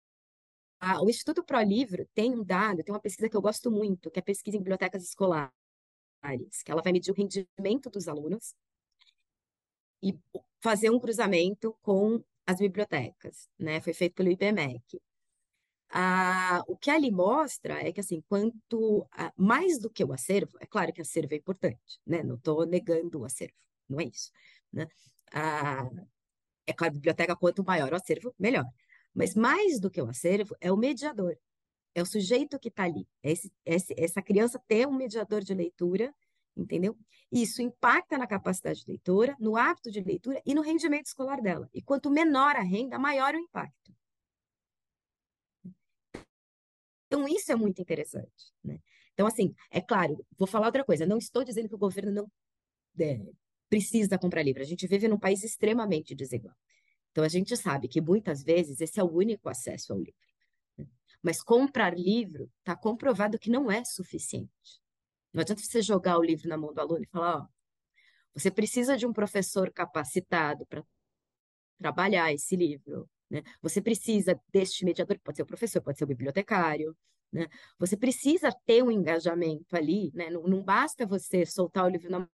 a, 0.80 1.02
o 1.04 1.10
Instituto 1.10 1.44
Pro 1.44 1.62
Livro 1.62 2.08
tem 2.14 2.34
um 2.34 2.44
dado, 2.44 2.84
tem 2.84 2.94
uma 2.94 3.02
pesquisa 3.02 3.30
que 3.30 3.38
eu 3.38 3.42
gosto 3.42 3.72
muito, 3.72 4.12
que 4.12 4.20
é 4.20 4.22
a 4.22 4.24
pesquisa 4.24 4.58
em 4.58 4.60
bibliotecas 4.60 5.04
escolares, 5.04 5.52
que 6.64 6.72
ela 6.72 6.82
vai 6.82 6.92
medir 6.94 7.12
o 7.12 7.16
rendimento 7.16 7.90
dos 7.90 8.08
alunos 8.08 8.54
e 10.04 10.18
fazer 10.62 10.90
um 10.90 11.00
cruzamento 11.00 11.76
com 11.82 12.24
as 12.46 12.60
bibliotecas, 12.60 13.50
né? 13.58 13.82
Foi 13.82 13.94
feito 13.94 14.16
pelo 14.16 14.32
IBMEC. 14.32 15.00
Ah, 15.94 16.64
o 16.68 16.78
que 16.78 16.90
ali 16.90 17.12
mostra 17.12 17.86
é 17.86 17.92
que, 17.92 18.00
assim, 18.00 18.22
quanto 18.30 19.06
a, 19.12 19.32
mais 19.36 19.78
do 19.80 19.90
que 19.90 20.04
o 20.04 20.14
acervo, 20.14 20.58
é 20.62 20.66
claro 20.66 20.94
que 20.94 21.02
acervo 21.02 21.34
é 21.34 21.38
importante, 21.38 22.00
né? 22.06 22.24
Não 22.24 22.36
estou 22.36 22.66
negando 22.66 23.20
o 23.20 23.26
acervo, 23.26 23.54
não 23.92 24.00
é 24.00 24.06
isso, 24.06 24.32
né? 24.72 24.88
Ah, 25.34 25.90
é 26.66 26.74
claro, 26.74 26.94
a 26.94 26.96
biblioteca, 26.96 27.36
quanto 27.36 27.64
maior 27.64 27.92
o 27.92 27.96
acervo, 27.96 28.34
melhor. 28.40 28.66
Mas 29.14 29.36
mais 29.36 29.80
do 29.80 29.90
que 29.90 30.02
o 30.02 30.10
acervo, 30.10 30.56
é 30.62 30.72
o 30.72 30.78
mediador, 30.78 31.38
é 31.94 32.02
o 32.02 32.06
sujeito 32.06 32.60
que 32.60 32.70
está 32.70 32.84
ali. 32.84 33.08
É 33.24 33.32
esse, 33.32 33.52
esse, 33.66 33.94
essa 33.98 34.22
criança 34.22 34.62
ter 34.68 34.88
um 34.88 34.94
mediador 34.94 35.42
de 35.42 35.54
leitura, 35.54 36.14
entendeu? 36.56 36.98
Isso 37.32 37.62
impacta 37.62 38.18
na 38.18 38.28
capacidade 38.28 38.82
de 38.82 38.88
leitura, 38.88 39.36
no 39.40 39.56
hábito 39.56 39.92
de 39.92 40.02
leitura 40.02 40.42
e 40.46 40.54
no 40.54 40.62
rendimento 40.62 41.08
escolar 41.08 41.42
dela. 41.42 41.70
E 41.74 41.82
quanto 41.82 42.10
menor 42.10 42.56
a 42.56 42.62
renda, 42.62 43.00
maior 43.00 43.34
o 43.34 43.38
impacto. 43.38 43.94
Então, 47.08 47.28
isso 47.28 47.52
é 47.52 47.56
muito 47.56 47.82
interessante. 47.82 48.54
Né? 48.64 48.80
Então, 49.14 49.28
assim, 49.28 49.54
é 49.70 49.82
claro, 49.82 50.26
vou 50.38 50.48
falar 50.48 50.68
outra 50.68 50.86
coisa, 50.86 51.06
não 51.06 51.18
estou 51.18 51.44
dizendo 51.44 51.68
que 51.68 51.76
o 51.76 51.78
governo 51.78 52.12
não 52.12 52.32
é, 53.00 53.22
precisa 53.72 54.20
comprar 54.20 54.44
livro. 54.44 54.62
A 54.62 54.66
gente 54.66 54.86
vive 54.86 55.08
num 55.08 55.18
país 55.18 55.46
extremamente 55.46 56.14
desigual. 56.14 56.54
Então, 57.12 57.24
a 57.24 57.30
gente 57.30 57.56
sabe 57.56 57.88
que 57.88 58.02
muitas 58.02 58.44
vezes 58.44 58.82
esse 58.82 59.00
é 59.00 59.04
o 59.04 59.10
único 59.10 59.48
acesso 59.48 59.94
ao 59.94 60.00
livro. 60.00 60.20
Né? 60.78 60.86
Mas 61.24 61.42
comprar 61.42 61.98
livro 61.98 62.52
está 62.60 62.76
comprovado 62.76 63.40
que 63.40 63.50
não 63.50 63.72
é 63.72 63.86
suficiente. 63.86 64.82
Não 65.34 65.42
adianta 65.42 65.64
você 65.64 65.82
jogar 65.82 66.20
o 66.20 66.24
livro 66.24 66.50
na 66.50 66.58
mão 66.58 66.74
do 66.74 66.82
aluno 66.82 67.04
e 67.04 67.08
falar: 67.08 67.44
ó, 67.44 67.48
você 68.34 68.52
precisa 68.52 68.98
de 68.98 69.06
um 69.06 69.14
professor 69.14 69.72
capacitado 69.72 70.66
para 70.66 70.84
trabalhar 71.80 72.34
esse 72.34 72.58
livro. 72.58 73.10
Né? 73.30 73.42
Você 73.62 73.82
precisa 73.82 74.38
deste 74.52 74.84
mediador, 74.84 75.18
pode 75.24 75.38
ser 75.38 75.44
o 75.44 75.46
professor, 75.46 75.82
pode 75.82 75.98
ser 75.98 76.04
o 76.04 76.08
bibliotecário. 76.08 76.96
Né? 77.32 77.48
Você 77.80 77.96
precisa 77.96 78.52
ter 78.66 78.84
um 78.84 78.92
engajamento 78.92 79.78
ali, 79.78 80.12
né? 80.14 80.30
não, 80.30 80.44
não 80.44 80.62
basta 80.62 81.06
você 81.06 81.46
soltar 81.46 81.86
o 81.86 81.90
livro 81.90 82.10
na 82.10 82.28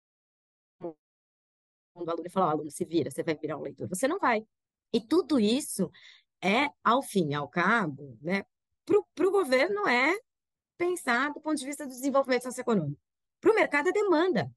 do 2.03 2.11
aluno 2.11 2.27
e 2.27 2.29
falar, 2.29 2.51
aluno, 2.51 2.69
se 2.69 2.83
vira, 2.83 3.09
você 3.09 3.23
vai 3.23 3.35
virar 3.35 3.57
um 3.57 3.61
leitor. 3.61 3.87
Você 3.87 4.07
não 4.07 4.19
vai. 4.19 4.45
E 4.91 4.99
tudo 4.99 5.39
isso 5.39 5.89
é, 6.41 6.69
ao 6.83 7.01
fim 7.01 7.29
e 7.29 7.33
ao 7.33 7.47
cabo, 7.47 8.17
né, 8.21 8.43
para 8.85 9.27
o 9.27 9.31
governo 9.31 9.87
é 9.87 10.13
pensar 10.77 11.31
do 11.33 11.39
ponto 11.39 11.57
de 11.57 11.65
vista 11.65 11.85
do 11.85 11.89
desenvolvimento 11.89 12.43
socioeconômico. 12.43 13.01
Para 13.39 13.51
o 13.51 13.55
mercado 13.55 13.89
é 13.89 13.91
demanda. 13.91 14.51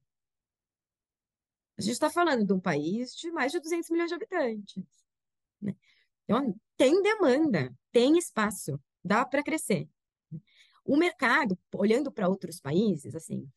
A 1.77 1.81
gente 1.81 1.93
está 1.93 2.09
falando 2.09 2.45
de 2.45 2.51
um 2.51 2.59
país 2.59 3.15
de 3.15 3.31
mais 3.31 3.51
de 3.51 3.59
200 3.59 3.89
milhões 3.89 4.09
de 4.09 4.15
habitantes. 4.15 4.83
Né? 5.61 5.75
Então, 6.25 6.55
tem 6.75 7.01
demanda, 7.01 7.73
tem 7.91 8.17
espaço, 8.17 8.79
dá 9.03 9.25
para 9.25 9.43
crescer. 9.43 9.87
O 10.83 10.97
mercado, 10.97 11.57
olhando 11.73 12.11
para 12.11 12.27
outros 12.27 12.59
países, 12.59 13.15
assim, 13.15 13.49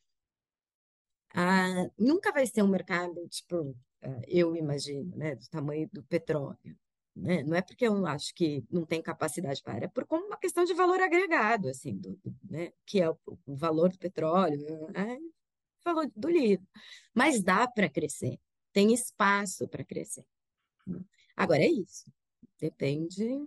ah, 1.35 1.91
nunca 1.99 2.33
vai 2.33 2.47
ser 2.47 2.63
um 2.63 2.69
mercado, 2.69 3.27
tipo, 3.29 3.77
ah, 4.03 4.21
eu 4.27 4.57
imagino, 4.57 5.17
né, 5.17 5.35
do 5.35 5.49
tamanho 5.49 5.89
do 5.93 6.03
petróleo. 6.03 6.77
Né? 7.15 7.43
Não 7.43 7.57
é 7.57 7.63
porque 7.63 7.87
eu 7.87 8.07
acho 8.07 8.35
que 8.35 8.65
não 8.71 8.87
tem 8.87 9.03
capacidade 9.03 9.63
para, 9.63 9.85
é 9.85 9.89
por 9.89 10.07
como 10.07 10.27
uma 10.27 10.39
questão 10.39 10.65
de 10.65 10.73
valor 10.73 11.01
agregado, 11.01 11.69
assim, 11.69 11.97
do, 11.99 12.17
do 12.17 12.35
né? 12.49 12.73
que 12.87 13.01
é 13.01 13.11
o, 13.11 13.19
o, 13.47 13.55
valor 13.55 13.91
do 13.91 13.99
petróleo, 13.99 14.89
é 14.95 15.19
valor 15.85 16.11
do 16.17 16.29
livro. 16.29 16.67
Mas 17.15 17.43
dá 17.43 17.69
para 17.69 17.89
crescer, 17.89 18.39
tem 18.73 18.95
espaço 18.95 19.69
para 19.69 19.85
crescer. 19.85 20.25
Né? 20.87 21.01
Agora 21.37 21.61
é 21.61 21.69
isso. 21.69 22.11
Depende 22.59 23.47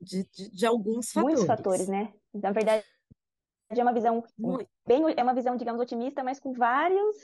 de, 0.00 0.24
de, 0.24 0.50
de 0.50 0.66
alguns 0.66 1.12
fatores. 1.12 1.38
Muitos 1.40 1.56
fatores, 1.56 1.88
né? 1.88 2.14
Na 2.32 2.52
verdade, 2.52 2.84
é 3.70 3.82
uma 3.82 3.92
visão 3.92 4.24
Muito. 4.38 4.68
bem, 4.86 5.02
é 5.16 5.22
uma 5.22 5.34
visão, 5.34 5.56
digamos, 5.56 5.80
otimista, 5.80 6.22
mas 6.22 6.38
com 6.38 6.52
vários 6.52 7.16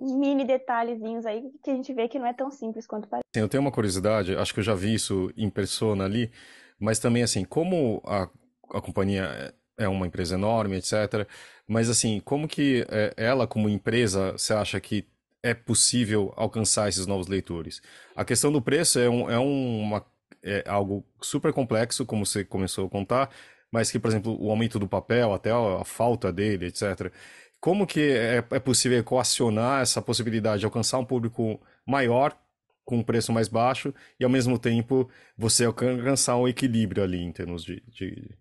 mini 0.00 0.44
detalhezinhos 0.44 1.26
aí 1.26 1.50
que 1.62 1.70
a 1.70 1.74
gente 1.74 1.92
vê 1.92 2.08
que 2.08 2.18
não 2.18 2.26
é 2.26 2.32
tão 2.32 2.50
simples 2.50 2.86
quanto 2.86 3.08
parece. 3.08 3.24
Eu 3.34 3.48
tenho 3.48 3.60
uma 3.60 3.72
curiosidade, 3.72 4.34
acho 4.36 4.54
que 4.54 4.60
eu 4.60 4.64
já 4.64 4.74
vi 4.74 4.94
isso 4.94 5.30
em 5.36 5.50
persona 5.50 6.04
ali, 6.04 6.30
mas 6.78 6.98
também 6.98 7.22
assim, 7.22 7.44
como 7.44 8.00
a, 8.04 8.28
a 8.70 8.80
companhia 8.80 9.54
é 9.76 9.88
uma 9.88 10.06
empresa 10.06 10.34
enorme, 10.34 10.76
etc. 10.76 11.26
Mas 11.66 11.88
assim, 11.88 12.20
como 12.20 12.48
que 12.48 12.86
é, 12.88 13.12
ela 13.16 13.46
como 13.46 13.68
empresa, 13.68 14.32
você 14.32 14.52
acha 14.52 14.80
que 14.80 15.06
é 15.42 15.54
possível 15.54 16.32
alcançar 16.36 16.88
esses 16.88 17.06
novos 17.06 17.26
leitores? 17.26 17.82
A 18.14 18.24
questão 18.24 18.52
do 18.52 18.62
preço 18.62 18.98
é, 18.98 19.08
um, 19.08 19.30
é, 19.30 19.38
uma, 19.38 20.04
é 20.42 20.64
algo 20.66 21.04
super 21.20 21.52
complexo, 21.52 22.06
como 22.06 22.24
você 22.24 22.44
começou 22.44 22.86
a 22.86 22.90
contar, 22.90 23.30
mas 23.72 23.90
que, 23.90 23.98
por 23.98 24.08
exemplo, 24.08 24.36
o 24.38 24.50
aumento 24.50 24.78
do 24.78 24.86
papel, 24.86 25.32
até 25.32 25.50
a 25.50 25.84
falta 25.84 26.32
dele, 26.32 26.66
etc. 26.66 27.12
Como 27.58 27.86
que 27.86 28.00
é, 28.00 28.36
é 28.38 28.60
possível 28.60 28.98
equacionar 28.98 29.80
essa 29.82 30.02
possibilidade 30.02 30.60
de 30.60 30.66
alcançar 30.66 30.98
um 30.98 31.04
público 31.04 31.60
maior 31.86 32.36
com 32.84 32.98
um 32.98 33.02
preço 33.02 33.32
mais 33.32 33.48
baixo 33.48 33.94
e, 34.20 34.24
ao 34.24 34.30
mesmo 34.30 34.58
tempo, 34.58 35.10
você 35.36 35.64
alcançar 35.64 36.36
um 36.36 36.46
equilíbrio 36.46 37.02
ali 37.02 37.22
em 37.22 37.32
termos 37.32 37.64
de, 37.64 37.80
de, 37.88 38.36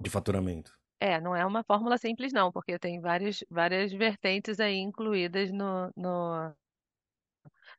de 0.00 0.10
faturamento? 0.10 0.72
É, 0.98 1.20
não 1.20 1.34
é 1.34 1.46
uma 1.46 1.62
fórmula 1.62 1.96
simples, 1.96 2.32
não, 2.32 2.50
porque 2.50 2.78
tem 2.78 3.00
várias, 3.00 3.44
várias 3.48 3.92
vertentes 3.92 4.58
aí 4.58 4.76
incluídas 4.78 5.50
no, 5.52 5.90
no, 5.96 6.54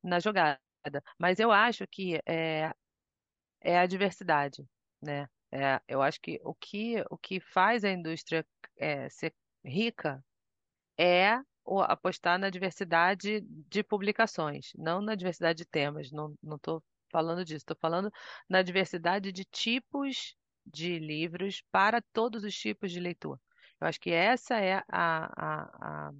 na 0.03 0.19
jogada. 0.19 0.59
Mas 1.19 1.39
eu 1.39 1.51
acho 1.51 1.85
que 1.87 2.19
é, 2.25 2.71
é 3.61 3.77
a 3.77 3.85
diversidade, 3.85 4.65
né? 5.01 5.27
É, 5.51 5.81
eu 5.87 6.01
acho 6.01 6.19
que 6.21 6.39
o 6.43 6.53
que, 6.53 7.03
o 7.09 7.17
que 7.17 7.39
faz 7.39 7.83
a 7.83 7.91
indústria 7.91 8.45
é, 8.77 9.09
ser 9.09 9.33
rica 9.63 10.23
é 10.97 11.41
apostar 11.87 12.39
na 12.39 12.49
diversidade 12.49 13.41
de 13.41 13.83
publicações, 13.83 14.71
não 14.75 15.01
na 15.01 15.15
diversidade 15.15 15.57
de 15.59 15.65
temas. 15.65 16.11
Não 16.11 16.35
estou 16.55 16.83
falando 17.11 17.43
disso, 17.43 17.57
estou 17.57 17.77
falando 17.79 18.11
na 18.49 18.61
diversidade 18.61 19.31
de 19.31 19.43
tipos 19.45 20.35
de 20.65 20.99
livros 20.99 21.63
para 21.71 22.01
todos 22.13 22.43
os 22.43 22.55
tipos 22.55 22.91
de 22.91 22.99
leitor. 22.99 23.39
Eu 23.79 23.87
acho 23.87 23.99
que 23.99 24.11
essa 24.11 24.59
é 24.59 24.75
a, 24.75 24.85
a, 24.87 26.07
a, 26.09 26.11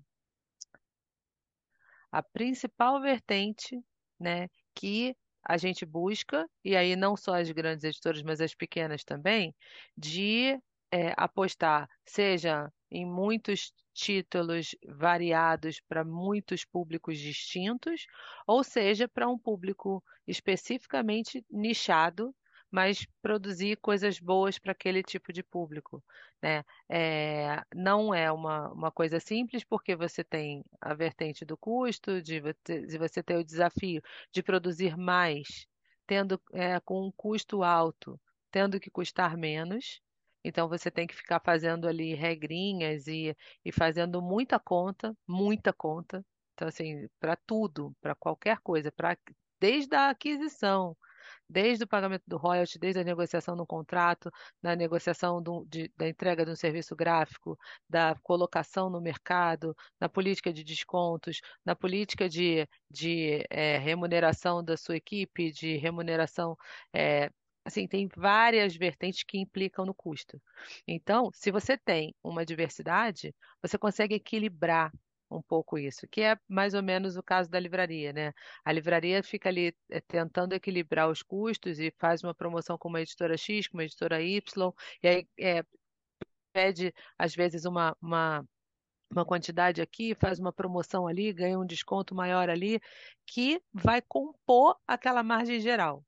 a 2.12 2.24
principal 2.24 3.02
vertente 3.02 3.80
né, 4.20 4.50
que 4.76 5.16
a 5.44 5.58
gente 5.58 5.86
busca, 5.86 6.50
e 6.64 6.76
aí 6.76 6.96
não 6.96 7.16
só 7.18 7.36
as 7.36 7.50
grandes 7.52 7.84
editoras, 7.84 8.22
mas 8.24 8.42
as 8.42 8.56
pequenas 8.56 9.04
também, 9.04 9.56
de 9.98 10.60
é, 10.92 11.14
apostar, 11.18 11.90
seja 12.06 12.72
em 12.90 13.06
muitos 13.06 13.74
títulos 13.94 14.76
variados 14.88 15.82
para 15.88 16.04
muitos 16.04 16.66
públicos 16.66 17.18
distintos, 17.18 18.06
ou 18.48 18.64
seja, 18.64 19.08
para 19.08 19.30
um 19.30 19.38
público 19.38 20.04
especificamente 20.28 21.46
nichado 21.50 22.34
mas 22.72 23.06
produzir 23.22 23.78
coisas 23.78 24.20
boas 24.20 24.58
para 24.58 24.72
aquele 24.72 25.04
tipo 25.04 25.34
de 25.34 25.44
público, 25.44 26.04
né? 26.42 26.64
É, 26.90 27.62
não 27.76 28.14
é 28.14 28.32
uma, 28.32 28.70
uma 28.72 28.92
coisa 28.92 29.20
simples, 29.20 29.64
porque 29.64 29.96
você 29.96 30.24
tem 30.24 30.64
a 30.80 30.94
vertente 30.94 31.44
do 31.46 31.58
custo, 31.58 32.22
de 32.22 32.42
de 32.42 32.98
você 32.98 33.22
ter 33.22 33.36
o 33.38 33.44
desafio 33.44 34.02
de 34.32 34.42
produzir 34.42 34.98
mais, 34.98 35.68
tendo 36.08 36.42
é, 36.54 36.80
com 36.80 37.06
um 37.08 37.12
custo 37.12 37.64
alto, 37.64 38.20
tendo 38.52 38.80
que 38.80 38.90
custar 38.90 39.38
menos. 39.38 40.02
Então 40.44 40.68
você 40.68 40.90
tem 40.90 41.06
que 41.08 41.16
ficar 41.16 41.40
fazendo 41.40 41.88
ali 41.88 42.14
regrinhas 42.16 43.08
e, 43.08 43.36
e 43.64 43.72
fazendo 43.72 44.22
muita 44.22 44.60
conta, 44.60 45.16
muita 45.28 45.72
conta. 45.74 46.26
Então, 46.54 46.68
assim, 46.68 47.08
para 47.20 47.36
tudo, 47.36 47.96
para 48.02 48.16
qualquer 48.16 48.60
coisa, 48.60 48.92
para 48.92 49.18
desde 49.60 49.96
a 49.96 50.10
aquisição, 50.10 50.98
desde 51.50 51.84
o 51.84 51.88
pagamento 51.88 52.24
do 52.28 52.38
royalty, 52.38 52.80
desde 52.80 53.00
a 53.02 53.04
negociação 53.04 53.56
do 53.56 53.66
contrato, 53.66 54.32
na 54.62 54.76
negociação 54.76 55.42
do, 55.42 55.66
de, 55.68 55.92
da 55.98 56.08
entrega 56.08 56.46
de 56.46 56.52
um 56.52 56.56
serviço 56.56 56.96
gráfico, 56.96 57.58
da 57.90 58.16
colocação 58.24 58.90
no 58.90 59.02
mercado, 59.02 59.76
na 60.00 60.10
política 60.10 60.54
de 60.54 60.64
descontos, 60.64 61.42
na 61.66 61.76
política 61.76 62.30
de, 62.30 62.68
de 62.90 63.46
é, 63.50 63.78
remuneração 63.78 64.64
da 64.64 64.78
sua 64.78 64.96
equipe, 64.98 65.52
de 65.52 65.78
remuneração. 65.78 66.58
É, 66.94 67.30
assim, 67.66 67.88
tem 67.88 68.08
várias 68.16 68.76
vertentes 68.76 69.24
que 69.24 69.38
implicam 69.38 69.86
no 69.86 69.94
custo. 69.94 70.42
Então, 70.88 71.30
se 71.34 71.52
você 71.52 71.78
tem 71.78 72.16
uma 72.24 72.46
diversidade, 72.46 73.34
você 73.62 73.78
consegue 73.78 74.16
equilibrar 74.16 74.92
um 75.32 75.42
pouco 75.42 75.78
isso, 75.78 76.08
que 76.08 76.22
é 76.22 76.38
mais 76.48 76.74
ou 76.74 76.84
menos 76.84 77.18
o 77.18 77.24
caso 77.24 77.50
da 77.50 77.60
livraria, 77.60 78.12
né? 78.14 78.34
A 78.66 78.72
livraria 78.72 79.24
fica 79.24 79.50
ali 79.50 79.76
é, 79.90 80.02
tentando 80.02 80.54
equilibrar 80.54 81.10
os 81.10 81.24
custos 81.24 81.80
e 81.80 81.92
faz 81.98 82.24
uma 82.24 82.34
promoção 82.36 82.78
com 82.78 82.90
uma 82.90 83.02
editora 83.02 83.38
X, 83.38 83.68
com 83.68 83.78
uma 83.78 83.86
editora 83.86 84.22
Y, 84.22 84.74
e 85.04 85.08
aí 85.08 85.28
é, 85.40 85.64
pede, 86.54 86.94
às 87.18 87.34
vezes, 87.36 87.66
uma, 87.66 87.96
uma, 88.02 88.46
uma 89.12 89.26
quantidade 89.26 89.82
aqui, 89.82 90.16
faz 90.16 90.40
uma 90.40 90.54
promoção 90.54 91.08
ali, 91.08 91.34
ganha 91.34 91.60
um 91.60 91.66
desconto 91.66 92.14
maior 92.16 92.50
ali, 92.50 92.82
que 93.26 93.62
vai 93.74 94.02
compor 94.02 94.78
aquela 94.88 95.24
margem 95.24 95.60
geral. 95.60 96.04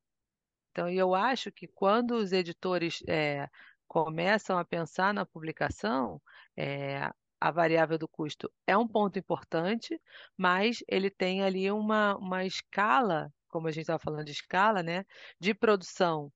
Então, 0.72 0.90
eu 0.90 1.14
acho 1.14 1.52
que 1.52 1.68
quando 1.68 2.16
os 2.16 2.32
editores 2.32 3.04
é, 3.08 3.48
começam 3.88 4.58
a 4.58 4.66
pensar 4.66 5.14
na 5.14 5.26
publicação, 5.26 6.22
é, 6.58 7.12
a 7.44 7.52
variável 7.52 7.98
do 7.98 8.08
custo 8.08 8.50
é 8.66 8.78
um 8.78 8.88
ponto 8.88 9.20
importante, 9.20 10.02
mas 10.38 10.82
ele 10.88 11.10
tem 11.10 11.44
ali 11.44 11.70
uma, 11.70 12.16
uma 12.16 12.46
escala, 12.46 13.30
como 13.50 13.68
a 13.68 13.72
gente 13.72 13.82
estava 13.82 14.00
falando 14.00 14.24
de 14.24 14.32
escala, 14.32 14.82
né, 14.82 15.04
de 15.38 15.54
produção 15.54 16.32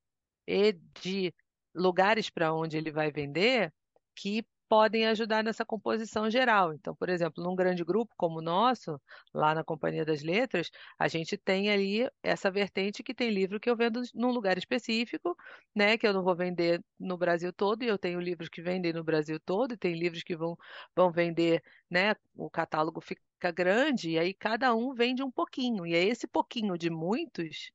e 0.45 0.73
de 1.01 1.33
lugares 1.73 2.29
para 2.29 2.53
onde 2.53 2.75
ele 2.75 2.91
vai 2.91 3.09
vender, 3.09 3.73
que 4.13 4.45
podem 4.69 5.07
ajudar 5.07 5.43
nessa 5.43 5.65
composição 5.65 6.29
geral. 6.29 6.73
Então, 6.73 6.95
por 6.95 7.09
exemplo, 7.09 7.43
num 7.43 7.55
grande 7.55 7.83
grupo 7.83 8.13
como 8.17 8.39
o 8.39 8.41
nosso, 8.41 8.99
lá 9.33 9.55
na 9.55 9.63
Companhia 9.63 10.05
das 10.05 10.21
Letras, 10.23 10.69
a 10.97 11.07
gente 11.07 11.37
tem 11.37 11.69
ali 11.71 12.09
essa 12.21 12.51
vertente 12.51 13.03
que 13.03 13.13
tem 13.13 13.29
livro 13.29 13.59
que 13.59 13.69
eu 13.69 13.75
vendo 13.75 14.01
num 14.13 14.31
lugar 14.31 14.57
específico, 14.57 15.37
né, 15.75 15.97
que 15.97 16.07
eu 16.07 16.13
não 16.13 16.23
vou 16.23 16.35
vender 16.35 16.83
no 16.99 17.17
Brasil 17.17 17.51
todo, 17.53 17.83
e 17.83 17.87
eu 17.87 17.97
tenho 17.97 18.19
livros 18.19 18.49
que 18.49 18.61
vendem 18.61 18.93
no 18.93 19.03
Brasil 19.03 19.39
todo, 19.39 19.73
e 19.73 19.77
tem 19.77 19.93
livros 19.97 20.23
que 20.23 20.35
vão, 20.35 20.57
vão 20.95 21.11
vender, 21.11 21.63
né, 21.89 22.15
o 22.35 22.49
catálogo 22.49 23.01
fica 23.01 23.51
grande, 23.51 24.11
e 24.11 24.19
aí 24.19 24.33
cada 24.33 24.75
um 24.75 24.93
vende 24.93 25.23
um 25.23 25.31
pouquinho, 25.31 25.85
e 25.85 25.95
é 25.95 26.03
esse 26.03 26.27
pouquinho 26.27 26.77
de 26.77 26.89
muitos 26.89 27.71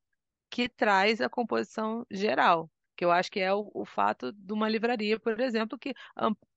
que 0.51 0.69
traz 0.69 1.21
a 1.21 1.29
composição 1.29 2.07
geral 2.11 2.71
que 2.97 3.05
eu 3.05 3.11
acho 3.11 3.31
que 3.31 3.41
é 3.41 3.53
o, 3.53 3.71
o, 3.75 3.85
fato 3.85 4.33
de 4.33 4.53
uma 4.53 4.69
livraria, 4.69 5.19
por 5.19 5.41
exemplo, 5.41 5.79
que 5.79 5.95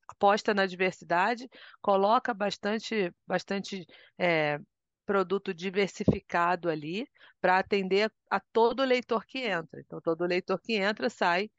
aposta 0.08 0.53
na 0.53 0.66
diversidade, 0.66 1.49
coloca 1.82 2.34
bastante, 2.34 3.14
bastante 3.28 3.86
é, 4.18 4.60
produto 5.06 5.53
diversificado 5.53 6.70
ali 6.70 7.08
para 7.41 7.60
atender 7.60 8.12
a, 8.30 8.39
todo 8.39 8.84
leitor 8.84 9.26
que 9.26 9.39
entra. 9.39 9.80
Então, 9.82 10.01
todo 10.01 10.26
leitor 10.26 10.60
que 10.60 10.74
entra 10.74 11.10
sai, 11.10 11.49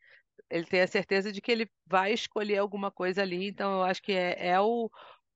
ele 0.51 0.67
tem 0.67 0.81
a 0.83 0.87
certeza 0.87 1.33
de 1.33 1.41
que 1.41 1.51
ele 1.53 1.71
vai 1.87 2.13
escolher 2.13 2.59
alguma 2.59 2.91
coisa 2.91 3.23
ali. 3.23 3.49
Então, 3.49 3.73
eu 3.75 3.83
acho 3.83 4.03
que 4.03 4.13
é, 4.13 4.49
é 4.49 4.61
o. 4.61 4.91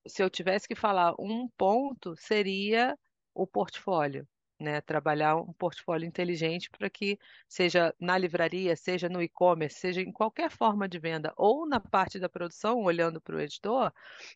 Se 0.07 0.23
eu 0.23 0.31
tivesse 0.31 0.67
que 0.67 0.75
falar 0.75 1.15
um 1.19 1.49
ponto, 1.57 2.15
seria 2.17 2.97
o 3.35 3.47
portfólio 3.47 4.27
né? 4.61 4.81
Trabalhar 4.83 5.37
um 5.37 5.53
portfólio 5.55 6.07
inteligente 6.07 6.71
para 6.71 6.91
que 6.91 7.19
seja 7.49 7.95
na 7.99 8.19
livraria, 8.19 8.77
seja 8.77 9.09
no 9.09 9.23
e-commerce, 9.23 9.81
seja 9.81 10.03
em 10.03 10.13
qualquer 10.13 10.51
forma 10.51 10.89
de 10.89 10.99
venda 10.99 11.33
ou 11.37 11.67
na 11.67 11.81
parte 11.81 12.19
da 12.19 12.29
produção, 12.29 12.83
olhando 12.83 13.21
para 13.21 13.37
o 13.37 13.41
editor, 13.41 13.93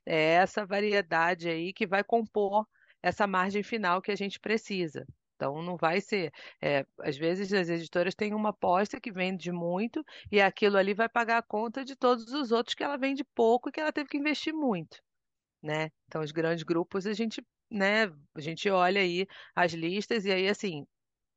é 0.07 0.35
essa 0.35 0.65
variedade 0.65 1.49
aí 1.49 1.73
que 1.73 1.87
vai 1.87 2.03
compor 2.03 2.67
essa 3.03 3.27
margem 3.27 3.63
final 3.63 4.01
que 4.01 4.11
a 4.11 4.17
gente 4.17 4.41
precisa. 4.41 5.07
Então, 5.37 5.61
não 5.63 5.77
vai 5.77 6.01
ser. 6.01 6.33
É, 6.63 6.87
às 7.01 7.17
vezes, 7.17 7.53
as 7.53 7.69
editoras 7.69 8.15
têm 8.15 8.33
uma 8.35 8.51
aposta 8.51 9.01
que 9.01 9.13
vende 9.13 9.53
muito 9.53 10.05
e 10.31 10.41
aquilo 10.41 10.79
ali 10.79 10.95
vai 10.95 11.09
pagar 11.09 11.39
a 11.39 11.43
conta 11.43 11.85
de 11.85 11.97
todos 11.97 12.33
os 12.33 12.51
outros 12.53 12.75
que 12.75 12.85
ela 12.85 12.97
vende 12.97 13.25
pouco 13.35 13.69
e 13.69 13.73
que 13.73 13.81
ela 13.81 13.93
teve 13.93 14.09
que 14.09 14.17
investir 14.17 14.55
muito. 14.55 15.03
Né? 15.63 15.91
Então, 16.07 16.23
os 16.23 16.33
grandes 16.33 16.63
grupos, 16.63 17.07
a 17.07 17.13
gente 17.13 17.43
né, 17.75 18.05
a 18.35 18.41
gente 18.41 18.71
olha 18.71 19.01
aí 19.01 19.27
as 19.55 19.73
listas 19.73 20.25
e 20.25 20.33
aí, 20.33 20.49
assim, 20.49 20.87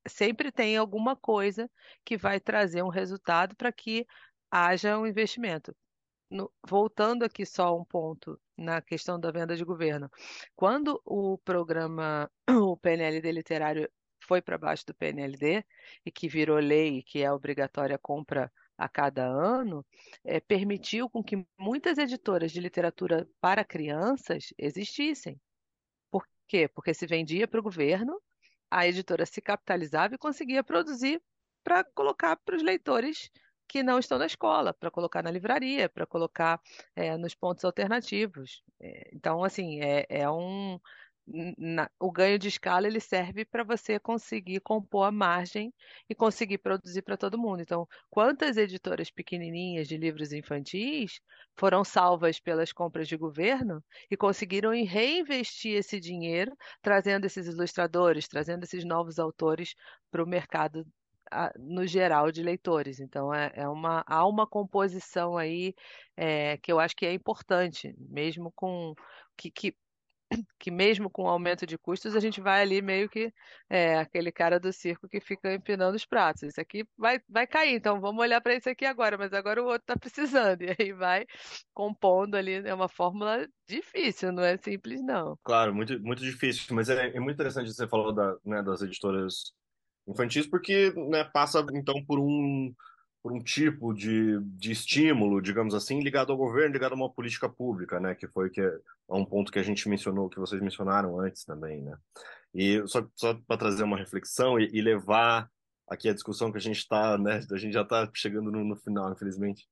sempre 0.08 0.52
tem 0.52 0.78
alguma 0.78 1.16
coisa 1.16 1.70
que 2.06 2.18
vai 2.18 2.40
trazer 2.40 2.84
um 2.84 2.90
resultado 2.90 3.56
para 3.56 3.72
que 3.72 4.06
haja 4.52 4.98
um 5.00 5.08
investimento. 5.08 5.76
No, 6.30 6.52
voltando 6.68 7.24
aqui 7.24 7.46
só 7.46 7.76
um 7.78 7.86
ponto 7.86 8.40
na 8.58 8.82
questão 8.82 9.20
da 9.20 9.32
venda 9.32 9.56
de 9.56 9.64
governo. 9.64 10.10
Quando 10.56 11.02
o 11.06 11.38
programa, 11.40 12.30
o 12.50 12.78
PNLD 12.78 13.32
literário 13.32 13.90
foi 14.22 14.42
para 14.42 14.58
baixo 14.58 14.86
do 14.86 14.94
PNLD 14.96 15.64
e 16.06 16.12
que 16.12 16.28
virou 16.28 16.60
lei, 16.60 17.02
que 17.04 17.24
é 17.24 17.32
obrigatória 17.32 17.96
a 17.96 18.00
compra 18.00 18.52
a 18.78 18.90
cada 18.90 19.26
ano, 19.26 19.86
é, 20.24 20.40
permitiu 20.40 21.10
com 21.10 21.24
que 21.24 21.46
muitas 21.58 21.98
editoras 21.98 22.52
de 22.52 22.60
literatura 22.60 23.28
para 23.42 23.64
crianças 23.66 24.54
existissem 24.58 25.40
quê? 26.48 26.68
Porque 26.68 26.93
se 26.93 27.06
vendia 27.06 27.48
para 27.48 27.60
o 27.60 27.64
governo, 27.64 28.22
a 28.70 28.88
editora 28.88 29.26
se 29.26 29.41
capitalizava 29.41 30.16
e 30.16 30.18
conseguia 30.18 30.64
produzir 30.64 31.22
para 31.64 31.84
colocar 31.84 32.36
para 32.38 32.56
os 32.56 32.64
leitores 32.64 33.30
que 33.68 33.84
não 33.84 34.00
estão 34.00 34.18
na 34.18 34.26
escola, 34.26 34.74
para 34.74 34.89
colocar 34.89 35.22
na 35.22 35.30
livraria, 35.30 35.89
para 35.89 36.06
colocar 36.06 36.60
é, 36.95 37.18
nos 37.18 37.36
pontos 37.36 37.66
alternativos. 37.66 38.64
É, 38.80 39.10
então, 39.14 39.43
assim, 39.43 39.82
é, 39.82 40.06
é 40.10 40.30
um, 40.30 40.80
na, 41.28 41.89
o 41.99 42.11
ganho 42.11 42.39
de 42.39 42.47
escala 42.47 42.88
ele 42.88 42.99
serve 42.99 43.43
para 43.43 43.63
você 43.63 43.99
conseguir 43.99 44.61
compor 44.61 45.05
a 45.07 45.11
margem 45.11 45.73
e 46.09 46.15
conseguir 46.15 46.59
produzir 46.59 47.01
para 47.01 47.17
todo 47.17 47.38
mundo. 47.38 47.61
Então, 47.61 47.88
quantas 48.09 48.55
editoras 48.55 49.11
pequenininhas 49.11 49.88
de 49.88 49.97
livros 49.97 50.32
infantis 50.32 51.19
foram 51.55 51.84
salvas 51.84 52.39
pelas 52.39 52.71
compras 52.71 53.07
de 53.07 53.17
governo 53.17 53.84
e 54.09 54.15
conseguiram 54.15 54.71
reinvestir 54.71 55.75
esse 55.75 55.99
dinheiro, 55.99 56.55
trazendo 56.82 57.25
esses 57.25 57.47
ilustradores, 57.47 58.28
trazendo 58.28 58.63
esses 58.63 58.86
novos 58.86 59.19
autores 59.19 59.75
para 60.09 60.23
o 60.23 60.28
mercado 60.28 60.86
no 61.57 61.86
geral 61.86 62.32
de 62.32 62.41
leitores. 62.41 62.99
Então 62.99 63.34
é, 63.34 63.51
é, 63.53 63.67
uma 63.67 64.03
há 64.07 64.25
uma 64.25 64.47
composição 64.47 65.38
aí 65.38 65.75
é, 66.15 66.57
que 66.57 66.71
eu 66.71 66.80
acho 66.80 66.95
que 66.95 67.05
é 67.05 67.13
importante, 67.13 67.93
mesmo 67.97 68.51
com 68.55 68.93
que, 69.36 69.51
que 69.51 69.75
que 70.60 70.72
mesmo 70.72 71.10
com 71.10 71.24
o 71.24 71.28
aumento 71.28 71.66
de 71.66 71.78
custos, 71.78 72.16
a 72.16 72.20
gente 72.20 72.42
vai 72.42 72.62
ali 72.62 72.82
meio 72.82 73.10
que 73.10 73.32
é, 73.70 73.98
aquele 73.98 74.32
cara 74.32 74.60
do 74.60 74.72
circo 74.72 75.08
que 75.08 75.20
fica 75.20 75.54
empinando 75.54 75.96
os 75.96 76.06
pratos. 76.06 76.44
Isso 76.44 76.60
aqui 76.62 76.86
vai, 76.98 77.20
vai 77.30 77.48
cair, 77.48 77.76
então 77.76 78.00
vamos 78.00 78.22
olhar 78.22 78.42
para 78.42 78.56
isso 78.56 78.70
aqui 78.70 78.86
agora, 78.86 79.18
mas 79.18 79.34
agora 79.34 79.62
o 79.62 79.66
outro 79.66 79.82
está 79.82 79.96
precisando. 80.00 80.64
E 80.64 80.76
aí 80.78 80.94
vai 80.94 81.26
compondo 81.74 82.36
ali, 82.36 82.54
é 82.54 82.74
uma 82.74 82.90
fórmula 82.90 83.48
difícil, 83.68 84.32
não 84.32 84.44
é 84.44 84.58
simples, 84.58 85.02
não. 85.02 85.38
Claro, 85.44 85.74
muito, 85.74 86.00
muito 86.02 86.22
difícil, 86.22 86.76
mas 86.76 86.90
é, 86.90 87.16
é 87.16 87.20
muito 87.20 87.36
interessante 87.36 87.74
você 87.74 87.88
falou 87.88 88.14
da, 88.14 88.36
né, 88.46 88.64
das 88.64 88.82
editoras 88.82 89.52
infantis, 90.08 90.48
porque 90.48 90.94
né, 91.10 91.24
passa 91.26 91.66
então 91.74 92.04
por 92.06 92.20
um 92.20 92.74
por 93.28 93.34
um 93.34 93.43
tipo 93.43 93.93
de, 93.93 94.39
de 94.41 94.71
estímulo, 94.71 95.41
digamos 95.41 95.75
assim, 95.75 95.99
ligado 95.99 96.32
ao 96.32 96.38
governo, 96.38 96.71
ligado 96.71 96.93
a 96.93 96.95
uma 96.95 97.11
política 97.11 97.49
pública, 97.49 97.99
né? 97.99 98.15
Que 98.15 98.25
foi 98.25 98.49
que 98.49 98.61
é 98.61 98.80
um 99.09 99.25
ponto 99.25 99.51
que 99.51 99.59
a 99.59 99.63
gente 99.63 99.89
mencionou, 99.89 100.30
que 100.30 100.39
vocês 100.39 100.61
mencionaram 100.61 101.19
antes 101.19 101.43
também, 101.43 101.82
né? 101.82 101.97
E 102.53 102.82
só, 102.88 103.05
só 103.17 103.34
para 103.45 103.57
trazer 103.57 103.84
uma 103.84 103.97
reflexão 103.97 104.57
e, 104.57 104.69
e, 104.71 104.82
levar 104.82 105.51
aqui 105.89 106.07
a 106.07 106.13
discussão 106.13 106.53
que 106.53 106.57
a 106.57 106.61
gente 106.61 106.78
está, 106.78 107.17
né? 107.17 107.41
A 107.51 107.57
gente 107.57 107.73
já 107.73 107.82
está 107.82 108.09
chegando 108.13 108.49
no, 108.49 108.63
no, 108.63 108.78
final, 108.78 109.11
infelizmente. 109.11 109.67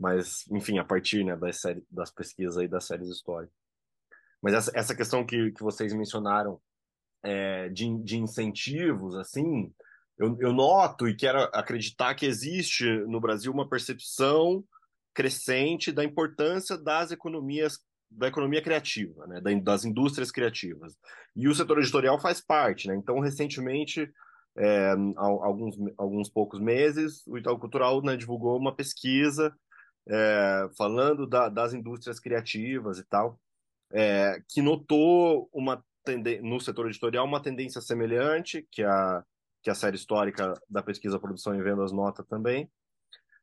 Mas, 0.00 0.46
enfim, 0.50 0.78
a 0.78 0.84
partir 0.84 1.22
né, 1.22 1.36
das, 1.36 1.60
das 1.90 2.10
pesquisas 2.10 2.56
aí 2.56 2.66
das 2.66 2.86
séries 2.86 3.10
históricas. 3.10 3.54
Mas 4.40 4.54
essa, 4.54 4.72
essa 4.74 4.94
questão 4.96 5.22
que, 5.26 5.52
que 5.52 5.62
vocês 5.62 5.92
mencionaram 5.92 6.58
é, 7.22 7.68
de, 7.68 7.94
de 8.02 8.16
incentivos, 8.16 9.14
assim, 9.16 9.70
eu, 10.18 10.36
eu 10.40 10.52
noto 10.52 11.08
e 11.08 11.14
quero 11.14 11.38
acreditar 11.52 12.14
que 12.14 12.26
existe 12.26 12.84
no 13.06 13.20
Brasil 13.20 13.52
uma 13.52 13.68
percepção 13.68 14.64
crescente 15.14 15.92
da 15.92 16.04
importância 16.04 16.76
das 16.76 17.10
economias 17.10 17.78
da 18.08 18.28
economia 18.28 18.62
criativa, 18.62 19.26
né, 19.26 19.40
das 19.60 19.84
indústrias 19.84 20.30
criativas. 20.30 20.96
E 21.34 21.48
o 21.48 21.54
setor 21.54 21.78
editorial 21.78 22.20
faz 22.20 22.40
parte, 22.40 22.86
né? 22.86 22.94
Então, 22.94 23.18
recentemente, 23.18 24.08
é, 24.56 24.94
alguns, 25.16 25.76
alguns 25.98 26.30
poucos 26.30 26.60
meses, 26.60 27.26
o 27.26 27.36
Itaú 27.36 27.58
Cultural 27.58 28.00
né, 28.02 28.16
divulgou 28.16 28.56
uma 28.56 28.74
pesquisa 28.74 29.52
é, 30.08 30.68
falando 30.78 31.26
da, 31.26 31.48
das 31.48 31.74
indústrias 31.74 32.20
criativas 32.20 32.98
e 32.98 33.04
tal, 33.04 33.40
é, 33.92 34.40
que 34.48 34.62
notou 34.62 35.48
uma 35.52 35.84
no 36.40 36.60
setor 36.60 36.86
editorial 36.86 37.26
uma 37.26 37.42
tendência 37.42 37.80
semelhante 37.80 38.64
que 38.70 38.84
a 38.84 39.24
que 39.66 39.70
a 39.70 39.74
série 39.74 39.96
histórica 39.96 40.54
da 40.70 40.80
pesquisa, 40.80 41.18
produção 41.18 41.52
e 41.52 41.60
vendas 41.60 41.90
nota 41.90 42.22
também, 42.22 42.70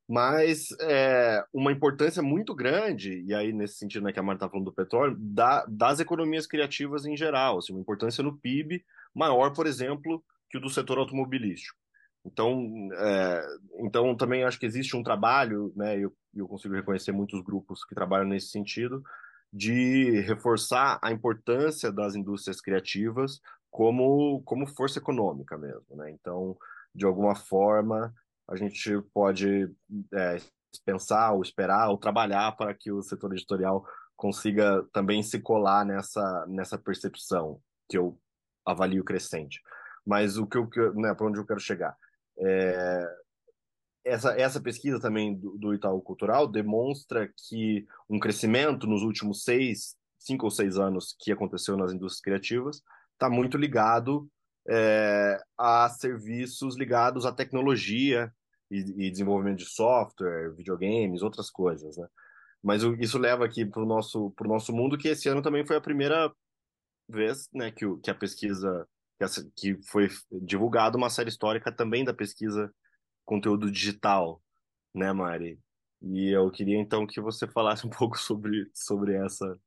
mas 0.07 0.69
é, 0.79 1.43
uma 1.53 1.69
importância 1.69 2.23
muito 2.23 2.55
grande, 2.55 3.21
e 3.27 3.33
aí 3.33 3.51
nesse 3.51 3.75
sentido 3.75 4.05
né, 4.05 4.13
que 4.13 4.21
a 4.21 4.23
Marta 4.23 4.45
está 4.45 4.49
falando 4.49 4.67
do 4.67 4.73
petróleo, 4.73 5.17
da, 5.19 5.65
das 5.65 5.99
economias 5.99 6.47
criativas 6.47 7.05
em 7.05 7.17
geral, 7.17 7.57
assim, 7.57 7.73
uma 7.73 7.81
importância 7.81 8.23
no 8.23 8.37
PIB 8.37 8.85
maior, 9.13 9.51
por 9.51 9.67
exemplo, 9.67 10.23
que 10.49 10.57
o 10.57 10.61
do 10.61 10.69
setor 10.69 10.97
automobilístico. 10.97 11.77
Então, 12.23 12.89
é, 12.93 13.45
então 13.79 14.15
também 14.15 14.45
acho 14.45 14.57
que 14.57 14.65
existe 14.65 14.95
um 14.95 15.03
trabalho, 15.03 15.73
né, 15.75 15.99
eu, 15.99 16.15
eu 16.33 16.47
consigo 16.47 16.73
reconhecer 16.73 17.11
muitos 17.11 17.41
grupos 17.41 17.83
que 17.83 17.93
trabalham 17.93 18.29
nesse 18.29 18.47
sentido, 18.47 19.03
de 19.51 20.21
reforçar 20.21 20.99
a 21.03 21.11
importância 21.11 21.91
das 21.91 22.15
indústrias 22.15 22.61
criativas 22.61 23.41
como, 23.73 24.39
como 24.43 24.67
força 24.67 24.99
econômica 24.99 25.57
mesmo. 25.57 25.95
Né? 25.95 26.11
Então, 26.11 26.55
de 26.93 27.05
alguma 27.05 27.33
forma, 27.33 28.13
a 28.47 28.55
gente 28.55 29.01
pode 29.11 29.67
é, 30.13 30.37
pensar 30.85 31.31
ou 31.31 31.41
esperar 31.41 31.89
ou 31.89 31.97
trabalhar 31.97 32.55
para 32.55 32.71
que 32.75 32.91
o 32.91 33.01
setor 33.01 33.33
editorial 33.33 33.83
consiga 34.15 34.87
também 34.93 35.23
se 35.23 35.39
colar 35.39 35.83
nessa, 35.83 36.45
nessa 36.47 36.77
percepção 36.77 37.59
que 37.89 37.97
eu 37.97 38.15
avalio 38.63 39.03
crescente. 39.03 39.59
Mas 40.05 40.37
o 40.37 40.45
que 40.45 40.57
eu, 40.59 40.69
né, 40.93 41.15
para 41.15 41.25
onde 41.25 41.39
eu 41.39 41.45
quero 41.45 41.59
chegar? 41.59 41.97
É, 42.37 43.15
essa, 44.05 44.39
essa 44.39 44.61
pesquisa 44.61 44.99
também 44.99 45.35
do, 45.35 45.57
do 45.57 45.73
Itaú 45.73 45.99
Cultural 45.99 46.47
demonstra 46.47 47.27
que 47.49 47.87
um 48.07 48.19
crescimento 48.19 48.85
nos 48.85 49.01
últimos 49.01 49.43
seis, 49.43 49.95
cinco 50.19 50.45
ou 50.45 50.51
seis 50.51 50.77
anos 50.77 51.15
que 51.19 51.31
aconteceu 51.31 51.75
nas 51.75 51.91
indústrias 51.91 52.21
criativas 52.21 52.83
está 53.13 53.29
muito 53.29 53.57
ligado 53.57 54.29
é, 54.67 55.39
a 55.57 55.89
serviços 55.89 56.77
ligados 56.77 57.25
à 57.25 57.31
tecnologia 57.31 58.31
e, 58.71 59.07
e, 59.07 59.11
desenvolvimento 59.11 59.59
de 59.59 59.65
software, 59.65 60.53
videogames, 60.55 61.21
outras 61.21 61.49
coisas, 61.49 61.97
né? 61.97 62.07
Mas 62.63 62.81
isso 62.99 63.19
leva 63.19 63.45
aqui 63.45 63.65
para 63.65 63.83
o 63.83 63.85
nosso, 63.85 64.31
pro 64.31 64.47
nosso 64.47 64.71
mundo, 64.73 64.97
que 64.97 65.09
esse 65.09 65.27
ano 65.27 65.41
também 65.41 65.65
foi 65.65 65.75
a 65.75 65.81
primeira 65.81 66.33
vez 67.09 67.49
né, 67.53 67.71
que, 67.71 67.85
o, 67.85 67.97
que 67.97 68.09
a 68.09 68.15
pesquisa, 68.15 68.87
que, 69.17 69.23
essa, 69.25 69.51
que 69.55 69.77
foi 69.89 70.07
divulgada 70.31 70.97
uma 70.97 71.09
série 71.09 71.27
histórica 71.27 71.73
também 71.73 72.05
da 72.05 72.13
pesquisa 72.13 72.73
conteúdo 73.25 73.69
digital, 73.69 74.41
né, 74.95 75.11
Mari? 75.11 75.59
E 76.01 76.29
eu 76.29 76.49
queria 76.51 76.79
então 76.79 77.05
que 77.05 77.19
você 77.19 77.45
falasse 77.47 77.85
um 77.85 77.89
pouco 77.91 78.17
sobre, 78.17 78.69
sobre 78.73 79.13
essa, 79.15 79.59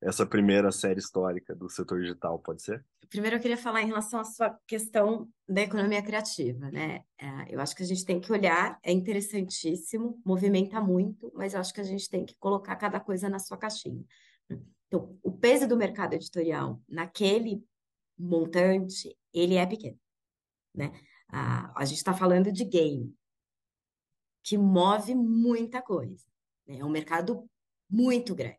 essa 0.00 0.24
primeira 0.24 0.72
série 0.72 0.98
histórica 0.98 1.54
do 1.54 1.68
setor 1.68 2.00
digital, 2.00 2.38
pode 2.38 2.62
ser? 2.62 2.84
Primeiro 3.08 3.36
eu 3.36 3.40
queria 3.40 3.56
falar 3.56 3.82
em 3.82 3.86
relação 3.86 4.20
à 4.20 4.24
sua 4.24 4.58
questão 4.66 5.28
da 5.48 5.62
economia 5.62 6.02
criativa, 6.02 6.70
né? 6.70 7.04
É, 7.20 7.54
eu 7.54 7.60
acho 7.60 7.74
que 7.74 7.82
a 7.82 7.86
gente 7.86 8.04
tem 8.04 8.20
que 8.20 8.32
olhar, 8.32 8.78
é 8.82 8.92
interessantíssimo, 8.92 10.20
movimenta 10.24 10.80
muito, 10.80 11.30
mas 11.34 11.54
eu 11.54 11.60
acho 11.60 11.74
que 11.74 11.80
a 11.80 11.84
gente 11.84 12.08
tem 12.08 12.24
que 12.24 12.34
colocar 12.38 12.76
cada 12.76 13.00
coisa 13.00 13.28
na 13.28 13.38
sua 13.38 13.58
caixinha. 13.58 14.04
Então, 14.86 15.18
o 15.22 15.32
peso 15.32 15.68
do 15.68 15.76
mercado 15.76 16.14
editorial 16.14 16.80
naquele 16.88 17.62
montante, 18.18 19.16
ele 19.32 19.56
é 19.56 19.66
pequeno, 19.66 19.98
né? 20.74 20.92
Ah, 21.28 21.72
a 21.76 21.84
gente 21.84 21.98
está 21.98 22.14
falando 22.14 22.50
de 22.50 22.64
game, 22.64 23.14
que 24.42 24.56
move 24.56 25.14
muita 25.14 25.82
coisa. 25.82 26.26
Né? 26.66 26.78
É 26.78 26.84
um 26.84 26.90
mercado 26.90 27.48
muito 27.88 28.34
grande. 28.34 28.58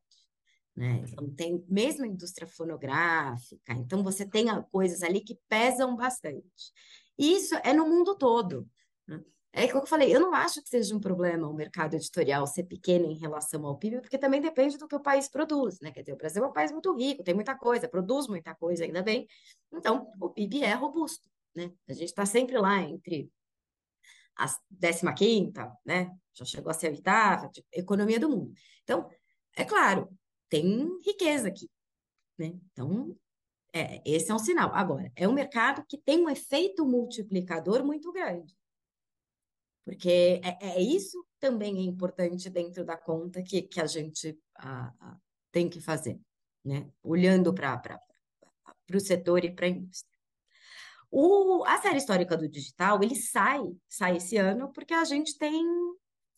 Né? 0.76 1.03
Então, 1.07 1.30
tem 1.32 1.63
mesmo 1.67 2.05
a 2.05 2.07
indústria 2.07 2.47
fonográfica, 2.47 3.74
então 3.74 4.03
você 4.03 4.26
tem 4.26 4.45
coisas 4.72 5.03
ali 5.03 5.22
que 5.22 5.38
pesam 5.49 5.95
bastante. 5.95 6.72
Isso 7.17 7.55
é 7.63 7.74
no 7.74 7.88
mundo 7.88 8.15
todo. 8.17 8.67
Né? 9.07 9.22
É 9.53 9.67
como 9.67 9.84
eu 9.84 9.88
falei, 9.88 10.15
eu 10.15 10.19
não 10.19 10.34
acho 10.34 10.61
que 10.61 10.69
seja 10.69 10.95
um 10.95 10.99
problema 10.99 11.47
o 11.47 11.53
mercado 11.53 11.95
editorial 11.95 12.47
ser 12.47 12.63
pequeno 12.63 13.05
em 13.05 13.17
relação 13.17 13.65
ao 13.65 13.78
PIB, 13.78 13.99
porque 13.99 14.17
também 14.17 14.39
depende 14.41 14.78
do 14.78 14.88
que 14.88 14.95
o 14.95 14.99
país 14.99 15.28
produz, 15.28 15.80
né? 15.82 15.91
Quer 15.91 16.01
dizer, 16.01 16.13
o 16.13 16.17
Brasil 16.17 16.43
é 16.43 16.47
um 16.47 16.53
país 16.53 16.72
muito 16.72 16.95
rico, 16.95 17.24
tem 17.24 17.34
muita 17.34 17.55
coisa, 17.55 17.88
produz 17.88 18.28
muita 18.28 18.55
coisa, 18.55 18.86
ainda 18.86 19.03
bem. 19.03 19.28
Então, 19.74 20.09
o 20.22 20.30
PIB 20.30 20.63
é 20.63 20.74
robusto, 20.74 21.30
né? 21.53 21.69
A 21.89 21.93
gente 21.93 22.05
está 22.05 22.26
sempre 22.26 22.57
lá 22.57 22.82
entre 22.82 23.30
a 24.38 24.47
15 24.47 25.13
quinta, 25.15 25.72
né? 25.86 26.09
Já 26.34 26.45
chegou 26.45 26.72
a 26.72 26.74
ser 26.74 26.88
a 26.88 26.91
oitava, 26.91 27.49
tipo, 27.49 27.67
economia 27.74 28.19
do 28.19 28.30
mundo. 28.30 28.53
Então, 28.84 29.09
é 29.55 29.65
claro, 29.65 30.09
tem 30.52 30.99
riqueza 31.02 31.47
aqui, 31.47 31.70
né? 32.38 32.60
Então, 32.72 33.18
é, 33.74 34.02
esse 34.06 34.30
é 34.30 34.36
um 34.36 34.39
sinal. 34.39 34.70
Agora, 34.76 35.10
é 35.16 35.26
um 35.26 35.34
mercado 35.34 35.84
que 35.88 35.97
tem 35.97 36.20
um 36.20 36.30
efeito 36.30 36.86
multiplicador 36.86 37.86
muito 37.86 38.12
grande. 38.12 38.54
Porque 39.86 40.41
é, 40.43 40.58
é 40.74 40.82
isso 40.82 41.26
também 41.39 41.78
é 41.78 41.82
importante 41.82 42.49
dentro 42.49 42.86
da 42.86 42.97
conta 42.97 43.41
que, 43.41 43.62
que 43.62 43.80
a 43.80 43.86
gente 43.88 44.38
a, 44.56 44.93
a, 44.99 45.18
tem 45.54 45.70
que 45.70 45.80
fazer, 45.80 46.20
né? 46.66 46.91
Olhando 47.02 47.54
para 47.54 47.99
o 48.93 48.99
setor 48.99 49.45
e 49.45 49.56
para 49.56 49.68
a 49.68 49.70
indústria. 49.70 50.20
O, 51.10 51.64
a 51.66 51.82
série 51.82 51.97
histórica 51.97 52.36
do 52.36 52.47
digital, 52.47 53.02
ele 53.02 53.16
sai, 53.16 53.62
sai 53.88 54.18
esse 54.18 54.36
ano, 54.36 54.72
porque 54.74 54.93
a 54.93 55.06
gente 55.06 55.38
tem 55.38 55.66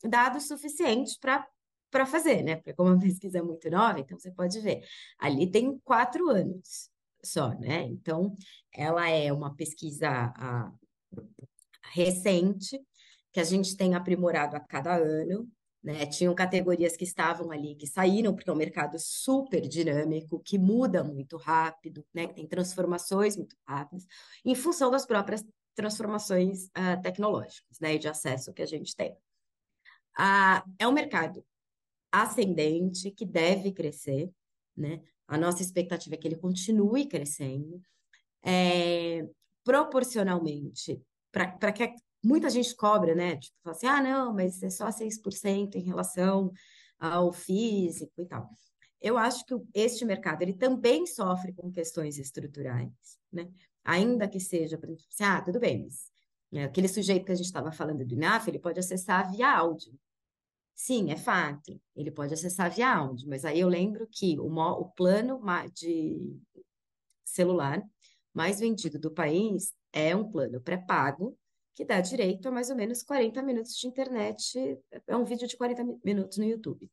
dados 0.03 0.47
suficientes 0.47 1.17
para 1.17 1.47
para 1.93 2.07
fazer, 2.07 2.41
né? 2.41 2.55
Porque 2.55 2.73
como 2.73 2.89
a 2.89 2.99
pesquisa 2.99 3.37
é 3.37 3.41
muito 3.41 3.69
nova, 3.69 3.99
então 3.99 4.17
você 4.17 4.31
pode 4.31 4.59
ver. 4.59 4.83
Ali 5.19 5.49
tem 5.49 5.77
quatro 5.85 6.27
anos 6.27 6.89
só, 7.23 7.49
né? 7.59 7.83
Então, 7.83 8.35
ela 8.73 9.07
é 9.07 9.31
uma 9.31 9.55
pesquisa 9.55 10.09
a, 10.09 10.73
recente, 11.93 12.81
que 13.31 13.39
a 13.39 13.43
gente 13.43 13.77
tem 13.77 13.93
aprimorado 13.93 14.55
a 14.55 14.59
cada 14.59 14.95
ano, 14.95 15.47
né? 15.83 16.07
Tinham 16.07 16.33
categorias 16.33 16.97
que 16.97 17.03
estavam 17.03 17.51
ali, 17.51 17.75
que 17.75 17.85
saíram, 17.85 18.33
porque 18.33 18.49
é 18.49 18.53
um 18.53 18.57
mercado 18.57 18.97
super 18.97 19.61
dinâmico, 19.61 20.41
que 20.43 20.57
muda 20.57 21.03
muito 21.03 21.37
rápido, 21.37 22.03
né? 22.11 22.25
Que 22.25 22.33
tem 22.33 22.47
transformações 22.47 23.37
muito 23.37 23.55
rápidas, 23.67 24.07
em 24.43 24.55
função 24.55 24.89
das 24.89 25.05
próprias 25.05 25.45
transformações 25.75 26.65
uh, 26.69 26.99
tecnológicas, 27.03 27.79
né? 27.79 27.93
E 27.93 27.99
de 27.99 28.07
acesso 28.07 28.51
que 28.51 28.63
a 28.63 28.65
gente 28.65 28.95
tem. 28.95 29.11
Uh, 30.17 30.61
é 30.79 30.87
um 30.87 30.91
mercado 30.91 31.45
ascendente 32.13 33.09
que 33.09 33.25
deve 33.25 33.71
crescer, 33.71 34.31
né? 34.77 35.01
A 35.27 35.35
nossa 35.35 35.63
expectativa 35.63 36.13
é 36.13 36.17
que 36.17 36.27
ele 36.27 36.37
continue 36.37 37.07
crescendo, 37.07 37.81
é, 38.43 39.27
proporcionalmente, 39.63 41.01
para 41.31 41.71
que 41.71 41.95
muita 42.23 42.51
gente 42.51 42.75
cobra, 42.75 43.15
né? 43.15 43.37
Tipo, 43.37 43.55
fala 43.63 43.75
assim, 43.75 43.87
ah, 43.87 44.01
não, 44.01 44.33
mas 44.33 44.61
é 44.61 44.69
só 44.69 44.91
6% 44.91 45.75
em 45.75 45.81
relação 45.81 46.51
ao 46.99 47.33
físico 47.33 48.21
e 48.21 48.25
tal. 48.25 48.47
Eu 49.01 49.17
acho 49.17 49.43
que 49.45 49.55
este 49.73 50.05
mercado 50.05 50.43
ele 50.43 50.53
também 50.53 51.07
sofre 51.07 51.51
com 51.51 51.71
questões 51.71 52.19
estruturais, 52.19 53.17
né? 53.31 53.49
Ainda 53.83 54.27
que 54.27 54.39
seja, 54.39 54.77
por 54.77 54.87
exemplo, 54.87 55.05
assim, 55.11 55.23
ah, 55.23 55.41
tudo 55.41 55.59
bem, 55.59 55.81
mas 55.83 56.11
né, 56.51 56.65
aquele 56.65 56.87
sujeito 56.87 57.25
que 57.25 57.31
a 57.31 57.35
gente 57.35 57.47
estava 57.47 57.71
falando 57.71 58.05
do 58.05 58.13
INAF, 58.13 58.47
ele 58.47 58.59
pode 58.59 58.79
acessar 58.79 59.31
via 59.31 59.51
áudio. 59.51 59.91
Sim, 60.83 61.11
é 61.11 61.15
fato, 61.15 61.81
ele 61.95 62.11
pode 62.11 62.33
acessar 62.33 62.69
via 62.69 62.93
áudio, 62.93 63.25
mas 63.29 63.45
aí 63.45 63.57
eu 63.61 63.69
lembro 63.69 64.05
que 64.11 64.37
o, 64.37 64.47
o 64.53 64.89
plano 64.91 65.41
de 65.73 66.37
celular 67.23 67.81
mais 68.33 68.59
vendido 68.59 68.99
do 68.99 69.09
país 69.09 69.73
é 69.93 70.13
um 70.13 70.29
plano 70.29 70.59
pré-pago, 70.59 71.39
que 71.73 71.85
dá 71.85 72.01
direito 72.01 72.49
a 72.49 72.51
mais 72.51 72.69
ou 72.69 72.75
menos 72.75 73.01
40 73.01 73.41
minutos 73.41 73.77
de 73.77 73.87
internet, 73.87 74.77
é 75.07 75.15
um 75.15 75.23
vídeo 75.23 75.47
de 75.47 75.55
40 75.55 75.85
minutos 76.03 76.37
no 76.37 76.43
YouTube. 76.43 76.91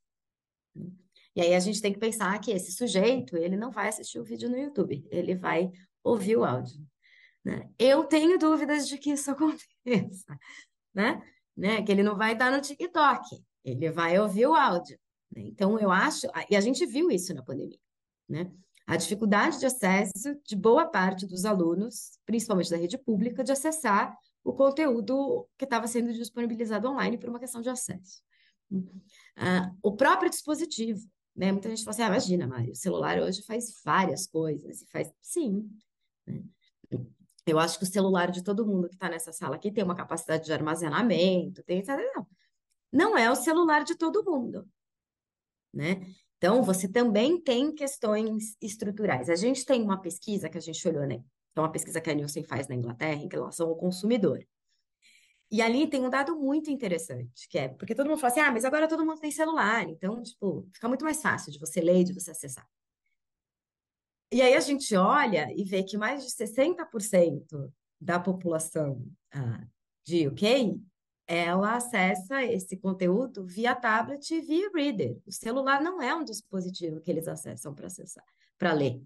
E 1.35 1.41
aí 1.41 1.53
a 1.53 1.59
gente 1.59 1.83
tem 1.83 1.93
que 1.93 1.99
pensar 1.99 2.41
que 2.41 2.53
esse 2.53 2.71
sujeito, 2.71 3.37
ele 3.37 3.57
não 3.57 3.73
vai 3.73 3.89
assistir 3.89 4.21
o 4.21 4.25
vídeo 4.25 4.49
no 4.49 4.57
YouTube, 4.57 5.05
ele 5.11 5.35
vai 5.35 5.69
ouvir 6.05 6.37
o 6.37 6.45
áudio. 6.45 6.81
Né? 7.45 7.69
Eu 7.77 8.05
tenho 8.05 8.39
dúvidas 8.39 8.87
de 8.87 8.97
que 8.99 9.11
isso 9.11 9.33
aconteça, 9.35 10.39
né? 10.95 11.21
né? 11.57 11.83
Que 11.83 11.91
ele 11.91 12.05
não 12.05 12.17
vai 12.17 12.35
estar 12.35 12.53
no 12.53 12.61
TikTok, 12.61 13.50
ele 13.65 13.91
vai 13.91 14.19
ouvir 14.19 14.47
o 14.47 14.55
áudio. 14.55 14.99
Né? 15.35 15.43
Então, 15.43 15.79
eu 15.79 15.91
acho, 15.91 16.27
e 16.49 16.57
a 16.57 16.61
gente 16.61 16.85
viu 16.87 17.11
isso 17.11 17.35
na 17.35 17.43
pandemia, 17.43 17.79
né? 18.29 18.51
A 18.87 18.97
dificuldade 18.97 19.61
de 19.61 19.67
acesso 19.67 20.37
de 20.45 20.57
boa 20.57 20.85
parte 20.85 21.25
dos 21.25 21.45
alunos, 21.45 22.19
principalmente 22.27 22.71
da 22.71 22.77
rede 22.77 22.99
pública, 22.99 23.45
de 23.45 23.53
acessar 23.53 24.17
o 24.43 24.53
conteúdo 24.53 25.49
que 25.57 25.65
estava 25.65 25.87
sendo 25.87 26.13
disponibilizado 26.13 26.89
online 26.89 27.17
por 27.17 27.29
uma 27.29 27.39
questão 27.39 27.61
de 27.61 27.69
acesso. 27.69 28.21
Uh, 28.73 29.77
o 29.83 29.95
próprio 29.95 30.29
dispositivo, 30.29 31.01
né? 31.37 31.53
Muita 31.53 31.69
gente 31.69 31.85
fala 31.85 31.95
assim, 31.95 32.03
ah, 32.03 32.07
imagina, 32.07 32.47
Mário, 32.47 32.73
o 32.73 32.77
celular 32.77 33.19
hoje 33.21 33.43
faz 33.43 33.81
várias 33.85 34.27
coisas, 34.27 34.83
e 34.83 34.87
faz, 34.91 35.13
sim. 35.21 35.71
Né? 36.27 36.43
Eu 37.47 37.59
acho 37.59 37.79
que 37.79 37.85
o 37.85 37.91
celular 37.91 38.31
de 38.31 38.43
todo 38.43 38.67
mundo 38.67 38.89
que 38.89 38.95
está 38.95 39.09
nessa 39.09 39.33
sala 39.33 39.57
aqui 39.57 39.71
tem 39.73 39.85
uma 39.85 39.95
capacidade 39.95 40.45
de 40.45 40.53
armazenamento, 40.53 41.63
tem, 41.63 41.83
não. 42.15 42.27
Não 42.93 43.17
é 43.17 43.31
o 43.31 43.37
celular 43.37 43.85
de 43.85 43.95
todo 43.97 44.25
mundo, 44.25 44.69
né? 45.73 46.01
Então, 46.37 46.63
você 46.63 46.89
também 46.89 47.41
tem 47.41 47.75
questões 47.75 48.57
estruturais. 48.63 49.29
A 49.29 49.37
gente 49.37 49.65
tem 49.65 49.83
uma 49.83 50.01
pesquisa 50.01 50.49
que 50.49 50.57
a 50.57 50.61
gente 50.61 50.89
olhou, 50.89 51.07
né? 51.07 51.23
É 51.55 51.61
uma 51.61 51.71
pesquisa 51.71 52.01
que 52.01 52.11
a 52.11 52.15
Nielsen 52.15 52.45
faz 52.45 52.67
na 52.67 52.75
Inglaterra 52.75 53.23
em 53.23 53.29
relação 53.29 53.69
ao 53.69 53.77
consumidor. 53.77 54.43
E 55.51 55.61
ali 55.61 55.89
tem 55.89 56.05
um 56.05 56.11
dado 56.11 56.37
muito 56.37 56.71
interessante, 56.71 57.49
que 57.49 57.59
é 57.59 57.69
porque 57.69 57.95
todo 57.95 58.09
mundo 58.09 58.19
fala 58.19 58.33
assim: 58.33 58.41
ah, 58.41 58.53
mas 58.53 58.65
agora 58.65 58.89
todo 58.89 59.05
mundo 59.05 59.21
tem 59.21 59.31
celular, 59.31 59.89
então, 59.89 60.23
tipo, 60.23 60.69
fica 60.73 60.89
muito 60.89 61.05
mais 61.05 61.21
fácil 61.21 61.51
de 61.53 61.59
você 61.59 61.81
ler 61.81 62.01
e 62.01 62.05
de 62.05 62.15
você 62.15 62.31
acessar. 62.31 62.67
E 64.33 64.41
aí 64.41 64.55
a 64.55 64.61
gente 64.61 64.95
olha 64.95 65.53
e 65.57 65.65
vê 65.65 65.83
que 65.83 65.99
mais 65.99 66.25
de 66.25 66.31
60% 66.31 67.73
da 68.01 68.21
população 68.21 69.05
ah, 69.33 69.67
de 70.07 70.29
UK 70.29 70.81
ela 71.33 71.77
acessa 71.77 72.43
esse 72.43 72.77
conteúdo 72.77 73.47
via 73.47 73.73
tablet 73.73 74.35
e 74.35 74.41
via 74.41 74.69
reader. 74.75 75.17
O 75.25 75.31
celular 75.31 75.81
não 75.81 76.03
é 76.03 76.13
um 76.13 76.25
dispositivo 76.25 77.01
que 77.01 77.09
eles 77.09 77.29
acessam 77.29 77.73
para 77.73 77.87
acessar, 77.87 78.25
para 78.59 78.73
ler. 78.73 79.01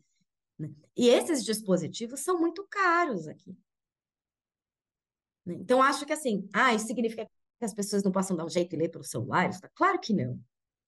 Né? 0.58 0.72
E 0.96 1.10
esses 1.10 1.44
dispositivos 1.44 2.20
são 2.20 2.40
muito 2.40 2.66
caros 2.70 3.28
aqui. 3.28 3.54
Então, 5.46 5.82
acho 5.82 6.06
que 6.06 6.14
assim, 6.14 6.48
ah, 6.54 6.72
isso 6.72 6.86
significa 6.86 7.26
que 7.58 7.64
as 7.64 7.74
pessoas 7.74 8.02
não 8.02 8.10
possam 8.10 8.34
dar 8.34 8.46
um 8.46 8.48
jeito 8.48 8.74
e 8.74 8.78
ler 8.78 8.88
pelo 8.88 9.04
celular? 9.04 9.50
Claro 9.74 10.00
que 10.00 10.14
não. 10.14 10.40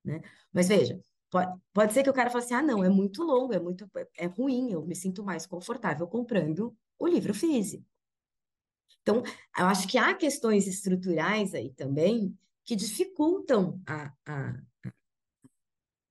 Né? 0.02 0.22
Mas 0.50 0.68
veja, 0.68 0.98
pode, 1.30 1.60
pode 1.74 1.92
ser 1.92 2.02
que 2.02 2.08
o 2.08 2.14
cara 2.14 2.30
fale 2.30 2.44
assim: 2.44 2.54
ah, 2.54 2.62
não, 2.62 2.82
é 2.82 2.88
muito 2.88 3.22
longo, 3.22 3.52
é 3.52 3.60
muito 3.60 3.86
é 4.16 4.24
ruim, 4.24 4.72
eu 4.72 4.86
me 4.86 4.96
sinto 4.96 5.22
mais 5.22 5.46
confortável 5.46 6.08
comprando 6.08 6.74
o 6.98 7.06
livro 7.06 7.34
físico. 7.34 7.84
Então, 9.06 9.22
eu 9.56 9.66
acho 9.66 9.86
que 9.86 9.96
há 9.96 10.12
questões 10.14 10.66
estruturais 10.66 11.54
aí 11.54 11.70
também 11.70 12.36
que 12.64 12.74
dificultam 12.74 13.80
a, 13.86 14.12
a, 14.26 14.54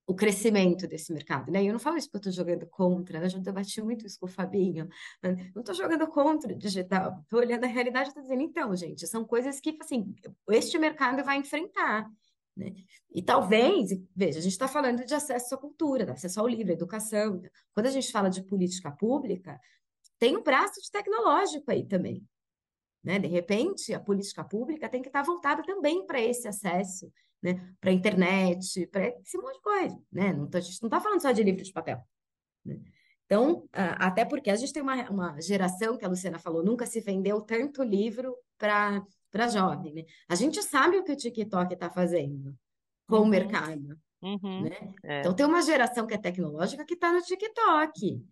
o 0.08 0.16
crescimento 0.16 0.88
desse 0.88 1.12
mercado, 1.12 1.52
né? 1.52 1.62
E 1.62 1.68
eu 1.68 1.74
não 1.74 1.80
falo 1.80 1.98
isso 1.98 2.10
porque 2.10 2.30
eu 2.30 2.32
estou 2.32 2.46
jogando 2.46 2.66
contra, 2.68 3.20
né? 3.20 3.26
Eu 3.26 3.30
já 3.32 3.40
debati 3.40 3.82
muito 3.82 4.08
isso 4.08 4.18
com 4.18 4.28
o 4.28 4.30
Fabinho. 4.30 4.88
Né? 5.22 5.52
Não 5.54 5.60
estou 5.60 5.76
jogando 5.76 6.08
contra 6.08 6.54
o 6.54 6.58
digital, 6.58 7.20
estou 7.22 7.40
olhando 7.40 7.66
a 7.66 7.68
realidade 7.68 8.08
e 8.08 8.10
estou 8.12 8.24
dizendo, 8.24 8.44
então, 8.44 8.74
gente, 8.78 9.06
são 9.08 9.26
coisas 9.26 9.60
que, 9.60 9.78
assim, 9.82 10.16
este 10.52 10.80
mercado 10.80 11.22
vai 11.22 11.38
enfrentar. 11.38 12.10
Né? 12.56 12.72
E 13.14 13.22
talvez, 13.22 13.90
veja, 14.16 14.40
a 14.40 14.42
gente 14.42 14.54
está 14.54 14.70
falando 14.70 15.04
de 15.04 15.14
acesso 15.14 15.54
à 15.54 15.58
cultura, 15.58 16.06
de 16.06 16.12
acesso 16.12 16.40
ao 16.40 16.48
livro, 16.48 16.72
à 16.72 16.76
educação. 16.76 17.42
Quando 17.74 17.88
a 17.88 17.92
gente 17.92 18.10
fala 18.10 18.30
de 18.30 18.42
política 18.42 18.90
pública, 18.90 19.60
tem 20.18 20.38
um 20.38 20.44
braço 20.44 20.82
de 20.82 20.90
tecnológico 20.90 21.70
aí 21.70 21.86
também. 21.86 22.26
Né? 23.06 23.20
De 23.20 23.28
repente, 23.28 23.94
a 23.94 24.00
política 24.00 24.44
pública 24.44 24.90
tem 24.90 25.02
que 25.02 25.10
estar 25.10 25.24
voltada 25.24 25.62
também 25.64 26.06
para 26.06 26.20
esse 26.20 26.48
acesso 26.48 27.10
né? 27.46 27.76
Para 27.80 27.92
a 27.92 27.94
internet, 27.94 28.88
para 28.88 29.08
esse 29.08 29.38
monte 29.38 29.56
de 29.56 29.62
coisa, 29.62 30.02
né? 30.12 30.34
Não 30.34 30.50
tá, 30.50 30.58
a 30.58 30.62
gente 30.62 30.82
não 30.82 30.88
está 30.88 31.00
falando 31.00 31.22
só 31.22 31.32
de 31.32 31.44
livro 31.44 31.64
de 31.64 31.72
papel. 31.72 32.02
Né? 32.66 32.80
Então, 33.26 33.68
até 33.72 34.26
porque 34.26 34.50
a 34.50 34.56
gente 34.56 34.74
tem 34.74 34.82
uma, 34.82 35.10
uma 35.10 35.42
geração 35.42 35.98
que 35.98 36.06
a 36.06 36.08
Luciana 36.08 36.40
falou, 36.40 36.64
nunca 36.64 36.86
se 36.86 37.00
vendeu 37.02 37.42
tanto 37.42 37.84
livro 37.84 38.36
para 38.58 39.04
para 39.32 39.50
jovem, 39.50 39.94
né? 39.94 40.04
A 40.30 40.36
gente 40.36 40.64
sabe 40.64 40.98
o 40.98 41.04
que 41.04 41.12
o 41.12 41.16
TikTok 41.16 41.74
está 41.74 41.90
fazendo 41.90 42.56
com 43.06 43.18
uhum. 43.18 43.24
o 43.24 43.28
mercado, 43.28 44.00
uhum. 44.22 44.62
né? 44.62 44.94
É. 45.04 45.20
Então 45.20 45.34
tem 45.34 45.46
uma 45.46 45.62
geração 45.62 46.08
que 46.08 46.14
é 46.14 46.18
tecnológica 46.18 46.86
que 46.86 46.94
está 46.94 47.12
no 47.12 47.22
TikTok. 47.22 48.24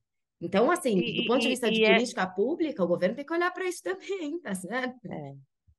Então, 0.43 0.69
assim, 0.69 0.97
e, 0.97 1.21
do 1.21 1.27
ponto 1.27 1.41
de 1.41 1.47
vista 1.47 1.67
e, 1.69 1.71
de 1.71 1.81
e 1.81 1.85
é 1.85 1.93
política 1.93 2.23
é... 2.23 2.27
pública, 2.27 2.83
o 2.83 2.87
governo 2.87 3.15
tem 3.15 3.25
que 3.25 3.33
olhar 3.33 3.51
para 3.51 3.65
isso 3.65 3.81
também, 3.81 4.39
tá 4.41 4.53
certo? 4.53 4.99
É, 5.09 5.35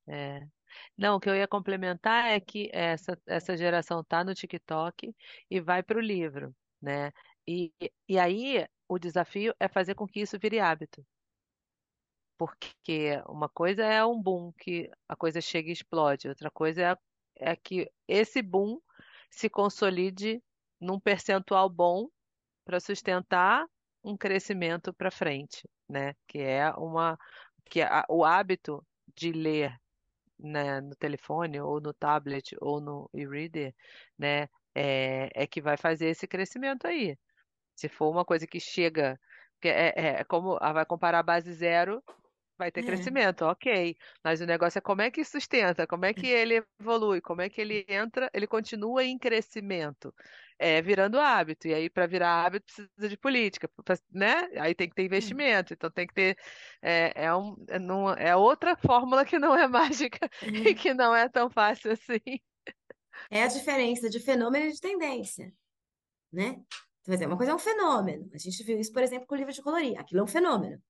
é. 0.09 0.49
Não, 0.97 1.17
o 1.17 1.21
que 1.21 1.29
eu 1.29 1.37
ia 1.37 1.47
complementar 1.47 2.31
é 2.31 2.41
que 2.41 2.71
essa, 2.73 3.17
essa 3.27 3.57
geração 3.57 4.01
está 4.01 4.25
no 4.25 4.35
TikTok 4.35 5.15
e 5.51 5.61
vai 5.61 5.83
para 5.83 5.99
o 5.99 6.01
livro, 6.01 6.55
né? 6.81 7.13
E, 7.47 7.73
e 8.09 8.19
aí 8.19 8.67
o 8.89 8.99
desafio 8.99 9.55
é 9.61 9.69
fazer 9.69 9.95
com 9.95 10.07
que 10.07 10.21
isso 10.21 10.39
vire 10.39 10.59
hábito. 10.59 11.05
Porque 12.39 13.23
uma 13.29 13.49
coisa 13.49 13.85
é 13.85 14.05
um 14.05 14.21
boom, 14.21 14.51
que 14.53 14.91
a 15.09 15.15
coisa 15.15 15.41
chega 15.41 15.69
e 15.69 15.73
explode, 15.73 16.29
outra 16.29 16.51
coisa 16.51 16.83
é, 16.83 17.53
é 17.53 17.57
que 17.57 17.89
esse 18.09 18.41
boom 18.41 18.81
se 19.31 19.51
consolide 19.51 20.43
num 20.81 20.99
percentual 20.99 21.69
bom 21.69 22.09
para 22.65 22.81
sustentar 22.81 23.67
um 24.05 24.17
crescimento 24.17 24.93
para 24.93 25.11
frente, 25.11 25.69
né? 25.89 26.15
Que 26.29 26.39
é 26.41 26.71
uma 26.73 27.19
que 27.65 27.81
a, 27.83 28.05
o 28.09 28.25
hábito 28.25 28.85
de 29.17 29.33
ler 29.33 29.75
né, 30.39 30.81
no 30.81 30.95
telefone 30.97 31.61
ou 31.61 31.81
no 31.81 31.93
tablet 31.95 32.55
ou 32.61 32.81
no 32.81 33.09
e-reader, 33.15 33.75
né, 34.19 34.49
é, 34.75 35.31
é 35.35 35.47
que 35.47 35.63
vai 35.63 35.77
fazer 35.77 36.09
esse 36.09 36.27
crescimento 36.27 36.87
aí. 36.87 37.17
Se 37.75 37.89
for 37.89 38.11
uma 38.11 38.25
coisa 38.25 38.47
que 38.47 38.61
chega, 38.61 39.19
que 39.61 39.69
é, 39.69 39.93
é, 39.97 40.07
é 40.21 40.25
como 40.25 40.59
ah, 40.61 40.73
vai 40.73 40.85
comparar 40.85 41.21
a 41.21 41.23
base 41.23 41.53
zero 41.53 42.03
vai 42.59 42.71
ter 42.71 42.81
é. 42.81 42.83
crescimento, 42.85 43.45
ok. 43.45 43.97
Mas 44.23 44.41
o 44.41 44.47
negócio 44.47 44.79
é 44.79 44.81
como 44.81 45.03
é 45.03 45.11
que 45.11 45.25
sustenta, 45.25 45.87
como 45.87 46.05
é 46.05 46.15
que 46.15 46.27
ele 46.27 46.65
evolui, 46.81 47.21
como 47.21 47.43
é 47.43 47.49
que 47.49 47.61
ele 47.61 47.85
entra, 47.89 48.31
ele 48.33 48.47
continua 48.47 49.05
em 49.05 49.19
crescimento, 49.19 50.15
é, 50.59 50.81
virando 50.81 51.19
hábito. 51.19 51.69
E 51.69 51.75
aí, 51.75 51.91
para 51.91 52.07
virar 52.07 52.45
hábito, 52.45 52.67
precisa 52.67 53.09
de 53.09 53.17
política, 53.17 53.69
né? 54.11 54.49
Aí 54.59 54.75
tem 54.75 54.89
que 54.89 54.95
ter 54.95 55.05
investimento, 55.05 55.73
então 55.73 55.91
tem 55.91 56.07
que 56.07 56.15
ter. 56.15 56.37
É, 56.83 57.25
é, 57.25 57.35
um, 57.35 57.57
é, 57.69 57.79
não, 57.79 58.11
é 58.11 58.35
outra 58.37 58.77
fórmula 58.77 59.25
que 59.25 59.39
não 59.39 59.57
é 59.57 59.67
mágica 59.69 60.29
e 60.43 60.75
que 60.75 60.95
não 60.95 61.15
é 61.15 61.29
tão 61.29 61.51
fácil 61.51 61.93
assim. 61.93 62.41
É 63.31 63.43
a 63.43 63.49
diferença 63.49 64.09
de 64.09 64.21
fenômeno 64.21 64.67
e 64.67 64.73
de 64.73 64.81
tendência, 64.81 65.53
né? 66.33 66.57
Quer 67.05 67.13
dizer, 67.13 67.27
uma 67.27 67.37
coisa 67.37 67.53
é 67.53 67.55
um 67.55 67.59
fenômeno. 67.59 68.31
A 68.33 68.39
gente 68.39 68.63
viu 68.65 68.79
isso, 68.79 68.93
por 68.93 69.03
exemplo, 69.03 69.27
com 69.27 69.35
o 69.35 69.39
livro 69.39 69.53
de 69.53 69.61
colorir. 69.61 69.99
Aquilo 69.99 70.21
é 70.21 70.25
um 70.25 70.27
fenômeno. 70.27 70.83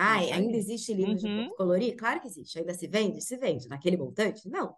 Ah, 0.00 0.18
ainda 0.18 0.56
existe 0.56 0.94
livro 0.94 1.10
uhum. 1.10 1.48
de 1.48 1.56
colorir? 1.56 1.96
Claro 1.96 2.20
que 2.20 2.28
existe. 2.28 2.56
Ainda 2.56 2.72
se 2.72 2.86
vende? 2.86 3.20
Se 3.20 3.36
vende. 3.36 3.68
Naquele 3.68 3.96
montante? 3.96 4.48
Não. 4.48 4.76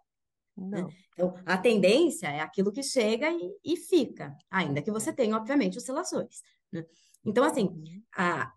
Né? 0.57 0.81
Não. 0.81 0.89
Então, 1.13 1.35
a 1.45 1.59
tendência 1.59 2.27
é 2.27 2.39
aquilo 2.39 2.71
que 2.71 2.81
chega 2.81 3.29
e, 3.29 3.55
e 3.63 3.77
fica, 3.77 4.35
ainda 4.49 4.81
que 4.81 4.89
você 4.89 5.13
tenha, 5.13 5.37
obviamente, 5.37 5.77
oscilações. 5.77 6.41
Né? 6.71 6.83
Então, 7.23 7.43
assim, 7.43 7.65
uhum. 7.65 8.03
a, 8.17 8.51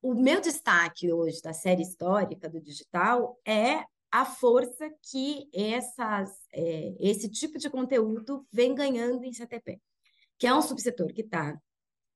o 0.00 0.14
meu 0.14 0.40
destaque 0.40 1.12
hoje 1.12 1.42
da 1.42 1.52
série 1.52 1.82
histórica 1.82 2.48
do 2.48 2.60
digital 2.60 3.36
é 3.44 3.84
a 4.08 4.24
força 4.24 4.88
que 5.10 5.50
essas, 5.52 6.30
é, 6.52 6.94
esse 7.00 7.28
tipo 7.28 7.58
de 7.58 7.68
conteúdo 7.68 8.46
vem 8.52 8.72
ganhando 8.72 9.24
em 9.24 9.32
CTP, 9.32 9.80
que 10.38 10.46
é 10.46 10.54
um 10.54 10.62
subsetor 10.62 11.12
que 11.12 11.22
está 11.22 11.60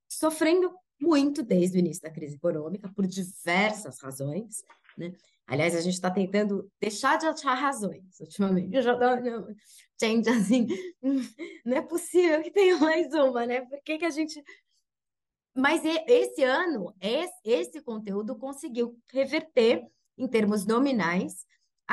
sofrendo 0.08 0.72
muito 1.02 1.42
desde 1.42 1.76
o 1.76 1.80
início 1.80 2.02
da 2.02 2.10
crise 2.10 2.36
econômica, 2.36 2.88
por 2.94 3.06
diversas 3.06 4.00
razões, 4.00 4.62
né? 4.96 5.12
Aliás, 5.44 5.74
a 5.74 5.80
gente 5.80 5.94
está 5.94 6.10
tentando 6.10 6.70
deixar 6.80 7.18
de 7.18 7.26
achar 7.26 7.54
razões 7.54 8.20
ultimamente. 8.20 8.74
Eu 8.74 8.82
já 8.82 8.96
tô, 8.96 9.52
gente, 10.00 10.28
assim, 10.30 10.68
não 11.66 11.76
é 11.76 11.82
possível 11.82 12.40
que 12.40 12.50
tenha 12.52 12.78
mais 12.78 13.12
uma, 13.12 13.44
né? 13.44 13.62
Por 13.62 13.82
que, 13.82 13.98
que 13.98 14.04
a 14.04 14.10
gente. 14.10 14.42
Mas 15.54 15.82
esse 15.84 16.42
ano, 16.44 16.94
esse, 17.00 17.34
esse 17.44 17.82
conteúdo 17.82 18.36
conseguiu 18.36 18.96
reverter, 19.12 19.84
em 20.16 20.28
termos 20.28 20.64
nominais, 20.64 21.44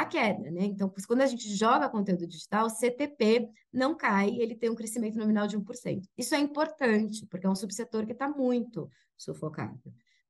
a 0.02 0.06
queda, 0.06 0.52
né? 0.52 0.66
Então, 0.66 0.92
quando 1.08 1.22
a 1.22 1.28
gente 1.28 1.48
joga 1.56 1.90
conteúdo 1.90 2.28
digital, 2.28 2.66
o 2.66 2.70
CTP 2.70 3.50
não 3.72 3.96
cai, 3.96 4.30
ele 4.30 4.56
tem 4.56 4.70
um 4.70 4.76
crescimento 4.76 5.18
nominal 5.18 5.48
de 5.48 5.58
1%. 5.58 6.02
Isso 6.18 6.36
é 6.36 6.40
importante, 6.40 7.26
porque 7.28 7.46
é 7.46 7.50
um 7.50 7.56
subsetor 7.56 8.06
que 8.06 8.14
está 8.14 8.28
muito 8.28 8.90
sufocado. 9.18 9.80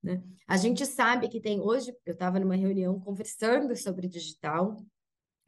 Né? 0.01 0.22
A 0.47 0.57
gente 0.57 0.86
sabe 0.86 1.28
que 1.28 1.41
tem 1.41 1.59
hoje, 1.59 1.93
eu 2.05 2.13
estava 2.13 2.39
numa 2.39 2.55
reunião 2.55 2.99
conversando 2.99 3.76
sobre 3.76 4.07
digital, 4.07 4.78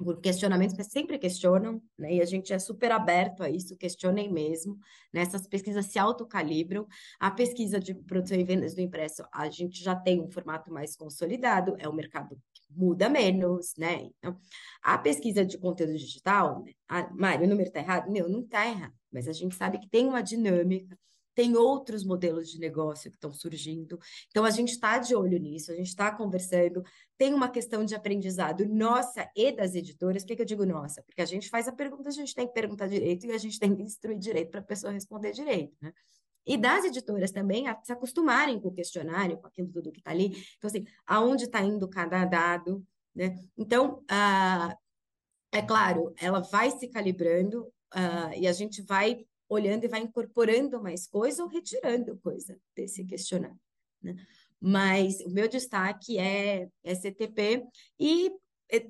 por 0.04 0.20
questionamentos 0.20 0.76
que 0.76 0.84
sempre 0.84 1.18
questionam, 1.18 1.82
né? 1.98 2.16
E 2.16 2.22
a 2.22 2.26
gente 2.26 2.52
é 2.52 2.60
super 2.60 2.92
aberto 2.92 3.44
a 3.44 3.50
isso, 3.50 3.78
questionem 3.78 4.32
mesmo. 4.32 4.78
Né? 5.14 5.22
Essas 5.22 5.48
pesquisas 5.48 5.86
se 5.86 6.00
autocalibram. 6.00 6.88
A 7.20 7.32
pesquisa 7.32 7.80
de 7.80 7.94
produção 7.94 8.38
e 8.38 8.44
vendas 8.44 8.74
do 8.74 8.82
impresso, 8.82 9.24
a 9.32 9.50
gente 9.50 9.84
já 9.84 9.96
tem 9.96 10.20
um 10.22 10.30
formato 10.30 10.72
mais 10.72 10.96
consolidado, 10.96 11.76
é 11.78 11.88
o 11.88 11.94
mercado 11.94 12.36
muda 12.76 13.10
menos, 13.10 13.74
né? 13.78 14.10
Então, 14.18 14.38
a 14.82 14.98
pesquisa 14.98 15.46
de 15.46 15.58
conteúdo 15.58 15.94
digital, 15.98 16.64
né? 16.64 16.74
ah, 16.88 17.10
Mário, 17.14 17.46
o 17.46 17.50
número 17.50 17.68
está 17.68 17.80
errado? 17.80 18.12
Meu, 18.12 18.30
não 18.30 18.42
está 18.42 18.68
errado, 18.68 18.94
mas 19.12 19.28
a 19.28 19.34
gente 19.34 19.56
sabe 19.56 19.80
que 19.80 19.90
tem 19.90 20.08
uma 20.08 20.22
dinâmica 20.22 20.98
tem 21.34 21.56
outros 21.56 22.04
modelos 22.04 22.50
de 22.50 22.60
negócio 22.60 23.10
que 23.10 23.18
estão 23.18 23.34
surgindo. 23.34 24.00
Então, 24.30 24.44
a 24.44 24.50
gente 24.50 24.72
está 24.72 24.98
de 24.98 25.16
olho 25.16 25.40
nisso, 25.40 25.72
a 25.72 25.76
gente 25.76 25.88
está 25.88 26.12
conversando. 26.12 26.84
Tem 27.18 27.34
uma 27.34 27.50
questão 27.50 27.86
de 27.86 27.96
aprendizado 27.96 28.66
nossa 28.66 29.30
e 29.36 29.52
das 29.52 29.76
editoras. 29.76 30.24
Por 30.24 30.30
que, 30.30 30.36
que 30.38 30.42
eu 30.42 30.46
digo 30.46 30.66
nossa? 30.66 31.02
Porque 31.04 31.22
a 31.22 31.26
gente 31.26 31.50
faz 31.50 31.68
a 31.68 31.72
pergunta, 31.72 32.10
a 32.10 32.12
gente 32.12 32.36
tem 32.36 32.48
que 32.48 32.54
perguntar 32.54 32.88
direito 32.88 33.26
e 33.26 33.32
a 33.32 33.38
gente 33.38 33.60
tem 33.60 33.76
que 33.76 33.82
instruir 33.82 34.18
direito 34.18 34.52
para 34.52 34.60
a 34.60 34.64
pessoa 34.64 34.92
responder 34.92 35.32
direito, 35.32 35.76
né? 35.82 35.94
E 36.46 36.58
das 36.58 36.86
editoras 36.86 37.32
também 37.32 37.68
a 37.68 37.80
se 37.84 37.92
acostumarem 37.92 38.60
com 38.60 38.70
o 38.70 38.74
questionário, 38.74 39.38
com 39.38 39.48
aquilo 39.48 39.70
tudo 39.72 39.92
que 39.92 40.00
está 40.00 40.12
ali. 40.12 40.44
Então, 40.58 40.68
assim, 40.68 40.86
aonde 41.06 41.46
está 41.46 41.62
indo 41.62 41.88
cada 41.88 42.26
dado, 42.26 42.86
né? 43.16 43.38
Então, 43.58 44.04
ah, 44.10 44.76
é 45.52 45.62
claro, 45.62 46.14
ela 46.18 46.40
vai 46.40 46.72
se 46.72 46.88
calibrando 46.88 47.72
ah, 47.92 48.36
e 48.36 48.48
a 48.48 48.52
gente 48.52 48.82
vai 48.82 49.26
olhando 49.48 49.84
e 49.84 49.90
vai 49.90 50.00
incorporando 50.00 50.82
mais 50.82 51.06
coisa 51.08 51.44
ou 51.44 51.50
retirando 51.50 52.18
coisa 52.24 52.58
desse 52.76 53.06
questionário. 53.06 53.60
Né? 54.02 54.16
Mas 54.60 55.20
o 55.22 55.30
meu 55.30 55.48
destaque 55.48 56.18
é 56.18 56.70
SCTP 56.84 57.66
e 58.00 58.32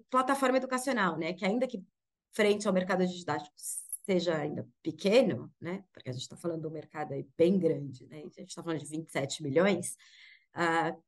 plataforma 0.10 0.58
educacional, 0.58 1.18
né? 1.18 1.34
Que 1.34 1.43
ainda 1.45 1.66
que 1.66 1.84
frente 2.32 2.68
ao 2.68 2.74
mercado 2.74 3.06
didático 3.08 3.56
seja 4.04 4.38
ainda 4.38 4.68
pequeno, 4.82 5.52
né? 5.60 5.84
Porque 5.93 6.10
a 6.10 6.14
gente 6.14 6.24
está 6.24 6.36
falando 6.36 6.62
de 6.62 6.68
um 6.68 6.72
mercado 6.72 7.14
aí 7.14 7.28
bem 7.38 7.58
grande, 7.58 8.06
né? 8.08 8.20
A 8.20 8.22
gente 8.22 8.49
está 8.49 8.64
falando 8.64 8.80
de 8.80 8.86
27 8.86 9.43
milhões, 9.43 9.95
uh, 10.56 11.02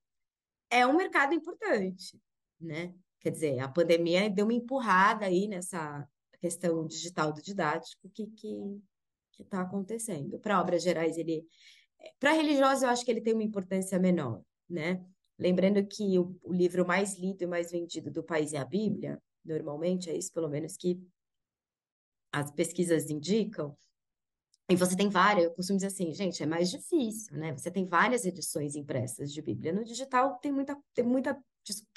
é 0.70 0.86
um 0.86 0.96
mercado 0.96 1.34
importante, 1.34 2.20
né? 2.60 2.94
Quer 3.20 3.32
dizer, 3.32 3.60
a 3.60 3.70
pandemia 3.70 4.30
deu 4.30 4.46
uma 4.46 4.54
empurrada 4.54 5.26
aí 5.26 5.48
nessa 5.48 6.08
questão 6.40 6.86
digital 6.86 7.32
do 7.32 7.42
didático 7.42 8.10
que, 8.10 8.28
que 8.28 8.82
que 9.34 9.44
está 9.44 9.62
acontecendo. 9.62 10.40
Para 10.40 10.62
obras 10.62 10.82
gerais, 10.82 11.18
ele. 11.18 11.46
Para 12.20 12.34
religiosos, 12.34 12.84
eu 12.84 12.90
acho 12.90 13.04
que 13.04 13.12
ele 13.12 13.22
tem 13.22 13.34
uma 13.34 13.44
importância 13.44 13.98
menor, 14.00 14.42
né? 14.70 15.04
Lembrando 15.38 15.86
que 15.86 16.20
o, 16.20 16.38
o, 16.44 16.54
livro 16.54 16.86
mais 16.86 17.18
lido 17.18 17.44
e 17.44 17.48
mais 17.48 17.72
vendido 17.72 18.12
do 18.12 18.24
país 18.24 18.54
é 18.54 18.58
a 18.58 18.66
Bíblia, 18.66 19.22
normalmente 19.44 20.10
é 20.10 20.16
isso, 20.16 20.32
pelo 20.32 20.50
menos, 20.50 20.76
que 20.78 21.02
as 22.34 22.50
pesquisas 22.52 23.10
indicam. 23.12 23.78
E 24.68 24.76
você 24.76 24.96
tem 24.96 25.08
várias, 25.08 25.46
eu 25.46 25.52
costumo 25.52 25.78
dizer 25.78 25.88
assim, 25.88 26.12
gente, 26.14 26.42
é 26.42 26.46
mais 26.46 26.72
difícil, 26.72 27.38
né? 27.38 27.52
Você 27.56 27.70
tem 27.70 27.86
várias 27.86 28.26
edições 28.26 28.76
impressas 28.76 29.32
de 29.32 29.42
Bíblia. 29.42 29.72
No 29.72 29.84
digital 29.84 30.40
tem 30.40 30.52
muita, 30.52 30.76
tem 30.96 31.06
muita, 31.06 31.38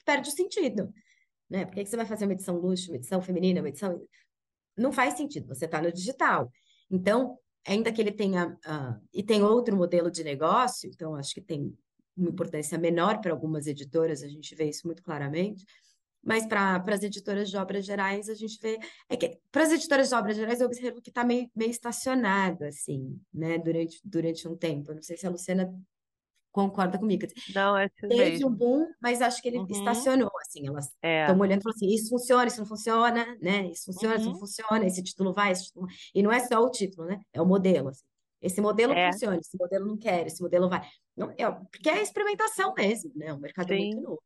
perde 0.04 0.28
o 0.28 0.32
sentido, 0.32 0.92
né? 1.48 1.64
Por 1.64 1.74
que 1.74 1.86
você 1.86 1.96
vai 1.96 2.04
fazer 2.04 2.26
uma 2.26 2.34
edição 2.34 2.58
luxo, 2.58 2.90
uma 2.90 2.96
edição 2.96 3.22
feminina, 3.22 3.60
uma 3.60 3.68
edição... 3.68 4.00
Não 4.76 4.92
faz 4.92 5.14
sentido, 5.14 5.48
você 5.48 5.64
está 5.64 5.80
no 5.80 5.90
digital. 5.90 6.50
Então, 6.90 7.38
ainda 7.66 7.90
que 7.90 8.00
ele 8.00 8.12
tenha... 8.12 8.48
Uh, 8.48 9.00
e 9.14 9.22
tem 9.22 9.42
outro 9.42 9.74
modelo 9.74 10.10
de 10.10 10.22
negócio, 10.22 10.90
então 10.92 11.14
acho 11.14 11.32
que 11.32 11.40
tem 11.40 11.74
uma 12.14 12.30
importância 12.30 12.76
menor 12.76 13.20
para 13.20 13.30
algumas 13.32 13.66
editoras, 13.66 14.22
a 14.22 14.28
gente 14.28 14.54
vê 14.54 14.68
isso 14.68 14.86
muito 14.86 15.02
claramente, 15.02 15.64
mas 16.26 16.44
para 16.46 16.82
as 16.88 17.02
editoras 17.04 17.48
de 17.48 17.56
obras 17.56 17.84
gerais, 17.86 18.28
a 18.28 18.34
gente 18.34 18.58
vê. 18.60 18.78
É 19.08 19.16
que 19.16 19.38
para 19.52 19.62
as 19.62 19.70
editoras 19.72 20.08
de 20.08 20.14
obras 20.14 20.36
gerais, 20.36 20.60
eu 20.60 20.66
observo 20.66 21.00
que 21.00 21.10
está 21.10 21.22
meio, 21.24 21.48
meio 21.54 21.70
estacionado, 21.70 22.64
assim, 22.64 23.18
né, 23.32 23.56
durante, 23.58 24.00
durante 24.04 24.48
um 24.48 24.56
tempo. 24.56 24.90
Eu 24.90 24.96
não 24.96 25.02
sei 25.02 25.16
se 25.16 25.26
a 25.26 25.30
Luciana 25.30 25.72
concorda 26.50 26.98
comigo. 26.98 27.26
Não, 27.54 27.76
é 27.76 27.88
Teve 27.90 28.14
mesmo. 28.16 28.48
um 28.48 28.52
boom, 28.52 28.86
mas 29.00 29.20
acho 29.20 29.40
que 29.42 29.48
ele 29.48 29.58
Uhum. 29.58 29.66
estacionou, 29.70 30.30
assim, 30.40 30.66
elas 30.66 30.90
É. 31.02 31.22
estão 31.26 31.38
olhando 31.38 31.60
e 31.60 31.62
falando 31.62 31.76
assim, 31.76 31.88
isso 31.94 32.08
funciona, 32.08 32.46
isso 32.46 32.58
não 32.60 32.66
funciona, 32.66 33.36
né? 33.42 33.66
Isso 33.70 33.84
funciona, 33.84 34.16
isso 34.16 34.24
não 34.24 34.32
Uhum. 34.32 34.38
funciona, 34.40 34.86
esse 34.86 35.02
título 35.02 35.32
vai, 35.34 35.52
esse 35.52 35.66
título... 35.66 35.86
E 36.14 36.22
não 36.22 36.32
é 36.32 36.40
só 36.40 36.58
o 36.64 36.70
título, 36.70 37.06
né? 37.06 37.20
É 37.32 37.40
o 37.42 37.46
modelo, 37.46 37.90
assim. 37.90 38.04
Esse 38.40 38.60
modelo 38.60 38.92
É. 38.94 39.12
funciona, 39.12 39.36
esse 39.38 39.56
modelo 39.58 39.86
não 39.86 39.96
quer, 39.98 40.26
esse 40.26 40.40
modelo 40.42 40.68
vai. 40.68 40.80
Não, 41.16 41.30
é, 41.36 41.50
porque 41.70 41.88
é 41.90 42.02
experimentação 42.02 42.72
mesmo, 42.74 43.12
né? 43.14 43.32
O 43.34 43.38
mercado 43.38 43.72
é 43.72 43.76
muito 43.76 43.96
Sim. 43.96 44.02
novo. 44.02 44.22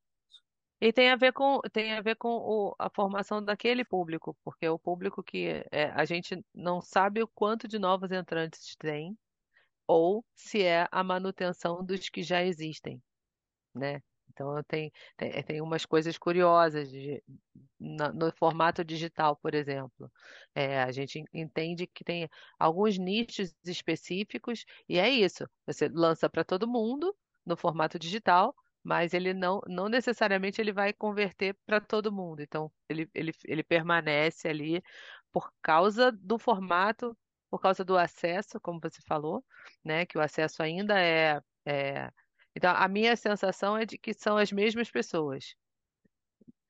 E 0.80 0.92
tem 0.92 1.10
a 1.10 1.16
ver 1.16 1.32
com, 1.32 1.60
tem 1.72 1.92
a 1.92 2.00
ver 2.00 2.16
com 2.16 2.28
o, 2.30 2.74
a 2.78 2.88
formação 2.90 3.44
daquele 3.44 3.84
público, 3.84 4.36
porque 4.44 4.68
o 4.68 4.78
público 4.78 5.22
que 5.22 5.64
é, 5.70 5.86
a 5.92 6.04
gente 6.04 6.44
não 6.54 6.80
sabe 6.80 7.22
o 7.22 7.28
quanto 7.28 7.68
de 7.68 7.78
novos 7.78 8.10
entrantes 8.12 8.74
tem, 8.76 9.16
ou 9.86 10.24
se 10.34 10.62
é 10.64 10.88
a 10.92 11.04
manutenção 11.04 11.84
dos 11.84 12.08
que 12.08 12.22
já 12.22 12.42
existem, 12.44 13.02
né? 13.74 14.02
Então 14.30 14.62
tem, 14.64 14.92
tem, 15.16 15.42
tem 15.44 15.60
umas 15.60 15.84
coisas 15.86 16.16
curiosas 16.18 16.90
de- 16.90 17.22
na- 17.78 18.12
no 18.12 18.32
formato 18.36 18.84
digital, 18.84 19.36
por 19.36 19.54
exemplo. 19.54 20.10
É, 20.54 20.80
a 20.82 20.92
gente 20.92 21.22
entende 21.34 21.86
que 21.86 22.04
tem 22.04 22.28
alguns 22.58 22.98
nichos 22.98 23.54
específicos, 23.64 24.64
e 24.88 24.98
é 24.98 25.08
isso. 25.10 25.48
Você 25.66 25.88
lança 25.88 26.28
para 26.30 26.44
todo 26.44 26.68
mundo 26.68 27.16
no 27.44 27.56
formato 27.56 27.98
digital, 27.98 28.54
mas 28.82 29.12
ele 29.14 29.34
não, 29.34 29.60
não 29.66 29.88
necessariamente 29.88 30.60
ele 30.60 30.72
vai 30.72 30.92
converter 30.92 31.56
para 31.66 31.80
todo 31.80 32.12
mundo. 32.12 32.40
Então, 32.42 32.72
ele, 32.88 33.08
ele, 33.14 33.32
ele 33.44 33.62
permanece 33.62 34.48
ali 34.48 34.82
por 35.32 35.52
causa 35.62 36.10
do 36.12 36.38
formato, 36.38 37.16
por 37.50 37.60
causa 37.60 37.84
do 37.84 37.96
acesso, 37.96 38.60
como 38.60 38.80
você 38.80 39.00
falou, 39.06 39.44
né? 39.84 40.06
Que 40.06 40.18
o 40.18 40.20
acesso 40.20 40.62
ainda 40.62 41.00
é, 41.00 41.40
é... 41.66 42.10
Então, 42.54 42.74
a 42.74 42.88
minha 42.88 43.16
sensação 43.16 43.76
é 43.76 43.84
de 43.86 43.98
que 43.98 44.14
são 44.14 44.36
as 44.36 44.52
mesmas 44.52 44.90
pessoas. 44.90 45.54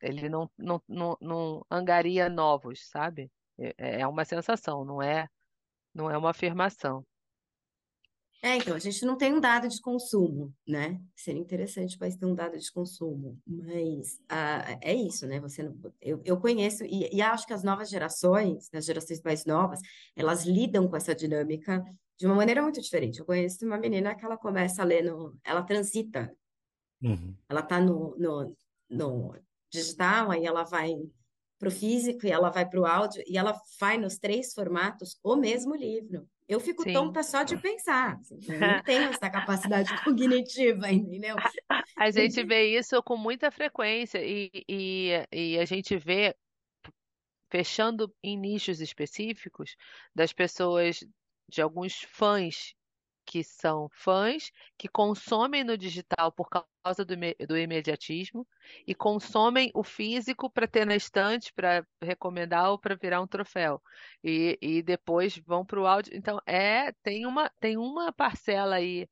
Ele 0.01 0.29
não, 0.29 0.51
não, 0.59 0.83
não, 0.89 1.17
não 1.21 1.67
angaria 1.71 2.29
novos, 2.29 2.89
sabe? 2.89 3.31
É, 3.59 4.01
é 4.01 4.07
uma 4.07 4.25
sensação, 4.25 4.85
não 4.85 5.03
é, 5.03 5.29
não 5.95 6.11
é 6.11 6.17
uma 6.17 6.31
afirmação. 6.31 7.07
É, 8.43 8.57
então, 8.57 8.75
a 8.75 8.79
gente 8.79 9.05
não 9.05 9.19
tem 9.19 9.35
um 9.35 9.41
dado 9.41 9.69
de 9.69 9.79
consumo, 9.83 10.55
né? 10.67 10.99
Seria 11.15 11.41
interessante 11.41 11.99
para 11.99 12.09
ter 12.11 12.25
um 12.25 12.35
dado 12.35 12.59
de 12.59 12.73
consumo, 12.73 13.39
mas 13.47 14.19
ah, 14.31 14.79
é 14.83 14.95
isso, 14.95 15.27
né? 15.27 15.39
Você 15.41 15.63
não- 15.63 15.79
eu, 16.01 16.23
eu 16.25 16.41
conheço, 16.41 16.83
e, 16.85 17.11
e 17.15 17.21
acho 17.21 17.47
que 17.47 17.53
as 17.53 17.63
novas 17.63 17.91
gerações, 17.91 18.69
as 18.73 18.87
gerações 18.87 19.21
mais 19.23 19.45
novas, 19.45 19.81
elas 20.17 20.47
lidam 20.47 20.89
com 20.89 20.97
essa 20.97 21.15
dinâmica 21.15 21.85
de 22.19 22.27
uma 22.27 22.35
maneira 22.35 22.63
muito 22.63 22.81
diferente. 22.81 23.19
Eu 23.21 23.27
conheço 23.27 23.65
uma 23.67 23.77
menina 23.79 24.15
que 24.15 24.25
ela 24.25 24.39
começa 24.39 24.81
a 24.81 24.85
ler 24.87 25.03
no, 25.05 25.39
ela 25.45 25.63
transita, 25.63 26.35
Uhum. 27.03 27.37
ela 27.49 27.63
tá 27.63 27.81
no, 27.81 28.17
no, 28.19 28.57
no 28.89 29.35
digital, 29.73 30.31
aí 30.31 30.45
ela 30.47 30.65
vai 30.65 30.91
pro 31.59 31.71
físico 31.71 32.27
e 32.27 32.31
ela 32.31 32.51
vai 32.51 32.69
pro 32.69 32.87
áudio, 32.87 33.23
e 33.27 33.37
ela 33.37 33.55
vai 33.79 33.99
nos 33.99 34.19
três 34.19 34.53
formatos 34.55 35.19
o 35.23 35.37
mesmo 35.37 35.75
livro. 35.75 36.29
Eu 36.51 36.59
fico 36.59 36.83
Sim. 36.83 36.93
tonta 36.93 37.23
só 37.23 37.45
de 37.45 37.57
pensar, 37.57 38.17
assim, 38.17 38.41
eu 38.49 38.59
não 38.59 38.83
tenho 38.83 39.05
essa 39.05 39.31
capacidade 39.31 39.89
cognitiva, 40.03 40.91
entendeu? 40.91 41.37
A 41.97 42.11
gente 42.11 42.43
vê 42.43 42.77
isso 42.77 43.01
com 43.05 43.17
muita 43.17 43.53
frequência 43.53 44.21
e, 44.21 44.51
e, 44.69 45.11
e 45.33 45.59
a 45.61 45.65
gente 45.65 45.97
vê 45.97 46.35
fechando 47.49 48.13
em 48.21 48.37
nichos 48.37 48.81
específicos 48.81 49.77
das 50.13 50.33
pessoas, 50.33 50.99
de 51.49 51.63
alguns 51.63 52.01
fãs 52.09 52.75
que 53.31 53.45
são 53.45 53.89
fãs, 53.93 54.51
que 54.77 54.89
consomem 54.89 55.63
no 55.63 55.79
digital 55.79 56.33
por 56.33 56.49
causa 56.49 57.05
do, 57.05 57.15
do 57.47 57.57
imediatismo 57.57 58.45
e 58.85 58.93
consomem 58.93 59.71
o 59.73 59.85
físico 59.85 60.51
para 60.51 60.67
ter 60.67 60.85
na 60.85 60.97
estante, 60.97 61.53
para 61.55 61.87
recomendar 62.03 62.73
ou 62.73 62.77
para 62.77 62.97
virar 62.97 63.21
um 63.21 63.29
troféu. 63.29 63.81
E, 64.25 64.59
e 64.61 64.83
depois 64.83 65.39
vão 65.47 65.65
para 65.65 65.81
o 65.81 65.87
áudio. 65.87 66.13
Então, 66.13 66.41
é, 66.45 66.91
tem 67.05 67.25
uma, 67.25 67.49
tem 67.61 67.77
uma 67.77 68.13
parcela 68.13 68.75
aí 68.75 69.09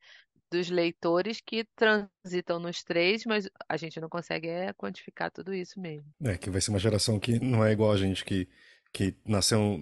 dos 0.50 0.68
leitores 0.68 1.40
que 1.40 1.64
transitam 1.76 2.58
nos 2.58 2.82
três, 2.82 3.22
mas 3.24 3.48
a 3.68 3.76
gente 3.76 4.00
não 4.00 4.08
consegue 4.08 4.48
é, 4.48 4.72
quantificar 4.72 5.30
tudo 5.30 5.54
isso 5.54 5.78
mesmo. 5.78 6.12
É, 6.24 6.36
que 6.36 6.50
vai 6.50 6.60
ser 6.60 6.70
uma 6.70 6.80
geração 6.80 7.20
que 7.20 7.38
não 7.38 7.64
é 7.64 7.70
igual 7.70 7.92
a 7.92 7.96
gente 7.96 8.24
que, 8.24 8.48
que 8.92 9.14
nasceu, 9.24 9.78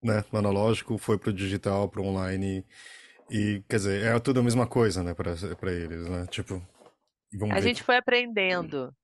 né, 0.00 0.24
no 0.30 0.38
analógico, 0.38 0.96
foi 0.98 1.18
pro 1.18 1.32
digital, 1.32 1.88
pro 1.88 2.04
online. 2.04 2.64
E, 3.30 3.62
quer 3.68 3.76
dizer, 3.76 4.04
é 4.04 4.18
tudo 4.20 4.40
a 4.40 4.42
mesma 4.42 4.66
coisa, 4.66 5.02
né, 5.02 5.14
pra, 5.14 5.34
pra 5.58 5.72
eles, 5.72 6.08
né? 6.08 6.26
Tipo, 6.26 6.62
vamos 7.32 7.56
A 7.56 7.60
ver. 7.60 7.62
gente 7.68 7.82
foi 7.82 7.96
aprendendo. 7.96 8.94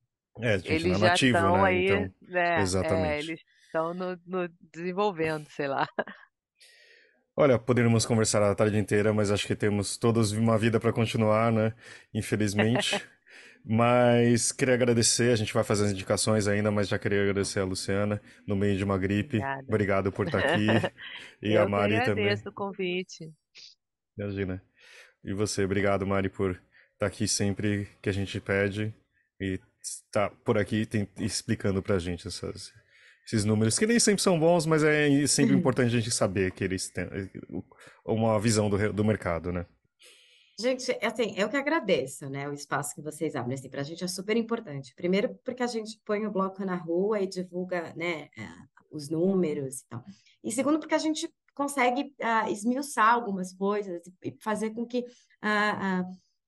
É, 0.40 0.54
a 0.54 0.58
gente 0.58 0.70
Eles 0.72 0.84
não 0.84 0.94
é 0.96 0.98
já 0.98 1.06
nativo, 1.08 1.36
estão 1.38 1.62
né? 1.62 1.62
aí, 1.64 1.84
Então, 1.84 2.00
né? 2.22 2.60
É, 2.60 2.60
exatamente. 2.60 3.18
eles 3.30 3.40
estão 3.66 3.94
no, 3.94 4.18
no 4.26 4.48
desenvolvendo, 4.72 5.48
sei 5.50 5.66
lá. 5.68 5.86
Olha, 7.36 7.58
poderíamos 7.58 8.04
conversar 8.04 8.42
a 8.42 8.54
tarde 8.54 8.76
inteira, 8.78 9.12
mas 9.14 9.30
acho 9.30 9.46
que 9.46 9.54
temos 9.54 9.96
todos 9.96 10.32
uma 10.32 10.58
vida 10.58 10.80
para 10.80 10.92
continuar, 10.92 11.52
né? 11.52 11.72
Infelizmente. 12.12 13.00
Mas 13.70 14.50
queria 14.52 14.74
agradecer, 14.74 15.30
a 15.32 15.36
gente 15.36 15.52
vai 15.52 15.62
fazer 15.64 15.84
as 15.86 15.90
indicações 15.92 16.46
ainda, 16.48 16.70
mas 16.70 16.88
já 16.88 16.98
queria 16.98 17.20
agradecer 17.22 17.60
a 17.60 17.64
Luciana 17.64 18.22
no 18.46 18.56
meio 18.56 18.78
de 18.78 18.84
uma 18.84 18.96
gripe. 18.96 19.36
Obrigada. 19.38 19.64
Obrigado 19.66 20.12
por 20.12 20.26
estar 20.26 20.38
aqui. 20.38 20.66
E 21.42 21.52
Eu 21.52 21.62
a 21.62 21.68
Mari 21.68 22.00
também. 22.00 22.30
agradeço 22.30 22.48
o 22.48 22.52
convite. 22.52 23.30
Imagina. 24.18 24.62
E 25.24 25.32
você, 25.32 25.64
obrigado, 25.64 26.06
Mari, 26.06 26.28
por 26.28 26.60
estar 26.92 27.06
aqui 27.06 27.28
sempre 27.28 27.88
que 28.02 28.08
a 28.08 28.12
gente 28.12 28.40
pede 28.40 28.94
e 29.40 29.60
estar 29.82 30.30
por 30.44 30.58
aqui 30.58 30.84
tem- 30.86 31.08
explicando 31.18 31.82
pra 31.82 31.98
gente 31.98 32.26
essas- 32.26 32.72
esses 33.26 33.44
números, 33.44 33.78
que 33.78 33.86
nem 33.86 34.00
sempre 34.00 34.22
são 34.22 34.38
bons, 34.38 34.66
mas 34.66 34.82
é 34.82 35.26
sempre 35.26 35.54
importante 35.54 35.94
a 35.94 36.00
gente 36.00 36.10
saber 36.10 36.50
que 36.52 36.64
eles 36.64 36.90
têm 36.90 37.06
uma 38.04 38.38
visão 38.40 38.68
do, 38.70 38.92
do 38.92 39.04
mercado, 39.04 39.52
né? 39.52 39.66
Gente, 40.60 40.90
assim, 41.02 41.34
eu 41.36 41.48
que 41.48 41.56
agradeço, 41.56 42.28
né, 42.28 42.48
o 42.48 42.52
espaço 42.52 42.92
que 42.92 43.00
vocês 43.00 43.36
abrem, 43.36 43.54
assim, 43.54 43.70
para 43.70 43.80
a 43.80 43.84
gente 43.84 44.02
é 44.02 44.08
super 44.08 44.36
importante. 44.36 44.92
Primeiro, 44.96 45.38
porque 45.44 45.62
a 45.62 45.68
gente 45.68 46.00
põe 46.04 46.26
o 46.26 46.32
bloco 46.32 46.64
na 46.64 46.74
rua 46.74 47.20
e 47.20 47.28
divulga, 47.28 47.94
né, 47.94 48.28
eh, 48.36 48.48
os 48.90 49.08
números 49.08 49.82
e 49.82 49.86
tal. 49.88 50.04
E 50.42 50.50
segundo, 50.50 50.80
porque 50.80 50.96
a 50.96 50.98
gente 50.98 51.32
consegue 51.58 52.14
ah, 52.22 52.48
esmiuçar 52.50 53.12
algumas 53.12 53.52
coisas 53.52 54.00
e 54.24 54.36
fazer 54.40 54.70
com 54.70 54.86
que 54.86 55.04
ah, 55.42 56.00
ah, 56.00 56.04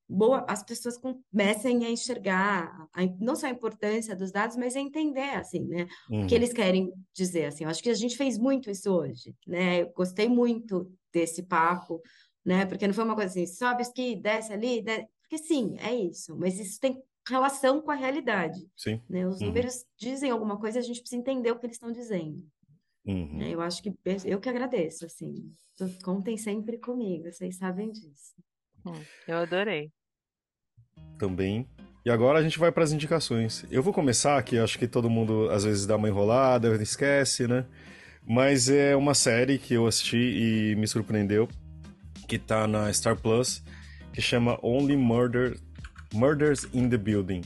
boa, 0.07 0.45
as 0.49 0.63
pessoas 0.63 0.97
comecem 0.97 1.85
a 1.85 1.89
enxergar 1.89 2.87
a- 2.93 3.01
não 3.19 3.35
só 3.35 3.47
a 3.47 3.49
importância 3.49 4.15
dos 4.15 4.31
dados, 4.31 4.55
mas 4.57 4.75
a 4.75 4.79
entender, 4.79 5.35
assim, 5.35 5.65
né, 5.67 5.83
o 6.19 6.25
que 6.25 6.35
Uhum. 6.35 6.41
eles 6.41 6.53
querem 6.53 6.91
dizer, 7.13 7.45
assim. 7.45 7.63
Eu 7.65 7.69
acho 7.69 7.83
que 7.83 7.89
a 7.89 7.93
gente 7.93 8.17
fez 8.17 8.37
muito 8.37 8.69
isso 8.71 8.89
hoje, 8.91 9.35
né? 9.47 9.81
Eu 9.83 9.91
gostei 9.93 10.27
muito 10.29 10.91
desse 11.13 11.43
papo 11.43 12.01
né? 12.43 12.65
Porque 12.65 12.87
não 12.87 12.93
foi 12.93 13.03
uma 13.03 13.13
coisa 13.15 13.29
assim, 13.29 13.45
sobe 13.45 13.83
aqui, 13.83 14.15
desce 14.15 14.51
ali, 14.51 14.81
desce... 14.81 15.05
porque 15.21 15.37
sim, 15.37 15.75
é 15.79 15.93
isso, 15.93 16.35
mas 16.37 16.59
isso 16.59 16.79
tem 16.79 16.99
relação 17.27 17.79
com 17.81 17.91
a 17.91 17.95
realidade, 17.95 18.59
Sim. 18.75 18.99
né? 19.07 19.27
Os 19.27 19.39
Uhum. 19.39 19.47
números 19.49 19.85
dizem 19.95 20.31
alguma 20.31 20.59
coisa, 20.59 20.79
a 20.79 20.81
gente 20.81 21.01
precisa 21.01 21.21
entender 21.21 21.51
o 21.51 21.59
que 21.59 21.67
eles 21.67 21.75
estão 21.75 21.91
dizendo, 21.91 22.43
Uhum. 23.05 23.37
né? 23.37 23.49
Eu 23.49 23.61
acho 23.61 23.81
que 23.81 23.93
eu 24.25 24.39
que 24.39 24.49
agradeço, 24.49 25.05
assim, 25.05 25.33
contem 26.03 26.37
sempre 26.37 26.77
comigo, 26.77 27.31
vocês 27.31 27.57
sabem 27.57 27.91
disso. 27.91 28.35
Hum, 28.85 29.01
eu 29.27 29.37
adorei. 29.37 29.91
Também. 31.17 31.67
E 32.05 32.09
agora 32.09 32.39
a 32.39 32.43
gente 32.43 32.57
vai 32.57 32.71
para 32.71 32.83
as 32.83 32.91
indicações. 32.91 33.65
Eu 33.69 33.83
vou 33.83 33.93
começar 33.93 34.37
aqui, 34.37 34.57
acho 34.57 34.77
que 34.77 34.87
todo 34.87 35.09
mundo 35.09 35.49
às 35.51 35.63
vezes 35.63 35.85
dá 35.85 35.95
uma 35.95 36.07
enrolada, 36.07 36.75
esquece, 36.81 37.47
né? 37.47 37.65
Mas 38.25 38.69
é 38.69 38.95
uma 38.95 39.13
série 39.13 39.57
que 39.57 39.73
eu 39.73 39.87
assisti 39.87 40.17
e 40.17 40.75
me 40.75 40.87
surpreendeu, 40.87 41.47
que 42.27 42.37
tá 42.39 42.67
na 42.67 42.91
Star 42.93 43.19
Plus, 43.19 43.63
que 44.13 44.21
chama 44.21 44.59
Only 44.63 44.95
Murder, 44.95 45.59
Murders 46.13 46.67
in 46.73 46.89
the 46.89 46.97
Building. 46.97 47.41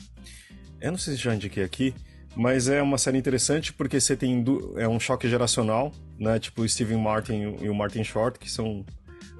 Eu 0.80 0.92
não 0.92 0.98
sei 0.98 1.14
se 1.14 1.20
já 1.20 1.34
indiquei 1.34 1.62
aqui, 1.62 1.94
mas 2.36 2.68
é 2.68 2.82
uma 2.82 2.98
série 2.98 3.16
interessante 3.16 3.72
porque 3.72 3.98
você 3.98 4.14
tem 4.14 4.44
é 4.76 4.86
um 4.86 5.00
choque 5.00 5.26
geracional, 5.26 5.90
né? 6.18 6.38
Tipo 6.38 6.62
o 6.62 6.68
Steven 6.68 6.98
Martin 6.98 7.56
e 7.62 7.68
o 7.70 7.74
Martin 7.74 8.04
Short, 8.04 8.38
que 8.38 8.50
são 8.50 8.84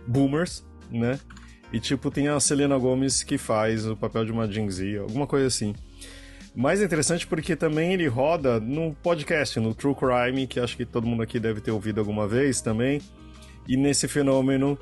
boomers, 0.07 0.65
né? 0.91 1.21
E 1.71 1.79
tipo 1.79 2.11
tem 2.11 2.29
a 2.29 2.41
Selena 2.41 2.79
Gomez 2.79 3.23
que 3.23 3.37
faz 3.37 3.87
o 3.87 3.95
papel 3.95 4.25
de 4.25 4.33
uma 4.33 4.51
Gen 4.51 4.71
Z, 4.71 4.99
alguma 4.99 5.27
coisa 5.27 5.47
assim. 5.47 5.75
Mais 6.55 6.81
interessante 6.81 7.27
porque 7.27 7.55
também 7.55 7.93
ele 7.93 8.07
roda 8.07 8.59
no 8.59 8.95
podcast, 9.03 9.61
no 9.61 9.75
True 9.75 9.95
Crime, 9.95 10.47
que 10.47 10.59
acho 10.59 10.75
que 10.75 10.87
todo 10.87 11.07
mundo 11.07 11.23
aqui 11.23 11.39
deve 11.39 11.61
ter 11.61 11.71
ouvido 11.71 12.01
alguma 12.01 12.27
vez 12.27 12.63
também. 12.63 13.03
E 13.69 13.77
nesse 13.77 14.09
fenômeno. 14.09 14.79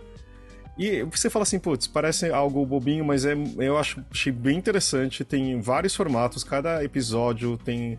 E 0.76 1.02
você 1.04 1.30
fala 1.30 1.44
assim, 1.44 1.58
putz, 1.58 1.86
parece 1.86 2.30
algo 2.30 2.64
bobinho, 2.66 3.04
mas 3.04 3.24
é, 3.24 3.34
eu 3.58 3.78
acho, 3.78 4.04
achei 4.10 4.32
bem 4.32 4.58
interessante. 4.58 5.24
Tem 5.24 5.60
vários 5.60 5.94
formatos, 5.94 6.42
cada 6.42 6.82
episódio 6.84 7.56
tem. 7.58 7.98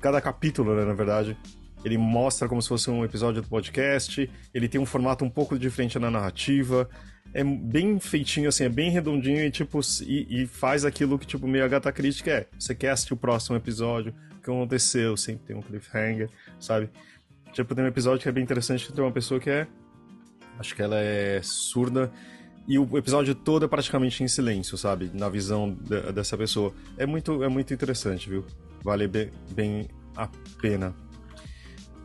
Cada 0.00 0.20
capítulo, 0.20 0.76
né, 0.76 0.84
na 0.84 0.92
verdade, 0.92 1.36
ele 1.84 1.96
mostra 1.96 2.46
como 2.46 2.60
se 2.60 2.68
fosse 2.68 2.90
um 2.90 3.04
episódio 3.04 3.40
do 3.42 3.48
podcast. 3.48 4.30
Ele 4.52 4.68
tem 4.68 4.80
um 4.80 4.86
formato 4.86 5.24
um 5.24 5.30
pouco 5.30 5.58
diferente 5.58 5.98
na 5.98 6.10
narrativa 6.10 6.88
é 7.34 7.42
bem 7.42 7.98
feitinho, 7.98 8.48
assim, 8.48 8.64
é 8.64 8.68
bem 8.68 8.90
redondinho 8.90 9.44
e, 9.44 9.50
tipo, 9.50 9.80
e, 10.02 10.42
e 10.42 10.46
faz 10.46 10.84
aquilo 10.84 11.18
que, 11.18 11.26
tipo, 11.26 11.48
meio 11.48 11.64
a 11.64 11.68
gata 11.68 11.90
crítica 11.90 12.30
é. 12.30 12.46
Você 12.56 12.76
quer 12.76 12.90
assistir 12.90 13.12
o 13.12 13.16
próximo 13.16 13.56
episódio, 13.56 14.14
o 14.38 14.40
que 14.40 14.48
aconteceu, 14.48 15.16
sempre 15.16 15.44
tem 15.46 15.56
um 15.56 15.60
cliffhanger, 15.60 16.30
sabe? 16.60 16.88
Tipo, 17.52 17.74
tem 17.74 17.84
um 17.84 17.88
episódio 17.88 18.22
que 18.22 18.28
é 18.28 18.32
bem 18.32 18.44
interessante 18.44 18.90
tem 18.92 19.04
uma 19.04 19.10
pessoa 19.10 19.40
que 19.40 19.50
é. 19.50 19.66
Acho 20.58 20.74
que 20.74 20.82
ela 20.82 20.98
é 20.98 21.40
surda. 21.42 22.12
E 22.66 22.78
o 22.78 22.96
episódio 22.96 23.34
todo 23.34 23.64
é 23.64 23.68
praticamente 23.68 24.22
em 24.22 24.28
silêncio, 24.28 24.78
sabe? 24.78 25.10
Na 25.12 25.28
visão 25.28 25.76
de, 25.80 26.12
dessa 26.12 26.36
pessoa. 26.36 26.72
É 26.96 27.04
muito, 27.04 27.42
é 27.42 27.48
muito 27.48 27.74
interessante, 27.74 28.28
viu? 28.28 28.44
Vale 28.82 29.06
bem, 29.06 29.30
bem 29.50 29.88
a 30.16 30.28
pena. 30.60 30.94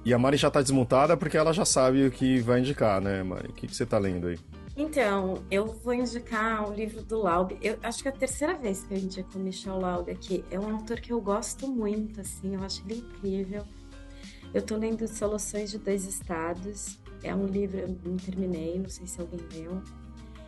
E 0.04 0.14
a 0.14 0.18
Mari 0.18 0.38
já 0.38 0.50
tá 0.50 0.62
desmontada 0.62 1.16
porque 1.16 1.38
ela 1.38 1.54
já 1.54 1.66
sabe 1.66 2.08
o 2.08 2.12
que 2.12 2.40
vai 2.40 2.60
indicar, 2.60 3.02
né, 3.02 3.22
Mari? 3.24 3.50
O 3.50 3.54
que, 3.54 3.68
que 3.68 3.76
você 3.76 3.86
tá 3.86 3.98
lendo 3.98 4.28
aí? 4.28 4.40
Então, 4.76 5.44
eu 5.52 5.66
vou 5.66 5.94
indicar 5.94 6.70
o 6.70 6.74
livro 6.74 7.04
do 7.04 7.22
Laub. 7.22 7.52
Eu 7.62 7.78
acho 7.84 8.02
que 8.02 8.08
é 8.08 8.12
a 8.12 8.16
terceira 8.16 8.54
vez 8.54 8.82
que 8.84 8.94
eu 8.94 8.98
indico 8.98 9.38
o 9.38 9.40
Michel 9.40 9.78
Laub 9.78 10.10
aqui. 10.10 10.44
É 10.50 10.58
um 10.58 10.74
autor 10.74 11.02
que 11.02 11.12
eu 11.12 11.20
gosto 11.20 11.68
muito, 11.68 12.22
assim, 12.22 12.56
eu 12.56 12.64
acho 12.64 12.82
ele 12.86 13.00
incrível. 13.00 13.66
Eu 14.54 14.62
tô 14.62 14.78
lendo 14.78 15.06
Soluções 15.06 15.70
de 15.70 15.78
Dois 15.78 16.06
Estados. 16.06 16.98
É 17.24 17.36
um 17.36 17.46
livro, 17.46 17.80
eu 17.80 17.98
não 18.04 18.18
terminei, 18.18 18.80
não 18.80 18.90
sei 18.90 19.08
se 19.08 19.20
alguém 19.20 19.40
leu. 19.54 19.82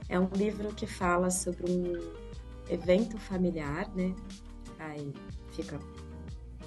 É 0.07 0.19
um 0.19 0.29
livro 0.35 0.69
que 0.73 0.87
fala 0.87 1.29
sobre 1.29 1.71
um 1.71 1.93
evento 2.69 3.17
familiar, 3.17 3.89
né? 3.95 4.15
Aí 4.79 5.13
fica 5.51 5.79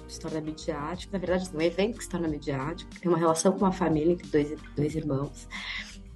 se 0.07 0.19
torna 0.19 0.41
midiático. 0.41 1.11
Na 1.13 1.19
verdade, 1.19 1.49
é 1.51 1.57
um 1.57 1.61
evento 1.61 1.97
que 1.97 2.03
se 2.03 2.09
torna 2.09 2.27
midiático, 2.27 2.91
tem 2.99 3.09
uma 3.09 3.17
relação 3.17 3.57
com 3.57 3.65
a 3.65 3.71
família 3.71 4.13
entre 4.13 4.27
dois, 4.27 4.59
dois 4.75 4.95
irmãos. 4.95 5.47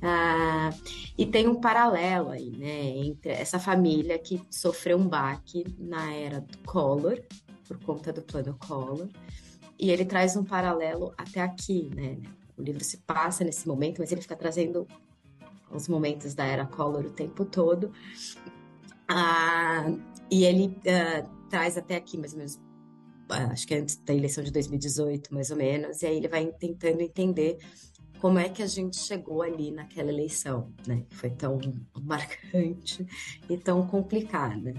Ah, 0.02 0.70
e 1.18 1.26
tem 1.26 1.48
um 1.48 1.60
paralelo 1.60 2.30
aí, 2.30 2.52
né, 2.52 2.88
entre 2.98 3.32
essa 3.32 3.60
família 3.60 4.18
que 4.18 4.42
sofreu 4.50 4.98
um 4.98 5.08
baque 5.08 5.66
na 5.78 6.14
era 6.14 6.40
do 6.40 6.58
Collor, 6.60 7.20
por 7.68 7.78
conta 7.84 8.14
do 8.14 8.22
plano 8.22 8.58
Collor, 8.58 9.10
e 9.78 9.92
ele 9.92 10.06
traz 10.06 10.36
um 10.38 10.44
paralelo 10.44 11.14
até 11.18 11.42
aqui, 11.42 11.90
né? 11.94 12.18
O 12.60 12.62
livro 12.62 12.84
se 12.84 12.98
passa 12.98 13.44
nesse 13.44 13.68
momento, 13.68 14.00
mas 14.00 14.12
ele 14.12 14.22
fica 14.22 14.36
trazendo 14.36 14.86
os 15.72 15.88
momentos 15.88 16.34
da 16.34 16.46
era 16.46 16.66
Collor 16.66 17.06
o 17.06 17.12
tempo 17.12 17.46
todo. 17.46 17.92
Ah, 19.08 19.86
e 20.30 20.44
ele 20.44 20.76
ah, 20.88 21.28
traz 21.50 21.78
até 21.78 21.96
aqui, 21.96 22.18
mais 22.18 22.34
ou 22.34 22.38
menos, 22.38 22.60
ah, 23.30 23.46
acho 23.52 23.66
que 23.66 23.74
é 23.74 23.80
antes 23.80 23.96
da 23.98 24.14
eleição 24.14 24.44
de 24.44 24.52
2018, 24.52 25.34
mais 25.34 25.50
ou 25.52 25.58
menos, 25.58 26.02
e 26.02 26.06
aí 26.06 26.18
ele 26.18 26.28
vai 26.28 26.46
tentando 26.48 27.02
entender 27.02 27.58
como 28.20 28.38
é 28.38 28.50
que 28.50 28.62
a 28.62 28.68
gente 28.68 28.98
chegou 28.98 29.42
ali 29.42 29.72
naquela 29.72 30.10
eleição, 30.10 30.74
né? 30.86 31.06
Foi 31.10 31.30
tão 31.30 31.60
marcante 32.04 33.08
e 33.50 33.58
tão 33.58 33.88
complicada. 33.88 34.74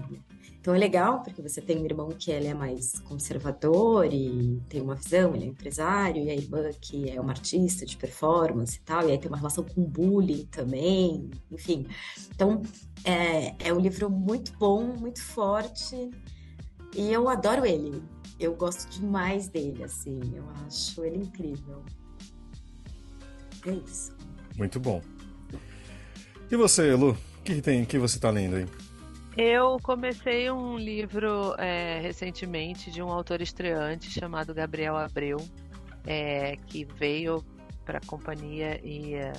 Então 0.61 0.75
é 0.75 0.77
legal 0.77 1.23
porque 1.23 1.41
você 1.41 1.59
tem 1.59 1.79
um 1.79 1.85
irmão 1.85 2.09
que 2.09 2.29
ele 2.29 2.45
é 2.45 2.53
mais 2.53 2.99
conservador 2.99 4.05
e 4.13 4.61
tem 4.69 4.79
uma 4.79 4.93
visão, 4.93 5.35
ele 5.35 5.45
é 5.45 5.47
empresário, 5.47 6.23
e 6.23 6.29
a 6.29 6.35
irmã 6.35 6.69
que 6.79 7.09
é 7.09 7.19
uma 7.19 7.31
artista 7.31 7.83
de 7.83 7.97
performance 7.97 8.77
e 8.77 8.81
tal, 8.81 9.09
e 9.09 9.11
aí 9.11 9.17
tem 9.17 9.27
uma 9.27 9.37
relação 9.37 9.63
com 9.63 9.83
bullying 9.83 10.45
também, 10.51 11.31
enfim. 11.51 11.87
Então 12.35 12.61
é, 13.03 13.55
é 13.67 13.73
um 13.73 13.79
livro 13.79 14.07
muito 14.07 14.53
bom, 14.59 14.83
muito 14.83 15.23
forte, 15.23 16.11
e 16.95 17.11
eu 17.11 17.27
adoro 17.27 17.65
ele. 17.65 18.03
Eu 18.39 18.55
gosto 18.55 18.87
demais 18.87 19.47
dele, 19.47 19.83
assim, 19.83 20.19
eu 20.35 20.47
acho 20.67 21.03
ele 21.03 21.17
incrível. 21.17 21.83
É 23.65 23.71
isso. 23.71 24.15
Muito 24.55 24.79
bom. 24.79 25.01
E 26.51 26.55
você, 26.55 26.93
Lu? 26.93 27.11
O 27.11 27.43
que, 27.43 27.59
tem? 27.61 27.83
que 27.83 27.97
você 27.97 28.17
está 28.17 28.29
lendo 28.29 28.57
aí? 28.57 28.90
Eu 29.37 29.77
comecei 29.81 30.51
um 30.51 30.77
livro 30.77 31.55
é, 31.57 31.99
recentemente 32.01 32.91
de 32.91 33.01
um 33.01 33.09
autor 33.09 33.41
estreante 33.41 34.11
chamado 34.11 34.53
Gabriel 34.53 34.97
Abreu, 34.97 35.37
é, 36.05 36.57
que 36.57 36.83
veio 36.83 37.41
para 37.85 37.99
a 37.99 38.05
companhia 38.05 38.79
e 38.85 39.13
é, 39.13 39.31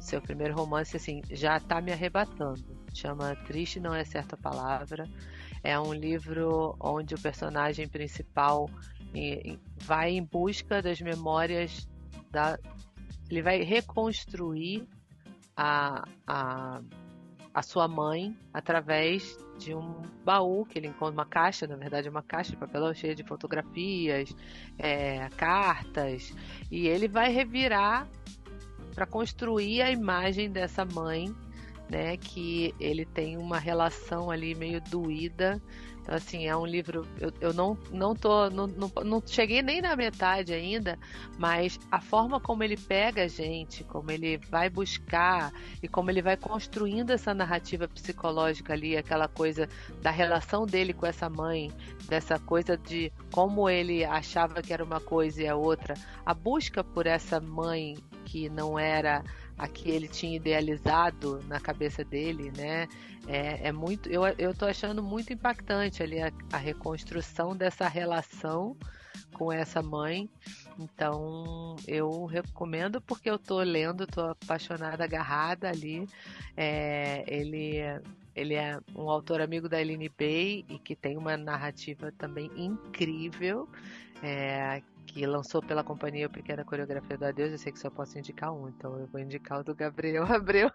seu 0.00 0.20
primeiro 0.20 0.54
romance 0.54 0.96
assim 0.96 1.22
já 1.30 1.56
está 1.56 1.80
me 1.80 1.92
arrebatando. 1.92 2.64
Chama 2.92 3.36
Triste 3.46 3.78
não 3.78 3.94
é 3.94 4.04
certa 4.04 4.36
palavra. 4.36 5.08
É 5.62 5.78
um 5.78 5.94
livro 5.94 6.76
onde 6.80 7.14
o 7.14 7.20
personagem 7.20 7.88
principal 7.88 8.68
vai 9.84 10.10
em 10.10 10.24
busca 10.24 10.82
das 10.82 11.00
memórias 11.00 11.88
da, 12.30 12.58
ele 13.30 13.40
vai 13.40 13.62
reconstruir 13.62 14.88
a, 15.56 16.04
a, 16.26 16.82
a 17.54 17.62
sua 17.62 17.86
mãe 17.86 18.36
através 18.52 19.38
de 19.58 19.74
um 19.74 20.02
baú 20.24 20.64
que 20.64 20.78
ele 20.78 20.88
encontra, 20.88 21.12
uma 21.14 21.26
caixa, 21.26 21.66
na 21.66 21.76
verdade, 21.76 22.08
uma 22.08 22.22
caixa 22.22 22.50
de 22.50 22.56
papelão 22.56 22.92
cheia 22.94 23.14
de 23.14 23.22
fotografias, 23.22 24.34
é, 24.78 25.28
cartas, 25.36 26.34
e 26.70 26.88
ele 26.88 27.08
vai 27.08 27.30
revirar 27.30 28.08
para 28.94 29.06
construir 29.06 29.82
a 29.82 29.90
imagem 29.90 30.50
dessa 30.50 30.84
mãe, 30.84 31.34
né? 31.88 32.16
Que 32.16 32.74
ele 32.80 33.04
tem 33.04 33.36
uma 33.36 33.58
relação 33.58 34.30
ali 34.30 34.54
meio 34.54 34.80
doída 34.80 35.60
então, 36.02 36.16
assim, 36.16 36.48
é 36.48 36.56
um 36.56 36.66
livro. 36.66 37.06
Eu, 37.20 37.32
eu 37.40 37.54
não, 37.54 37.78
não 37.92 38.14
tô. 38.14 38.50
Não, 38.50 38.66
não, 38.66 38.90
não, 39.04 39.22
cheguei 39.24 39.62
nem 39.62 39.80
na 39.80 39.94
metade 39.94 40.52
ainda, 40.52 40.98
mas 41.38 41.78
a 41.90 42.00
forma 42.00 42.40
como 42.40 42.64
ele 42.64 42.76
pega 42.76 43.22
a 43.22 43.28
gente, 43.28 43.84
como 43.84 44.10
ele 44.10 44.36
vai 44.50 44.68
buscar 44.68 45.52
e 45.80 45.86
como 45.86 46.10
ele 46.10 46.20
vai 46.20 46.36
construindo 46.36 47.10
essa 47.10 47.32
narrativa 47.32 47.86
psicológica 47.86 48.72
ali, 48.72 48.96
aquela 48.96 49.28
coisa 49.28 49.68
da 50.02 50.10
relação 50.10 50.66
dele 50.66 50.92
com 50.92 51.06
essa 51.06 51.30
mãe, 51.30 51.70
dessa 52.08 52.36
coisa 52.36 52.76
de 52.76 53.12
como 53.30 53.70
ele 53.70 54.04
achava 54.04 54.60
que 54.60 54.72
era 54.72 54.82
uma 54.82 55.00
coisa 55.00 55.42
e 55.42 55.46
a 55.46 55.54
outra, 55.54 55.94
a 56.26 56.34
busca 56.34 56.82
por 56.82 57.06
essa 57.06 57.40
mãe 57.40 57.96
que 58.24 58.48
não 58.48 58.76
era 58.76 59.22
a 59.58 59.68
que 59.68 59.90
ele 59.90 60.08
tinha 60.08 60.36
idealizado 60.36 61.40
na 61.46 61.60
cabeça 61.60 62.04
dele, 62.04 62.52
né? 62.56 62.88
É, 63.26 63.68
é 63.68 63.72
muito, 63.72 64.08
eu, 64.08 64.22
eu 64.38 64.54
tô 64.54 64.66
achando 64.66 65.02
muito 65.02 65.32
impactante 65.32 66.02
ali 66.02 66.20
a, 66.20 66.32
a 66.52 66.56
reconstrução 66.56 67.56
dessa 67.56 67.86
relação 67.86 68.76
com 69.32 69.52
essa 69.52 69.82
mãe. 69.82 70.28
Então 70.78 71.76
eu 71.86 72.24
recomendo 72.24 73.00
porque 73.00 73.30
eu 73.30 73.38
tô 73.38 73.60
lendo, 73.60 74.06
tô 74.06 74.22
apaixonada, 74.22 75.04
agarrada 75.04 75.68
ali. 75.68 76.06
É, 76.56 77.24
ele, 77.26 77.78
ele 78.34 78.54
é 78.54 78.78
um 78.94 79.08
autor 79.08 79.40
amigo 79.40 79.68
da 79.68 79.80
Eline 79.80 80.08
Bay 80.08 80.64
e 80.68 80.78
que 80.78 80.96
tem 80.96 81.16
uma 81.16 81.36
narrativa 81.36 82.12
também 82.12 82.50
incrível. 82.56 83.68
É, 84.22 84.82
que 85.12 85.26
lançou 85.26 85.60
pela 85.62 85.84
companhia 85.84 86.28
Pequena 86.28 86.64
Coreografia 86.64 87.18
do 87.18 87.24
Adeus, 87.26 87.52
eu 87.52 87.58
sei 87.58 87.70
que 87.70 87.78
só 87.78 87.90
posso 87.90 88.18
indicar 88.18 88.52
um, 88.52 88.68
então 88.68 88.98
eu 88.98 89.06
vou 89.06 89.20
indicar 89.20 89.60
o 89.60 89.64
do 89.64 89.74
Gabriel 89.74 90.24
Abreu. 90.32 90.70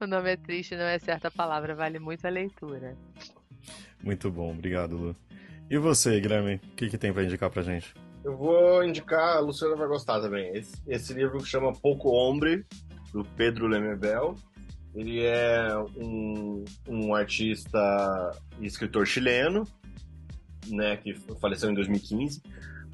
o 0.00 0.06
nome 0.06 0.32
é 0.32 0.36
triste, 0.36 0.74
não 0.74 0.84
é 0.84 0.98
certa 0.98 1.30
palavra, 1.30 1.74
vale 1.74 1.98
muito 1.98 2.26
a 2.26 2.30
leitura. 2.30 2.96
Muito 4.02 4.30
bom, 4.30 4.52
obrigado, 4.52 4.96
Lu. 4.96 5.16
E 5.70 5.76
você, 5.76 6.18
Guilherme, 6.18 6.56
o 6.56 6.76
que, 6.76 6.88
que 6.88 6.98
tem 6.98 7.12
para 7.12 7.24
indicar 7.24 7.50
pra 7.50 7.62
gente? 7.62 7.94
Eu 8.24 8.36
vou 8.36 8.82
indicar, 8.84 9.36
a 9.36 9.40
Luciana 9.40 9.76
vai 9.76 9.88
gostar 9.88 10.20
também, 10.20 10.56
esse, 10.56 10.74
esse 10.86 11.12
livro 11.12 11.38
que 11.38 11.46
chama 11.46 11.72
Pouco 11.72 12.10
Hombre, 12.10 12.64
do 13.12 13.24
Pedro 13.36 13.66
Lemebel. 13.66 14.34
Ele 14.94 15.24
é 15.24 15.68
um, 15.96 16.64
um 16.88 17.14
artista 17.14 17.78
e 18.60 18.66
escritor 18.66 19.06
chileno, 19.06 19.66
né, 20.68 20.96
que 20.96 21.14
faleceu 21.40 21.70
em 21.70 21.74
2015. 21.74 22.42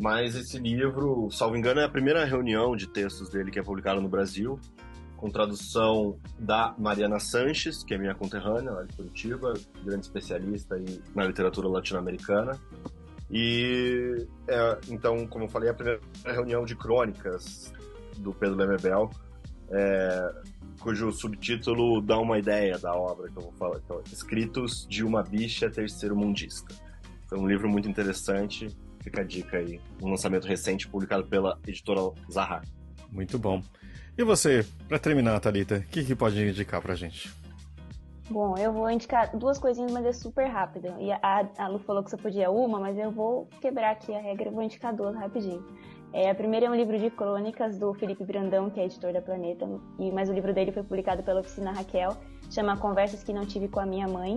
Mas 0.01 0.37
esse 0.37 0.59
livro, 0.59 1.29
salvo 1.31 1.57
engano, 1.57 1.81
é 1.81 1.85
a 1.85 1.89
primeira 1.89 2.25
reunião 2.25 2.77
de 2.77 2.87
textos 2.87 3.29
dele 3.29 3.51
que 3.51 3.59
é 3.59 3.63
publicado 3.63 4.01
no 4.01 4.09
Brasil, 4.09 4.59
com 5.17 5.29
tradução 5.29 6.17
da 6.39 6.75
Mariana 6.79 7.19
Sanches, 7.19 7.83
que 7.83 7.95
é 7.95 7.99
minha 7.99 8.15
conterrânea 8.15 8.71
lá 8.71 8.85
de 8.85 8.95
Curitiba, 8.95 9.55
grande 9.85 10.07
especialista 10.07 10.77
aí 10.77 11.03
na 11.15 11.25
literatura 11.25 11.67
latino-americana. 11.69 12.59
E 13.29 14.27
é, 14.47 14.79
então, 14.89 15.27
como 15.27 15.45
eu 15.45 15.49
falei, 15.49 15.69
é 15.69 15.73
a 15.73 15.75
primeira 15.75 16.01
reunião 16.25 16.65
de 16.65 16.77
crônicas 16.77 17.73
do 18.19 18.33
Pedro 18.33 18.57
Lemebel, 18.57 19.11
é, 19.71 20.35
cujo 20.81 21.13
subtítulo 21.13 22.01
dá 22.01 22.19
uma 22.19 22.39
ideia 22.39 22.79
da 22.79 22.95
obra 22.95 23.29
que 23.29 23.37
eu 23.37 23.43
vou 23.43 23.53
falar. 23.53 23.79
Então, 23.85 24.01
Escritos 24.13 24.87
de 24.89 25.05
uma 25.05 25.23
bicha 25.23 25.69
terceiro 25.69 26.17
mundista. 26.17 26.75
Foi 27.27 27.39
um 27.39 27.47
livro 27.47 27.69
muito 27.69 27.89
interessante. 27.89 28.69
Fica 29.01 29.21
a 29.21 29.25
dica 29.25 29.59
aí. 29.59 29.81
Um 30.03 30.11
lançamento 30.11 30.47
recente 30.47 30.89
publicado 30.89 31.25
pela 31.27 31.59
editora 31.67 32.01
Zahar. 32.31 32.63
Muito 33.11 33.39
bom. 33.39 33.63
E 34.17 34.25
você, 34.25 34.67
para 34.89 34.99
terminar, 34.99 35.39
Thalita, 35.41 35.77
o 35.77 35.83
que, 35.83 36.05
que 36.05 36.15
pode 36.15 36.41
indicar 36.41 36.83
pra 36.83 36.95
gente? 36.95 37.33
Bom, 38.31 38.59
eu 38.59 38.73
vou 38.73 38.91
indicar 38.91 39.35
duas 39.35 39.59
coisinhas, 39.59 39.91
mas 39.91 40.05
é 40.05 40.13
super 40.13 40.47
rápido. 40.47 40.95
E 40.99 41.11
a, 41.11 41.49
a 41.57 41.69
Lu 41.69 41.79
falou 41.79 42.05
que 42.05 42.11
você 42.11 42.17
podia 42.17 42.51
uma, 42.51 42.79
mas 42.79 42.99
eu 42.99 43.11
vou 43.11 43.49
quebrar 43.61 43.93
aqui 43.93 44.15
a 44.15 44.21
regra 44.21 44.49
e 44.49 44.53
vou 44.53 44.63
indicar 44.63 44.95
duas 44.95 45.15
rapidinho. 45.15 45.65
É, 46.13 46.31
a 46.31 46.35
primeira 46.35 46.67
é 46.67 46.71
um 46.71 46.75
livro 46.75 46.99
de 46.99 47.11
crônicas 47.11 47.79
do 47.79 47.95
Felipe 47.95 48.25
Brandão, 48.25 48.71
que 48.71 48.81
é 48.81 48.85
editor 48.85 49.13
da 49.13 49.23
Planeta, 49.23 49.67
e, 49.99 50.11
mas 50.11 50.29
o 50.29 50.33
livro 50.33 50.53
dele 50.53 50.73
foi 50.73 50.83
publicado 50.83 51.23
pela 51.23 51.41
Oficina 51.41 51.73
Raquel, 51.73 52.17
chama 52.51 52.77
Conversas 52.77 53.23
que 53.23 53.33
Não 53.33 53.47
Tive 53.47 53.69
com 53.69 53.81
a 53.81 53.87
Minha 53.87 54.09
Mãe. 54.09 54.37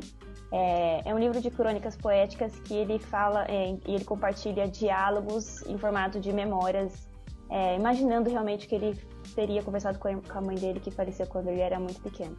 É, 0.51 1.09
é 1.09 1.13
um 1.13 1.19
livro 1.19 1.39
de 1.39 1.49
crônicas 1.49 1.95
poéticas 1.95 2.59
que 2.59 2.73
ele 2.73 2.99
fala 2.99 3.45
é, 3.45 3.71
e 3.87 3.95
ele 3.95 4.03
compartilha 4.03 4.67
diálogos 4.67 5.61
em 5.65 5.77
formato 5.77 6.19
de 6.19 6.33
memórias, 6.33 7.07
é, 7.49 7.75
imaginando 7.75 8.29
realmente 8.29 8.67
que 8.67 8.75
ele 8.75 8.99
teria 9.33 9.63
conversado 9.63 9.97
com 9.97 10.09
a 10.09 10.41
mãe 10.41 10.55
dele 10.55 10.79
que 10.79 10.91
faleceu 10.91 11.25
quando 11.27 11.47
ele 11.47 11.61
era 11.61 11.79
muito 11.79 12.01
pequeno. 12.01 12.35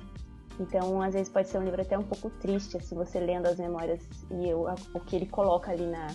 Então, 0.60 1.00
às 1.00 1.14
vezes 1.14 1.30
pode 1.30 1.48
ser 1.48 1.58
um 1.58 1.64
livro 1.64 1.80
até 1.80 1.98
um 1.98 2.02
pouco 2.02 2.28
triste, 2.28 2.76
assim, 2.76 2.94
você 2.94 3.18
lendo 3.18 3.46
as 3.46 3.58
memórias 3.58 4.06
e 4.30 4.52
o, 4.52 4.66
o 4.94 5.00
que 5.00 5.16
ele 5.16 5.26
coloca 5.26 5.72
ali 5.72 5.86
na, 5.86 6.08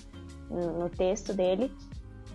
no, 0.49 0.79
no 0.79 0.89
texto 0.89 1.33
dele. 1.33 1.73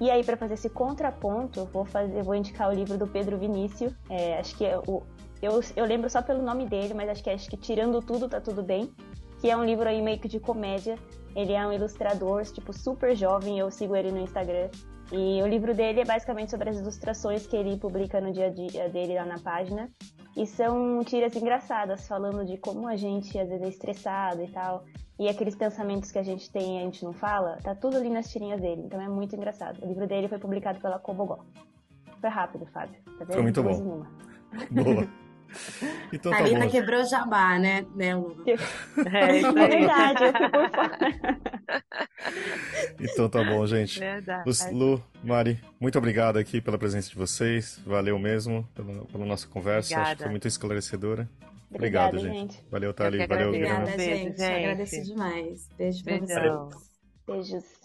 E 0.01 0.11
aí, 0.11 0.25
para 0.25 0.37
fazer 0.37 0.55
esse 0.55 0.69
contraponto, 0.69 1.61
eu 1.61 1.67
vou, 1.67 1.85
fazer, 1.85 2.23
vou 2.25 2.35
indicar 2.35 2.69
o 2.69 2.73
livro 2.73 2.99
do 2.99 3.07
Pedro 3.07 3.39
Vinícius. 3.39 3.95
É, 4.11 4.39
acho 4.39 4.57
que 4.57 4.65
é 4.65 4.77
o, 4.77 5.05
eu, 5.41 5.61
eu 5.77 5.85
lembro 5.85 6.09
só 6.11 6.23
pelo 6.23 6.43
nome 6.43 6.67
dele, 6.67 6.95
mas 6.95 7.09
acho 7.09 7.23
que, 7.23 7.31
acho 7.31 7.49
que 7.49 7.57
Tirando 7.57 8.01
Tudo 8.01 8.29
Tá 8.29 8.41
Tudo 8.41 8.63
Bem, 8.63 8.93
que 9.43 9.51
é 9.51 9.57
um 9.57 9.65
livro 9.65 9.89
aí 9.89 10.01
meio 10.01 10.21
que 10.21 10.29
de 10.29 10.39
comédia. 10.39 10.97
Ele 11.35 11.53
é 11.53 11.67
um 11.67 11.73
ilustrador, 11.73 12.45
tipo, 12.45 12.73
super 12.73 13.17
jovem, 13.17 13.59
eu 13.59 13.73
sigo 13.73 13.97
ele 13.97 14.13
no 14.13 14.21
Instagram. 14.21 14.71
E 15.11 15.43
o 15.43 15.47
livro 15.49 15.75
dele 15.75 16.01
é 16.01 16.05
basicamente 16.05 16.53
sobre 16.53 16.71
as 16.71 16.79
ilustrações 16.79 17.45
que 17.45 17.57
ele 17.57 17.77
publica 17.77 18.21
no 18.21 18.33
dia 18.33 18.47
a 18.47 18.51
dia 18.51 18.89
dele 18.89 19.17
lá 19.17 19.27
na 19.27 19.41
página. 19.41 19.91
E 20.37 20.47
são 20.47 21.03
tiras 21.03 21.35
engraçadas, 21.35 22.07
falando 22.07 22.45
de 22.45 22.57
como 22.57 22.87
a 22.87 22.95
gente 22.95 23.37
às 23.37 23.49
vezes 23.49 23.67
é 23.67 23.69
estressado 23.69 24.45
e 24.45 24.49
tal. 24.49 24.85
E 25.19 25.29
aqueles 25.29 25.57
pensamentos 25.57 26.13
que 26.13 26.21
a 26.21 26.23
gente 26.23 26.49
tem 26.49 26.77
e 26.77 26.81
a 26.81 26.85
gente 26.85 27.05
não 27.05 27.13
fala, 27.13 27.59
tá 27.65 27.75
tudo 27.75 27.97
ali 27.97 28.11
nas 28.11 28.31
tirinhas 28.31 28.61
dele. 28.61 28.83
Então 28.87 29.01
é 29.01 29.09
muito 29.09 29.35
engraçado. 29.35 29.85
O 29.85 29.89
livro 29.89 30.07
dele 30.07 30.29
foi 30.29 30.39
publicado 30.39 30.79
pela 30.81 31.01
Cobogó. 31.01 31.41
Foi 32.21 32.31
rápido, 32.31 32.65
Fábio. 32.67 32.95
Tá 33.19 33.25
vendo? 33.25 33.33
Foi 33.33 33.43
muito 33.43 33.61
bom. 33.61 34.07
Boa. 34.71 35.09
Então, 36.13 36.31
Thalita 36.31 36.61
tá 36.61 36.69
quebrou 36.69 37.05
jabá, 37.05 37.59
né, 37.59 37.87
né 37.95 38.15
Lu? 38.15 38.37
É, 38.47 39.39
isso 39.39 39.59
é 39.59 39.69
verdade, 39.69 40.25
eu 40.25 40.33
por 40.33 40.71
fora. 40.71 40.99
Então 43.01 43.29
tá 43.29 43.43
bom, 43.43 43.67
gente. 43.67 43.99
Verdade. 43.99 44.71
Lu, 44.71 45.03
Mari, 45.25 45.59
muito 45.81 45.99
obrigado 45.99 46.37
aqui 46.37 46.61
pela 46.61 46.79
presença 46.79 47.09
de 47.09 47.17
vocês. 47.17 47.81
Valeu 47.85 48.19
mesmo 48.19 48.69
pela, 48.75 49.05
pela 49.07 49.27
nossa 49.27 49.47
conversa. 49.47 49.95
Obrigada. 49.95 50.09
Acho 50.09 50.17
que 50.17 50.23
foi 50.23 50.31
muito 50.31 50.49
esclarecedora. 50.49 51.29
Obrigado, 51.71 52.19
gente. 52.19 52.53
gente. 52.53 52.65
Valeu, 52.71 52.93
Thali. 52.93 53.27
Valeu, 53.27 53.49
Obrigada, 53.49 53.87
gente. 53.99 54.39
gente. 54.39 54.43
Agradeço 54.43 55.03
demais. 55.03 55.69
Beijo 55.77 56.05
pra 56.05 56.19
vocês. 56.19 56.93
Beijos. 57.27 57.82